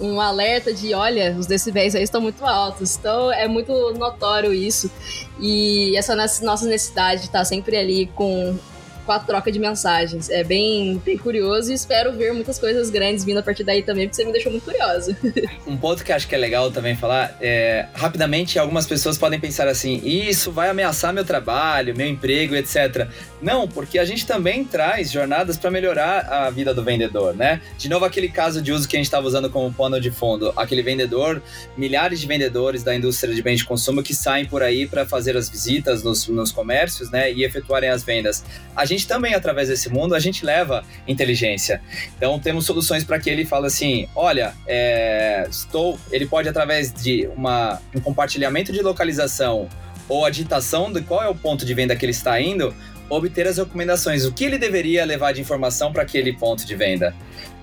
um 0.00 0.20
alerta 0.20 0.72
de 0.72 0.94
olha, 0.94 1.36
os 1.38 1.46
decibéis 1.46 1.94
aí 1.94 2.02
estão 2.02 2.20
muito 2.20 2.44
altos. 2.46 2.96
Então 2.96 3.30
é 3.32 3.46
muito 3.48 3.72
notório 3.94 4.52
isso. 4.52 4.90
E 5.38 5.96
essa 5.96 6.14
nossa 6.42 6.66
necessidade 6.66 7.22
de 7.22 7.26
estar 7.26 7.44
sempre 7.44 7.76
ali 7.76 8.06
com 8.14 8.56
com 9.04 9.12
a 9.12 9.18
troca 9.18 9.50
de 9.50 9.58
mensagens. 9.58 10.30
É 10.30 10.44
bem, 10.44 11.00
bem 11.04 11.18
curioso 11.18 11.70
e 11.70 11.74
espero 11.74 12.12
ver 12.12 12.32
muitas 12.32 12.58
coisas 12.58 12.90
grandes 12.90 13.24
vindo 13.24 13.38
a 13.38 13.42
partir 13.42 13.64
daí 13.64 13.82
também, 13.82 14.06
porque 14.06 14.16
você 14.16 14.24
me 14.24 14.32
deixou 14.32 14.50
muito 14.50 14.64
curiosa. 14.64 15.16
um 15.66 15.76
ponto 15.76 16.04
que 16.04 16.12
acho 16.12 16.26
que 16.28 16.34
é 16.34 16.38
legal 16.38 16.70
também 16.70 16.96
falar 16.96 17.36
é, 17.40 17.86
rapidamente, 17.94 18.58
algumas 18.58 18.86
pessoas 18.86 19.18
podem 19.18 19.38
pensar 19.38 19.68
assim, 19.68 20.00
isso 20.04 20.50
vai 20.52 20.68
ameaçar 20.68 21.12
meu 21.12 21.24
trabalho, 21.24 21.96
meu 21.96 22.06
emprego, 22.06 22.54
etc. 22.54 23.08
Não, 23.40 23.66
porque 23.66 23.98
a 23.98 24.04
gente 24.04 24.26
também 24.26 24.64
traz 24.64 25.10
jornadas 25.10 25.56
para 25.56 25.70
melhorar 25.70 26.26
a 26.30 26.50
vida 26.50 26.74
do 26.74 26.82
vendedor, 26.82 27.34
né? 27.34 27.60
De 27.78 27.88
novo, 27.88 28.04
aquele 28.04 28.28
caso 28.28 28.60
de 28.60 28.72
uso 28.72 28.88
que 28.88 28.96
a 28.96 28.98
gente 28.98 29.06
estava 29.06 29.26
usando 29.26 29.48
como 29.50 29.72
pano 29.72 30.00
de 30.00 30.10
fundo, 30.10 30.52
aquele 30.56 30.82
vendedor, 30.82 31.42
milhares 31.76 32.20
de 32.20 32.26
vendedores 32.26 32.82
da 32.82 32.94
indústria 32.94 33.34
de 33.34 33.42
bens 33.42 33.60
de 33.60 33.64
consumo 33.64 34.02
que 34.02 34.14
saem 34.14 34.44
por 34.44 34.62
aí 34.62 34.86
para 34.86 35.06
fazer 35.06 35.36
as 35.36 35.48
visitas 35.48 36.02
nos, 36.02 36.28
nos 36.28 36.52
comércios, 36.52 37.10
né, 37.10 37.32
e 37.32 37.44
efetuarem 37.44 37.88
as 37.88 38.02
vendas. 38.02 38.44
A 38.76 38.84
gente 38.90 39.06
também, 39.06 39.34
através 39.34 39.68
desse 39.68 39.88
mundo, 39.88 40.14
a 40.14 40.18
gente 40.18 40.44
leva 40.44 40.84
inteligência. 41.06 41.80
Então, 42.16 42.38
temos 42.38 42.66
soluções 42.66 43.04
para 43.04 43.18
que 43.18 43.30
ele 43.30 43.44
fale 43.44 43.66
assim: 43.66 44.08
olha, 44.14 44.54
é, 44.66 45.46
estou. 45.48 45.98
Ele 46.10 46.26
pode, 46.26 46.48
através 46.48 46.92
de 46.92 47.28
uma, 47.36 47.80
um 47.94 48.00
compartilhamento 48.00 48.72
de 48.72 48.82
localização 48.82 49.68
ou 50.08 50.26
a 50.26 50.30
digitação 50.30 50.92
de 50.92 51.02
qual 51.02 51.22
é 51.22 51.28
o 51.28 51.34
ponto 51.34 51.64
de 51.64 51.72
venda 51.72 51.94
que 51.94 52.04
ele 52.04 52.10
está 52.10 52.40
indo, 52.40 52.74
obter 53.08 53.46
as 53.46 53.58
recomendações, 53.58 54.24
o 54.24 54.32
que 54.32 54.44
ele 54.44 54.58
deveria 54.58 55.04
levar 55.04 55.32
de 55.32 55.40
informação 55.40 55.92
para 55.92 56.02
aquele 56.02 56.32
ponto 56.32 56.66
de 56.66 56.74
venda. 56.74 57.14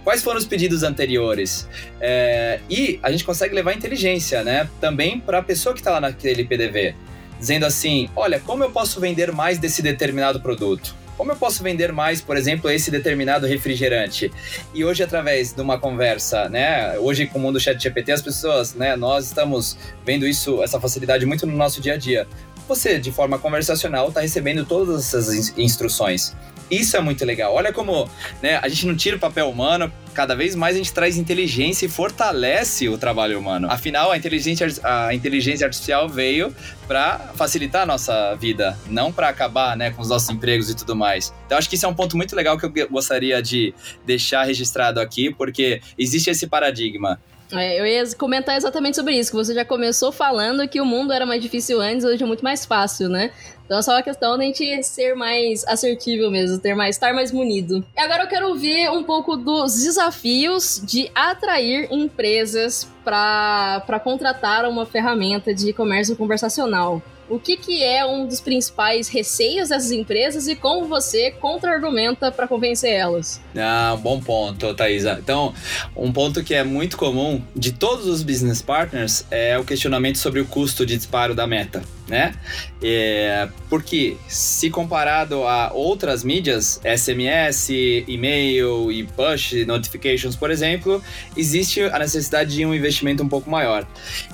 Quais 0.03 0.23
foram 0.23 0.37
os 0.37 0.45
pedidos 0.45 0.83
anteriores? 0.83 1.67
É, 1.99 2.61
e 2.69 2.97
a 3.03 3.11
gente 3.11 3.25
consegue 3.25 3.53
levar 3.53 3.73
inteligência, 3.73 4.41
né? 4.43 4.69
Também 4.79 5.19
para 5.19 5.39
a 5.39 5.43
pessoa 5.43 5.73
que 5.73 5.81
está 5.81 5.91
lá 5.91 5.99
naquele 5.99 6.45
PDV. 6.45 6.95
Dizendo 7.37 7.65
assim: 7.65 8.09
olha, 8.15 8.39
como 8.39 8.63
eu 8.63 8.71
posso 8.71 9.01
vender 9.01 9.31
mais 9.33 9.59
desse 9.59 9.81
determinado 9.81 10.39
produto? 10.39 10.95
Como 11.17 11.32
eu 11.32 11.36
posso 11.36 11.63
vender 11.63 11.91
mais, 11.91 12.21
por 12.21 12.38
exemplo, 12.38 12.69
esse 12.69 12.91
determinado 12.91 13.47
refrigerante? 13.47 14.32
E 14.73 14.86
hoje, 14.86 15.01
através 15.01 15.51
de 15.51 15.62
uma 15.62 15.80
conversa, 15.80 16.47
né? 16.47 16.97
Hoje, 16.99 17.25
com 17.25 17.39
o 17.39 17.41
mundo 17.41 17.60
chat 17.60 17.82
GPT, 17.82 18.12
as 18.12 18.21
pessoas, 18.21 18.75
né? 18.75 18.95
Nós 18.95 19.25
estamos 19.25 19.75
vendo 20.06 20.27
isso, 20.27 20.62
essa 20.62 20.80
facilidade 20.80 21.25
muito 21.25 21.47
no 21.47 21.58
nosso 21.58 21.82
dia 21.82 21.95
a 21.95 21.97
dia 21.97 22.27
você, 22.67 22.99
de 22.99 23.12
forma 23.12 23.39
conversacional, 23.39 24.10
está 24.10 24.19
recebendo 24.19 24.65
todas 24.65 25.13
essas 25.13 25.58
instruções. 25.58 26.36
Isso 26.69 26.97
é 26.97 27.01
muito 27.01 27.23
legal. 27.25 27.53
Olha 27.53 27.71
como 27.71 28.10
né, 28.41 28.58
a 28.62 28.67
gente 28.67 28.86
não 28.86 28.95
tira 28.95 29.15
o 29.15 29.19
papel 29.19 29.49
humano, 29.49 29.91
cada 30.13 30.36
vez 30.36 30.56
mais 30.56 30.75
a 30.75 30.80
gente 30.80 30.91
traz 30.91 31.17
inteligência 31.17 31.86
e 31.86 31.89
fortalece 31.89 32.89
o 32.89 32.97
trabalho 32.97 33.39
humano. 33.39 33.67
Afinal, 33.69 34.12
a 34.12 34.17
inteligência, 34.17 34.67
a 34.84 35.13
inteligência 35.13 35.65
artificial 35.65 36.10
veio 36.10 36.53
para 36.88 37.19
facilitar 37.36 37.84
a 37.84 37.86
nossa 37.86 38.36
vida, 38.36 38.77
não 38.88 39.12
para 39.12 39.30
acabar 39.30 39.77
né, 39.77 39.91
com 39.91 40.01
os 40.01 40.10
nossos 40.10 40.30
empregos 40.30 40.69
e 40.69 40.75
tudo 40.75 40.95
mais. 40.95 41.34
Então, 41.45 41.58
acho 41.58 41.69
que 41.69 41.75
isso 41.75 41.86
é 41.86 41.89
um 41.89 41.93
ponto 41.93 42.17
muito 42.17 42.36
legal 42.36 42.58
que 42.58 42.65
eu 42.65 42.89
gostaria 42.89 43.41
de 43.41 43.73
deixar 44.06 44.43
registrado 44.43 44.99
aqui, 44.99 45.34
porque 45.34 45.82
existe 45.97 46.30
esse 46.30 46.47
paradigma. 46.47 47.19
É, 47.51 47.79
eu 47.79 47.86
ia 47.86 48.03
comentar 48.15 48.57
exatamente 48.57 48.95
sobre 48.97 49.17
isso, 49.17 49.32
que 49.32 49.38
você 49.38 49.53
já 49.53 49.63
começou 49.63 50.11
falando 50.11 50.67
que 50.67 50.82
o 50.82 50.86
mundo 50.86 51.13
era 51.13 51.26
mais 51.26 51.41
difícil 51.41 51.80
antes, 51.80 52.03
hoje 52.03 52.22
é 52.22 52.26
muito 52.26 52.43
mais 52.43 52.65
fácil, 52.65 53.07
né? 53.07 53.32
Então 53.65 53.80
é 53.80 53.82
só 53.82 53.91
uma 53.91 54.03
questão 54.03 54.38
de 54.38 54.43
a 54.43 54.47
gente 54.47 54.84
ser 54.84 55.13
mais 55.15 55.65
assertivo 55.67 56.30
mesmo, 56.32 56.57
ter 56.57 56.74
mais, 56.74 56.95
estar 56.95 57.13
mais 57.13 57.32
munido. 57.32 57.86
E 57.95 57.99
agora 57.99 58.24
eu 58.24 58.28
quero 58.28 58.47
ouvir 58.47 58.89
um 58.89 59.03
pouco 59.03 59.36
dos 59.36 59.84
desafios 59.84 60.82
de 60.84 61.09
atrair 61.13 61.88
empresas 61.91 62.88
para 63.03 63.99
contratar 64.03 64.65
uma 64.65 64.86
ferramenta 64.86 65.53
de 65.53 65.74
comércio 65.74 66.15
conversacional. 66.15 67.01
O 67.30 67.39
que, 67.39 67.57
que 67.57 67.84
é 67.84 68.05
um 68.05 68.25
dos 68.25 68.39
principais 68.39 69.09
receios 69.09 69.69
dessas 69.69 69.91
empresas 69.91 70.47
e 70.47 70.55
como 70.55 70.88
você 70.88 71.32
contra-argumenta 71.32 72.32
para 72.32 72.47
convencer 72.47 72.91
elas? 72.91 73.41
Ah, 73.55 73.97
bom 74.01 74.21
ponto, 74.21 74.73
Thaisa. 74.73 75.17
Então, 75.21 75.53
um 75.95 76.11
ponto 76.11 76.43
que 76.43 76.53
é 76.53 76.63
muito 76.63 76.97
comum 76.97 77.41
de 77.55 77.73
todos 77.73 78.07
os 78.07 78.23
business 78.23 78.61
partners 78.61 79.25
é 79.30 79.57
o 79.57 79.65
questionamento 79.65 80.17
sobre 80.17 80.39
o 80.39 80.45
custo 80.45 80.86
de 80.86 80.95
disparo 80.95 81.36
da 81.36 81.45
meta, 81.45 81.84
né? 82.08 82.34
É, 82.82 83.49
porque, 83.70 84.18
se 84.28 84.70
comparado 84.70 85.43
a 85.43 85.72
outras 85.74 86.24
mídias, 86.24 86.80
SMS, 86.84 87.70
e-mail 88.08 88.91
e 88.91 89.03
push 89.03 89.66
notifications, 89.66 90.36
por 90.36 90.49
exemplo, 90.49 91.01
existe 91.36 91.82
a 91.82 91.99
necessidade 91.99 92.55
de 92.55 92.66
um 92.66 92.74
investimento 92.74 93.24
um 93.24 93.30
pouco 93.30 93.49
maior. 93.49 93.86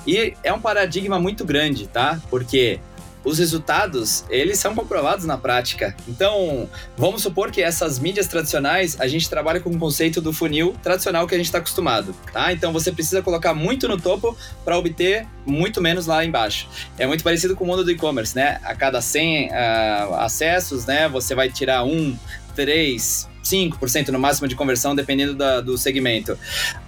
E 0.06 0.34
é 0.42 0.52
um 0.52 0.60
paradigma 0.60 1.18
muito 1.18 1.44
grande, 1.44 1.86
tá? 1.86 2.20
Porque 2.30 2.78
os 3.24 3.38
resultados, 3.38 4.24
eles 4.28 4.58
são 4.58 4.74
comprovados 4.74 5.24
na 5.24 5.38
prática. 5.38 5.96
Então, 6.06 6.68
vamos 6.96 7.22
supor 7.22 7.50
que 7.50 7.62
essas 7.62 7.98
mídias 7.98 8.26
tradicionais, 8.26 9.00
a 9.00 9.08
gente 9.08 9.28
trabalha 9.28 9.60
com 9.60 9.70
o 9.70 9.78
conceito 9.78 10.20
do 10.20 10.32
funil 10.32 10.74
tradicional 10.82 11.26
que 11.26 11.34
a 11.34 11.38
gente 11.38 11.46
está 11.46 11.58
acostumado, 11.58 12.14
tá? 12.32 12.52
Então, 12.52 12.72
você 12.72 12.92
precisa 12.92 13.22
colocar 13.22 13.54
muito 13.54 13.88
no 13.88 14.00
topo 14.00 14.36
para 14.64 14.76
obter 14.76 15.26
muito 15.46 15.80
menos 15.80 16.06
lá 16.06 16.24
embaixo. 16.24 16.68
É 16.98 17.06
muito 17.06 17.24
parecido 17.24 17.56
com 17.56 17.64
o 17.64 17.66
mundo 17.66 17.84
do 17.84 17.90
e-commerce, 17.90 18.36
né? 18.36 18.60
A 18.62 18.74
cada 18.74 19.00
100 19.00 19.48
uh, 19.48 19.50
ah, 19.52 20.24
acessos, 20.24 20.86
né, 20.86 21.08
você 21.08 21.34
vai 21.34 21.48
tirar 21.48 21.84
um, 21.84 22.16
três, 22.54 23.28
5% 23.44 24.08
no 24.08 24.18
máximo 24.18 24.48
de 24.48 24.54
conversão, 24.54 24.94
dependendo 24.94 25.34
da, 25.34 25.60
do 25.60 25.76
segmento. 25.76 26.38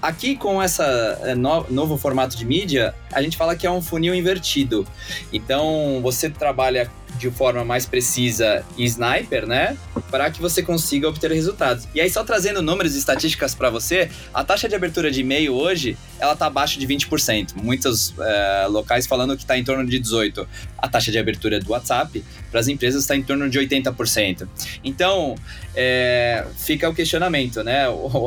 Aqui, 0.00 0.36
com 0.36 0.62
esse 0.62 0.82
é, 0.82 1.34
no, 1.34 1.66
novo 1.70 1.96
formato 1.96 2.36
de 2.36 2.44
mídia, 2.44 2.94
a 3.12 3.22
gente 3.22 3.36
fala 3.36 3.54
que 3.54 3.66
é 3.66 3.70
um 3.70 3.82
funil 3.82 4.14
invertido. 4.14 4.86
Então, 5.32 6.00
você 6.02 6.30
trabalha 6.30 6.90
de 7.18 7.30
forma 7.30 7.64
mais 7.64 7.86
precisa 7.86 8.64
sniper, 8.78 9.46
né? 9.46 9.76
Para 10.10 10.30
que 10.30 10.40
você 10.40 10.62
consiga 10.62 11.08
obter 11.08 11.30
resultados. 11.32 11.88
E 11.94 12.00
aí, 12.00 12.10
só 12.10 12.22
trazendo 12.24 12.62
números 12.62 12.94
e 12.94 12.98
estatísticas 12.98 13.54
para 13.54 13.70
você, 13.70 14.10
a 14.32 14.44
taxa 14.44 14.68
de 14.68 14.74
abertura 14.74 15.10
de 15.10 15.20
e-mail 15.20 15.54
hoje, 15.54 15.96
ela 16.18 16.36
tá 16.36 16.46
abaixo 16.46 16.78
de 16.78 16.86
20%. 16.86 17.54
Muitos 17.56 18.14
é, 18.18 18.66
locais 18.68 19.06
falando 19.06 19.36
que 19.36 19.42
está 19.42 19.58
em 19.58 19.64
torno 19.64 19.86
de 19.86 20.00
18%. 20.00 20.46
A 20.78 20.88
taxa 20.88 21.10
de 21.10 21.18
abertura 21.18 21.58
do 21.58 21.70
WhatsApp 21.70 22.22
para 22.50 22.60
as 22.60 22.68
empresas 22.68 23.02
está 23.02 23.16
em 23.16 23.22
torno 23.22 23.48
de 23.48 23.58
80%. 23.58 24.46
Então, 24.84 25.34
é, 25.74 26.46
fica 26.56 26.88
o 26.88 26.94
questionamento, 26.94 27.62
né? 27.62 27.84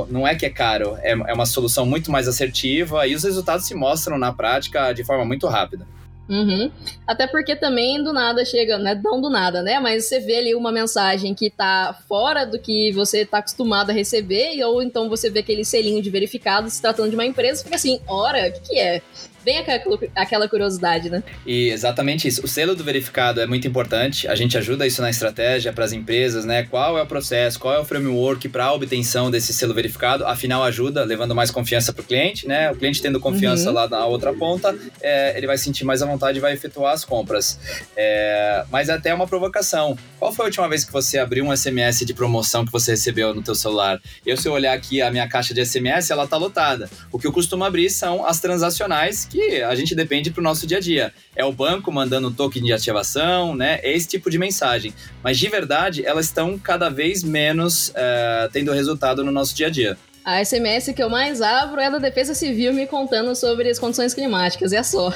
Não 0.10 0.28
é 0.28 0.36
que 0.36 0.46
é 0.46 0.50
caro, 0.50 0.98
é, 1.02 1.12
é 1.12 1.34
uma 1.34 1.46
solução 1.46 1.86
muito 1.86 2.12
mais 2.12 2.28
assertiva 2.28 3.08
e 3.08 3.16
os 3.16 3.24
resultados 3.24 3.66
se 3.66 3.74
mostram 3.74 4.18
na 4.18 4.34
prática 4.34 4.92
de 4.94 5.04
forma 5.04 5.26
muito 5.26 5.48
rápida. 5.48 5.88
Uhum. 6.30 6.72
Até 7.08 7.26
porque 7.26 7.56
também 7.56 8.04
do 8.04 8.14
nada 8.14 8.46
chega, 8.46 8.78
né? 8.78 9.00
Não 9.04 9.20
do 9.20 9.32
nada, 9.32 9.64
né? 9.64 9.80
Mas 9.80 10.06
você 10.06 10.20
vê 10.20 10.36
ali 10.36 10.54
uma 10.56 10.72
mensagem 10.72 11.34
que 11.34 11.50
tá 11.50 12.00
fora 12.08 12.46
do 12.46 12.60
que 12.60 12.92
você 12.92 13.26
tá 13.26 13.40
acostumado 13.40 13.90
a 13.90 13.94
receber, 13.94 14.64
ou 14.64 14.84
então 14.84 15.10
você 15.10 15.28
vê 15.30 15.40
aquele 15.40 15.66
selinho 15.66 16.04
de 16.04 16.10
verificado 16.12 16.70
se 16.70 16.80
tratando 16.80 17.10
de 17.10 17.16
uma 17.16 17.26
empresa, 17.26 17.64
fica 17.64 17.76
assim, 17.76 18.00
ora, 18.08 18.48
o 18.48 18.54
que, 18.54 18.70
que 18.70 18.80
é? 18.80 19.02
Vem 19.44 19.58
aquela, 19.58 20.00
aquela 20.16 20.50
curiosidade, 20.50 21.10
né? 21.10 21.24
E 21.46 21.70
exatamente 21.70 22.28
isso. 22.28 22.44
O 22.44 22.48
selo 22.48 22.76
do 22.76 22.84
verificado 22.84 23.42
é 23.42 23.48
muito 23.48 23.68
importante. 23.68 24.28
A 24.28 24.36
gente 24.36 24.58
ajuda 24.58 24.86
isso 24.86 25.02
na 25.02 25.10
estratégia 25.10 25.72
para 25.72 25.86
as 25.86 25.94
empresas, 25.94 26.46
né? 26.46 26.64
Qual 26.64 26.98
é 26.98 27.02
o 27.02 27.06
processo, 27.06 27.60
qual 27.60 27.74
é 27.74 27.80
o 27.80 27.86
framework 27.86 28.50
para 28.50 28.66
a 28.66 28.74
obtenção 28.74 29.32
desse 29.32 29.54
selo 29.54 29.74
verificado. 29.74 30.26
Afinal, 30.26 30.64
ajuda, 30.64 31.04
levando 31.04 31.34
mais 31.34 31.52
confiança 31.52 31.94
para 31.94 32.02
o 32.02 32.06
cliente, 32.06 32.48
né? 32.48 32.72
O 32.72 32.76
cliente 32.76 33.02
tendo 33.02 33.20
confiança 33.20 33.70
uhum. 33.70 33.76
lá 33.76 33.88
na 33.88 34.06
outra 34.06 34.34
ponta, 34.34 34.76
é, 35.02 35.38
ele 35.38 35.48
vai 35.48 35.58
sentir 35.58 35.86
mais 35.86 36.02
à 36.02 36.06
vontade 36.06 36.38
e 36.38 36.42
vai 36.42 36.54
efetuar 36.54 36.94
as 36.94 37.06
compras. 37.06 37.60
É, 37.96 38.66
mas 38.70 38.90
é 38.90 38.94
até 38.94 39.14
uma 39.14 39.28
provocação. 39.28 39.98
Qual 40.20 40.34
foi 40.34 40.46
a 40.46 40.48
última 40.48 40.68
vez 40.68 40.84
que 40.84 40.92
você 40.92 41.18
abriu 41.18 41.46
um 41.46 41.56
SMS 41.56 42.06
de 42.06 42.14
promoção 42.14 42.66
que 42.66 42.72
você 42.72 42.92
recebeu 42.92 43.34
no 43.34 43.42
teu 43.42 43.56
celular? 43.56 44.02
Eu, 44.26 44.36
se 44.36 44.48
eu 44.48 44.54
olhar 44.54 44.74
aqui 44.74 45.02
a 45.02 45.10
minha 45.10 45.28
caixa 45.28 45.54
de 45.54 45.66
SMS, 45.66 46.12
ela 46.12 46.28
tá 46.28 46.38
lotada. 46.38 46.90
O 47.12 47.18
que 47.18 47.26
eu 47.26 47.32
costumo 47.32 47.64
abrir 47.64 47.90
são 47.90 48.26
as 48.26 48.40
transacionais 48.40 49.29
que 49.30 49.62
a 49.62 49.76
gente 49.76 49.96
depende 49.96 50.32
para 50.32 50.42
o 50.42 50.44
nosso 50.44 50.66
dia 50.66 50.78
a 50.78 50.82
dia. 50.82 51.14
É 51.36 51.46
o 51.46 51.52
banco 51.52 51.92
mandando 51.92 52.30
um 52.30 52.34
token 52.34 52.64
de 52.64 52.74
ativação, 52.74 53.56
né? 53.56 53.80
É 53.84 53.96
esse 53.96 54.08
tipo 54.08 54.30
de 54.30 54.38
mensagem. 54.38 54.94
Mas 55.24 55.38
de 55.38 55.48
verdade, 55.48 56.06
elas 56.06 56.26
estão 56.26 56.58
cada 56.58 56.90
vez 56.90 57.24
menos 57.24 57.92
é, 57.96 58.50
tendo 58.52 58.72
resultado 58.72 59.24
no 59.24 59.32
nosso 59.32 59.56
dia 59.56 59.68
a 59.68 59.70
dia. 59.70 59.98
A 60.26 60.44
SMS 60.44 60.94
que 60.94 61.02
eu 61.02 61.10
mais 61.10 61.42
abro 61.42 61.80
é 61.80 61.90
da 61.90 61.98
Defesa 61.98 62.34
Civil 62.34 62.74
me 62.74 62.86
contando 62.86 63.34
sobre 63.36 63.70
as 63.70 63.80
condições 63.80 64.14
climáticas, 64.14 64.74
é 64.74 64.84
só. 64.84 65.14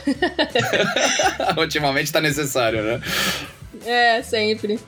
Ultimamente 1.57 2.05
está 2.05 2.21
necessário, 2.21 2.81
né? 2.81 3.01
É, 3.85 4.21
sempre. 4.21 4.79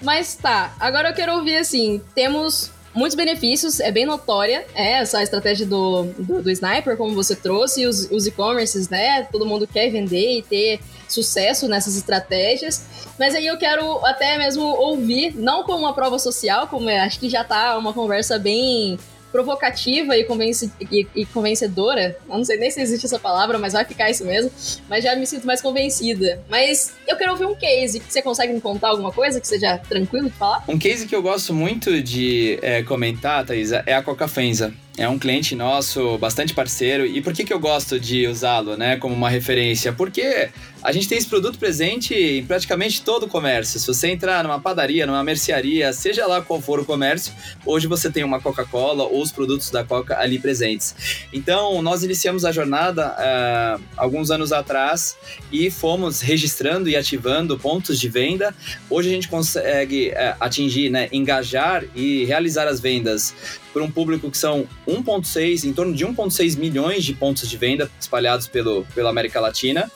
Mas 0.00 0.36
tá, 0.36 0.74
agora 0.78 1.10
eu 1.10 1.14
quero 1.14 1.34
ouvir 1.34 1.56
assim: 1.56 2.00
temos 2.14 2.70
muitos 2.94 3.16
benefícios, 3.16 3.80
é 3.80 3.90
bem 3.90 4.06
notória 4.06 4.64
é, 4.74 4.92
essa 4.94 5.22
estratégia 5.22 5.66
do, 5.66 6.04
do, 6.18 6.42
do 6.42 6.50
Sniper, 6.50 6.96
como 6.96 7.14
você 7.14 7.34
trouxe, 7.34 7.86
os, 7.86 8.10
os 8.10 8.26
e-commerces, 8.26 8.88
né? 8.88 9.24
Todo 9.24 9.44
mundo 9.44 9.66
quer 9.66 9.90
vender 9.90 10.38
e 10.38 10.42
ter 10.42 10.80
sucesso 11.08 11.68
nessas 11.68 11.96
estratégias. 11.96 12.84
Mas 13.18 13.34
aí 13.34 13.46
eu 13.46 13.58
quero 13.58 14.04
até 14.04 14.38
mesmo 14.38 14.62
ouvir, 14.64 15.34
não 15.36 15.64
como 15.64 15.80
uma 15.80 15.92
prova 15.92 16.18
social, 16.18 16.66
como 16.66 16.88
é, 16.88 17.00
acho 17.00 17.18
que 17.18 17.28
já 17.28 17.44
tá 17.44 17.76
uma 17.76 17.92
conversa 17.92 18.38
bem 18.38 18.98
provocativa 19.34 20.16
e, 20.16 20.22
convence, 20.22 20.70
e, 20.80 21.08
e, 21.12 21.26
convencedora. 21.26 22.16
Eu 22.28 22.36
não 22.38 22.44
sei 22.44 22.56
nem 22.56 22.70
se 22.70 22.80
existe 22.80 23.04
essa 23.06 23.18
palavra, 23.18 23.58
mas 23.58 23.72
vai 23.72 23.84
ficar 23.84 24.08
isso 24.08 24.24
mesmo. 24.24 24.48
Mas 24.88 25.02
já 25.02 25.16
me 25.16 25.26
sinto 25.26 25.44
mais 25.44 25.60
convencida. 25.60 26.40
Mas 26.48 26.94
eu 27.04 27.16
quero 27.16 27.32
ouvir 27.32 27.46
um 27.46 27.56
case. 27.56 28.00
Você 28.08 28.22
consegue 28.22 28.52
me 28.52 28.60
contar 28.60 28.90
alguma 28.90 29.10
coisa 29.10 29.40
que 29.40 29.48
seja 29.48 29.76
tranquilo 29.76 30.30
de 30.30 30.36
falar? 30.36 30.62
Um 30.68 30.78
case 30.78 31.08
que 31.08 31.16
eu 31.16 31.20
gosto 31.20 31.52
muito 31.52 32.00
de 32.00 32.60
é, 32.62 32.84
comentar, 32.84 33.44
Thaisa, 33.44 33.82
é 33.86 33.94
a 33.94 34.02
Coca 34.04 34.28
Fenza. 34.28 34.72
É 34.96 35.08
um 35.08 35.18
cliente 35.18 35.56
nosso, 35.56 36.16
bastante 36.18 36.54
parceiro. 36.54 37.04
E 37.04 37.20
por 37.20 37.32
que, 37.32 37.44
que 37.44 37.52
eu 37.52 37.58
gosto 37.58 37.98
de 37.98 38.28
usá-lo 38.28 38.76
né, 38.76 38.96
como 38.96 39.12
uma 39.12 39.28
referência? 39.28 39.92
Porque 39.92 40.50
a 40.84 40.92
gente 40.92 41.08
tem 41.08 41.18
esse 41.18 41.26
produto 41.26 41.58
presente 41.58 42.14
em 42.14 42.46
praticamente 42.46 43.02
todo 43.02 43.24
o 43.24 43.28
comércio. 43.28 43.80
Se 43.80 43.86
você 43.88 44.08
entrar 44.10 44.44
numa 44.44 44.60
padaria, 44.60 45.04
numa 45.04 45.24
mercearia, 45.24 45.92
seja 45.92 46.28
lá 46.28 46.40
qual 46.40 46.60
for 46.60 46.78
o 46.78 46.84
comércio, 46.84 47.32
hoje 47.66 47.88
você 47.88 48.08
tem 48.08 48.22
uma 48.22 48.40
Coca-Cola 48.40 49.02
ou 49.02 49.20
os 49.20 49.32
produtos 49.32 49.68
da 49.68 49.82
Coca 49.82 50.16
ali 50.16 50.38
presentes. 50.38 50.94
Então, 51.32 51.82
nós 51.82 52.04
iniciamos 52.04 52.44
a 52.44 52.52
jornada 52.52 53.16
uh, 53.18 53.82
alguns 53.96 54.30
anos 54.30 54.52
atrás 54.52 55.16
e 55.50 55.72
fomos 55.72 56.20
registrando 56.20 56.88
e 56.88 56.94
ativando 56.94 57.58
pontos 57.58 57.98
de 57.98 58.08
venda. 58.08 58.54
Hoje 58.88 59.08
a 59.08 59.12
gente 59.12 59.26
consegue 59.26 60.10
uh, 60.10 60.36
atingir, 60.38 60.88
né, 60.88 61.08
engajar 61.10 61.82
e 61.96 62.24
realizar 62.26 62.68
as 62.68 62.78
vendas 62.78 63.34
por 63.74 63.82
um 63.82 63.90
público 63.90 64.30
que 64.30 64.38
são 64.38 64.68
1,6, 64.86 65.64
em 65.64 65.72
torno 65.72 65.92
de 65.92 66.06
1,6 66.06 66.56
milhões 66.56 67.04
de 67.04 67.12
pontos 67.12 67.50
de 67.50 67.56
venda 67.56 67.90
espalhados 67.98 68.46
pelo, 68.46 68.86
pela 68.94 69.10
América 69.10 69.40
Latina. 69.40 69.90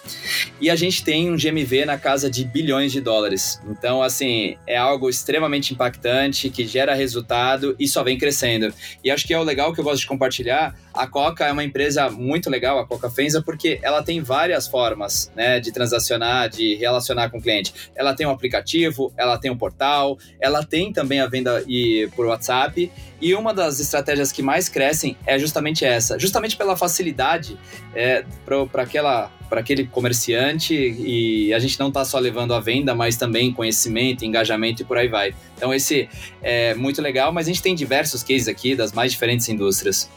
E 0.61 0.69
a 0.69 0.75
gente 0.75 1.05
tem 1.05 1.31
um 1.31 1.37
GMV 1.37 1.85
na 1.85 1.97
casa 1.97 2.29
de 2.29 2.45
bilhões 2.45 2.91
de 2.91 3.01
dólares. 3.01 3.61
Então, 3.71 4.03
assim, 4.03 4.57
é 4.67 4.77
algo 4.77 5.09
extremamente 5.09 5.73
impactante, 5.73 6.51
que 6.51 6.67
gera 6.67 6.93
resultado 6.93 7.77
e 7.79 7.87
só 7.87 8.03
vem 8.03 8.19
crescendo. 8.19 8.75
E 9.05 9.13
acho 9.13 9.25
que 9.25 9.33
é 9.33 9.39
o 9.39 9.45
legal 9.45 9.73
que 9.73 9.79
eu 9.79 9.85
gosto 9.85 10.01
de 10.01 10.09
compartilhar. 10.09 10.75
A 10.93 11.07
Coca 11.07 11.47
é 11.47 11.53
uma 11.53 11.63
empresa 11.63 12.11
muito 12.11 12.51
legal, 12.51 12.81
a 12.81 12.87
Coca 12.87 13.09
Fenza, 13.09 13.41
porque 13.41 13.79
ela 13.83 14.03
tem 14.03 14.21
várias 14.21 14.67
formas 14.67 15.31
né, 15.37 15.61
de 15.61 15.71
transacionar, 15.71 16.49
de 16.49 16.75
relacionar 16.75 17.31
com 17.31 17.39
o 17.39 17.41
cliente. 17.41 17.73
Ela 17.95 18.13
tem 18.13 18.27
um 18.27 18.31
aplicativo, 18.31 19.13
ela 19.17 19.39
tem 19.39 19.51
um 19.51 19.57
portal, 19.57 20.19
ela 20.41 20.65
tem 20.65 20.93
também 20.93 21.21
a 21.21 21.29
venda 21.29 21.63
e, 21.69 22.09
por 22.17 22.27
WhatsApp. 22.27 22.91
E 23.21 23.35
uma 23.35 23.53
das 23.53 23.68
das 23.69 23.81
estratégias 23.81 24.33
que 24.33 24.43
mais 24.43 24.69
crescem 24.69 25.17
é 25.27 25.39
justamente 25.39 25.85
essa, 25.85 26.19
justamente 26.19 26.57
pela 26.57 26.77
facilidade 26.77 27.59
é, 27.95 28.25
para 28.45 28.83
aquela 28.83 29.31
para 29.49 29.61
aquele 29.61 29.87
comerciante 29.87 30.75
e 30.75 31.55
a 31.55 31.59
gente 31.59 31.81
não 31.81 31.89
está 31.89 32.05
só 32.05 32.19
levando 32.19 32.53
a 32.53 32.61
venda, 32.61 32.95
mas 32.95 33.17
também 33.17 33.51
conhecimento, 33.51 34.23
engajamento 34.23 34.83
e 34.83 34.85
por 34.85 34.99
aí 34.99 35.09
vai. 35.09 35.35
Então 35.57 35.73
esse 35.73 36.07
é 36.43 36.75
muito 36.75 37.01
legal, 37.01 37.33
mas 37.33 37.47
a 37.47 37.51
gente 37.51 37.63
tem 37.63 37.75
diversos 37.75 38.23
cases 38.23 38.47
aqui 38.47 38.75
das 38.75 38.93
mais 38.93 39.11
diferentes 39.11 39.49
indústrias. 39.49 40.11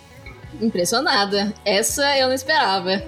Impressionada. 0.59 1.53
Essa 1.63 2.17
eu 2.17 2.27
não 2.27 2.33
esperava. 2.33 3.01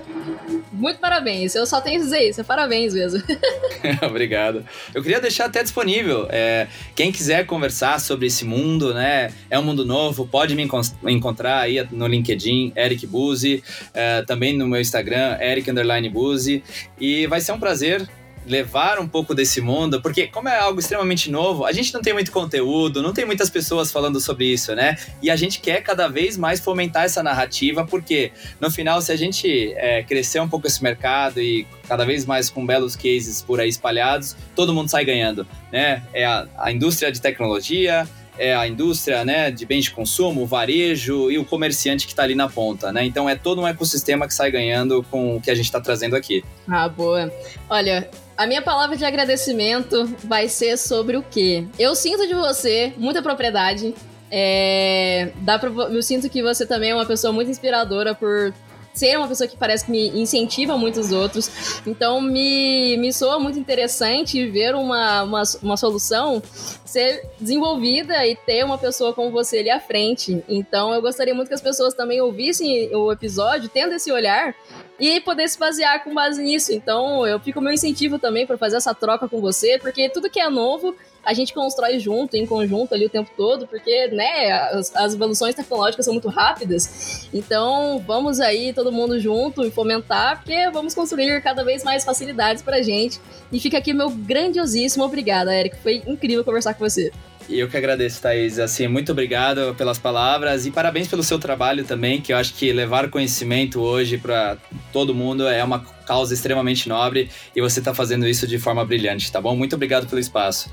Muito 0.71 0.99
parabéns. 0.99 1.55
Eu 1.55 1.65
só 1.65 1.81
tenho 1.81 1.97
que 1.97 2.05
dizer 2.05 2.29
isso. 2.29 2.41
É 2.41 2.43
parabéns 2.43 2.93
mesmo. 2.93 3.21
Obrigado. 4.07 4.65
Eu 4.93 5.01
queria 5.01 5.19
deixar 5.19 5.45
até 5.45 5.61
disponível. 5.61 6.27
É, 6.29 6.67
quem 6.95 7.11
quiser 7.11 7.45
conversar 7.45 7.99
sobre 7.99 8.27
esse 8.27 8.45
mundo, 8.45 8.93
né? 8.93 9.31
É 9.49 9.59
um 9.59 9.63
mundo 9.63 9.85
novo. 9.85 10.27
Pode 10.27 10.55
me 10.55 10.67
encontrar 11.03 11.59
aí 11.59 11.85
no 11.91 12.07
LinkedIn, 12.07 12.73
Eric 12.75 13.05
Buzzi. 13.05 13.63
É, 13.93 14.21
também 14.23 14.55
no 14.57 14.67
meu 14.67 14.79
Instagram, 14.79 15.37
Eric 15.39 15.71
Buzzi. 16.09 16.63
E 16.99 17.27
vai 17.27 17.41
ser 17.41 17.51
um 17.51 17.59
prazer 17.59 18.07
levar 18.45 18.99
um 18.99 19.07
pouco 19.07 19.33
desse 19.33 19.61
mundo, 19.61 20.01
porque 20.01 20.27
como 20.27 20.49
é 20.49 20.57
algo 20.57 20.79
extremamente 20.79 21.31
novo, 21.31 21.65
a 21.65 21.71
gente 21.71 21.93
não 21.93 22.01
tem 22.01 22.13
muito 22.13 22.31
conteúdo, 22.31 23.01
não 23.01 23.13
tem 23.13 23.25
muitas 23.25 23.49
pessoas 23.49 23.91
falando 23.91 24.19
sobre 24.19 24.45
isso, 24.45 24.75
né? 24.75 24.97
E 25.21 25.29
a 25.29 25.35
gente 25.35 25.59
quer 25.59 25.81
cada 25.81 26.07
vez 26.07 26.37
mais 26.37 26.59
fomentar 26.59 27.05
essa 27.05 27.23
narrativa, 27.23 27.85
porque 27.85 28.31
no 28.59 28.69
final, 28.69 29.01
se 29.01 29.11
a 29.11 29.15
gente 29.15 29.73
é, 29.75 30.03
crescer 30.03 30.39
um 30.39 30.49
pouco 30.49 30.67
esse 30.67 30.81
mercado 30.83 31.41
e 31.41 31.67
cada 31.87 32.05
vez 32.05 32.25
mais 32.25 32.49
com 32.49 32.65
belos 32.65 32.95
cases 32.95 33.41
por 33.41 33.59
aí 33.59 33.69
espalhados, 33.69 34.35
todo 34.55 34.73
mundo 34.73 34.89
sai 34.89 35.05
ganhando, 35.05 35.47
né? 35.71 36.03
É 36.13 36.25
a, 36.25 36.47
a 36.57 36.71
indústria 36.71 37.11
de 37.11 37.21
tecnologia, 37.21 38.07
é 38.37 38.55
a 38.55 38.67
indústria 38.67 39.23
né, 39.23 39.51
de 39.51 39.65
bens 39.65 39.85
de 39.85 39.91
consumo, 39.91 40.41
o 40.41 40.45
varejo 40.45 41.29
e 41.31 41.37
o 41.37 41.45
comerciante 41.45 42.05
que 42.05 42.13
está 42.13 42.23
ali 42.23 42.35
na 42.35 42.49
ponta, 42.49 42.91
né? 42.91 43.05
Então 43.05 43.29
é 43.29 43.35
todo 43.35 43.61
um 43.61 43.67
ecossistema 43.67 44.27
que 44.27 44.33
sai 44.33 44.51
ganhando 44.51 45.03
com 45.09 45.37
o 45.37 45.41
que 45.41 45.51
a 45.51 45.55
gente 45.55 45.65
está 45.65 45.79
trazendo 45.79 46.15
aqui. 46.15 46.43
Ah, 46.67 46.89
boa. 46.89 47.31
Olha, 47.69 48.09
a 48.37 48.47
minha 48.47 48.61
palavra 48.61 48.95
de 48.95 49.05
agradecimento 49.05 50.05
vai 50.23 50.47
ser 50.47 50.77
sobre 50.77 51.17
o 51.17 51.23
quê? 51.23 51.65
Eu 51.77 51.95
sinto 51.95 52.27
de 52.27 52.33
você 52.33 52.93
muita 52.97 53.21
propriedade. 53.21 53.93
É, 54.31 55.31
dá 55.41 55.59
pra, 55.59 55.69
eu 55.69 56.01
sinto 56.01 56.29
que 56.29 56.41
você 56.41 56.65
também 56.65 56.89
é 56.89 56.95
uma 56.95 57.05
pessoa 57.05 57.31
muito 57.31 57.51
inspiradora 57.51 58.15
por 58.15 58.53
ser 58.93 59.17
uma 59.17 59.27
pessoa 59.27 59.47
que 59.47 59.57
parece 59.57 59.85
que 59.85 59.91
me 59.91 60.09
incentiva 60.09 60.77
muitos 60.77 61.11
outros. 61.11 61.81
Então 61.85 62.21
me, 62.21 62.95
me 62.97 63.11
soa 63.11 63.39
muito 63.39 63.57
interessante 63.57 64.47
ver 64.49 64.75
uma, 64.75 65.23
uma, 65.23 65.43
uma 65.61 65.77
solução 65.77 66.41
ser 66.85 67.27
desenvolvida 67.39 68.25
e 68.25 68.35
ter 68.35 68.63
uma 68.63 68.77
pessoa 68.77 69.13
como 69.13 69.31
você 69.31 69.59
ali 69.59 69.69
à 69.69 69.79
frente. 69.79 70.43
Então 70.47 70.93
eu 70.93 71.01
gostaria 71.01 71.33
muito 71.33 71.47
que 71.47 71.55
as 71.55 71.61
pessoas 71.61 71.93
também 71.93 72.21
ouvissem 72.21 72.95
o 72.95 73.11
episódio, 73.11 73.69
tendo 73.69 73.93
esse 73.93 74.11
olhar 74.11 74.55
e 74.99 75.19
poder 75.21 75.47
se 75.47 75.57
basear 75.57 76.03
com 76.03 76.13
base 76.13 76.41
nisso. 76.41 76.73
Então 76.73 77.25
eu 77.25 77.39
fico 77.39 77.61
meu 77.61 77.73
incentivo 77.73 78.19
também 78.19 78.45
para 78.45 78.57
fazer 78.57 78.77
essa 78.77 78.93
troca 78.93 79.27
com 79.27 79.41
você, 79.41 79.77
porque 79.79 80.09
tudo 80.09 80.29
que 80.29 80.39
é 80.39 80.49
novo 80.49 80.95
a 81.25 81.33
gente 81.33 81.53
constrói 81.53 81.99
junto, 81.99 82.35
em 82.35 82.45
conjunto 82.45 82.93
ali 82.93 83.05
o 83.05 83.09
tempo 83.09 83.31
todo, 83.35 83.65
porque, 83.65 84.07
né, 84.07 84.51
as, 84.51 84.93
as 84.93 85.13
evoluções 85.13 85.55
tecnológicas 85.55 86.05
são 86.05 86.13
muito 86.13 86.27
rápidas. 86.27 87.29
Então, 87.33 88.03
vamos 88.05 88.41
aí 88.41 88.73
todo 88.73 88.91
mundo 88.91 89.17
junto 89.19 89.65
e 89.65 89.71
fomentar, 89.71 90.37
porque 90.37 90.69
vamos 90.71 90.93
construir 90.93 91.41
cada 91.41 91.63
vez 91.63 91.83
mais 91.83 92.03
facilidades 92.03 92.61
pra 92.61 92.81
gente. 92.81 93.21
E 93.51 93.59
fica 93.59 93.77
aqui 93.77 93.93
meu 93.93 94.09
grandiosíssimo 94.09 95.05
obrigada, 95.05 95.55
Eric. 95.55 95.77
Foi 95.77 96.03
incrível 96.05 96.43
conversar 96.43 96.73
com 96.73 96.83
você. 96.83 97.11
Eu 97.49 97.67
que 97.67 97.77
agradeço, 97.77 98.21
Thaís. 98.21 98.59
Assim, 98.59 98.87
muito 98.87 99.11
obrigado 99.11 99.75
pelas 99.75 99.97
palavras 99.97 100.65
e 100.65 100.71
parabéns 100.71 101.07
pelo 101.07 101.23
seu 101.23 101.39
trabalho 101.39 101.83
também, 101.83 102.21
que 102.21 102.33
eu 102.33 102.37
acho 102.37 102.53
que 102.53 102.71
levar 102.71 103.09
conhecimento 103.09 103.81
hoje 103.81 104.17
para 104.17 104.57
todo 104.91 105.13
mundo 105.13 105.47
é 105.47 105.63
uma 105.63 105.79
causa 106.05 106.33
extremamente 106.33 106.87
nobre 106.89 107.29
e 107.55 107.61
você 107.61 107.79
está 107.79 107.93
fazendo 107.93 108.27
isso 108.27 108.45
de 108.47 108.57
forma 108.57 108.83
brilhante, 108.85 109.31
tá 109.31 109.39
bom? 109.41 109.55
Muito 109.55 109.75
obrigado 109.75 110.07
pelo 110.07 110.19
espaço. 110.19 110.69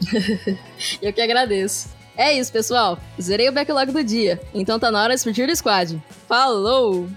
eu 1.01 1.13
que 1.13 1.21
agradeço. 1.21 1.89
É 2.17 2.37
isso, 2.37 2.53
pessoal. 2.53 2.99
Zerei 3.21 3.49
o 3.49 3.53
backlog 3.53 3.93
do 3.93 4.05
dia, 4.05 4.41
então 4.53 4.79
tá 4.79 4.91
na 4.91 5.03
hora 5.03 5.15
de 5.15 5.21
surgir 5.21 5.49
o 5.49 5.57
squad. 5.57 6.01
Falou! 6.29 7.09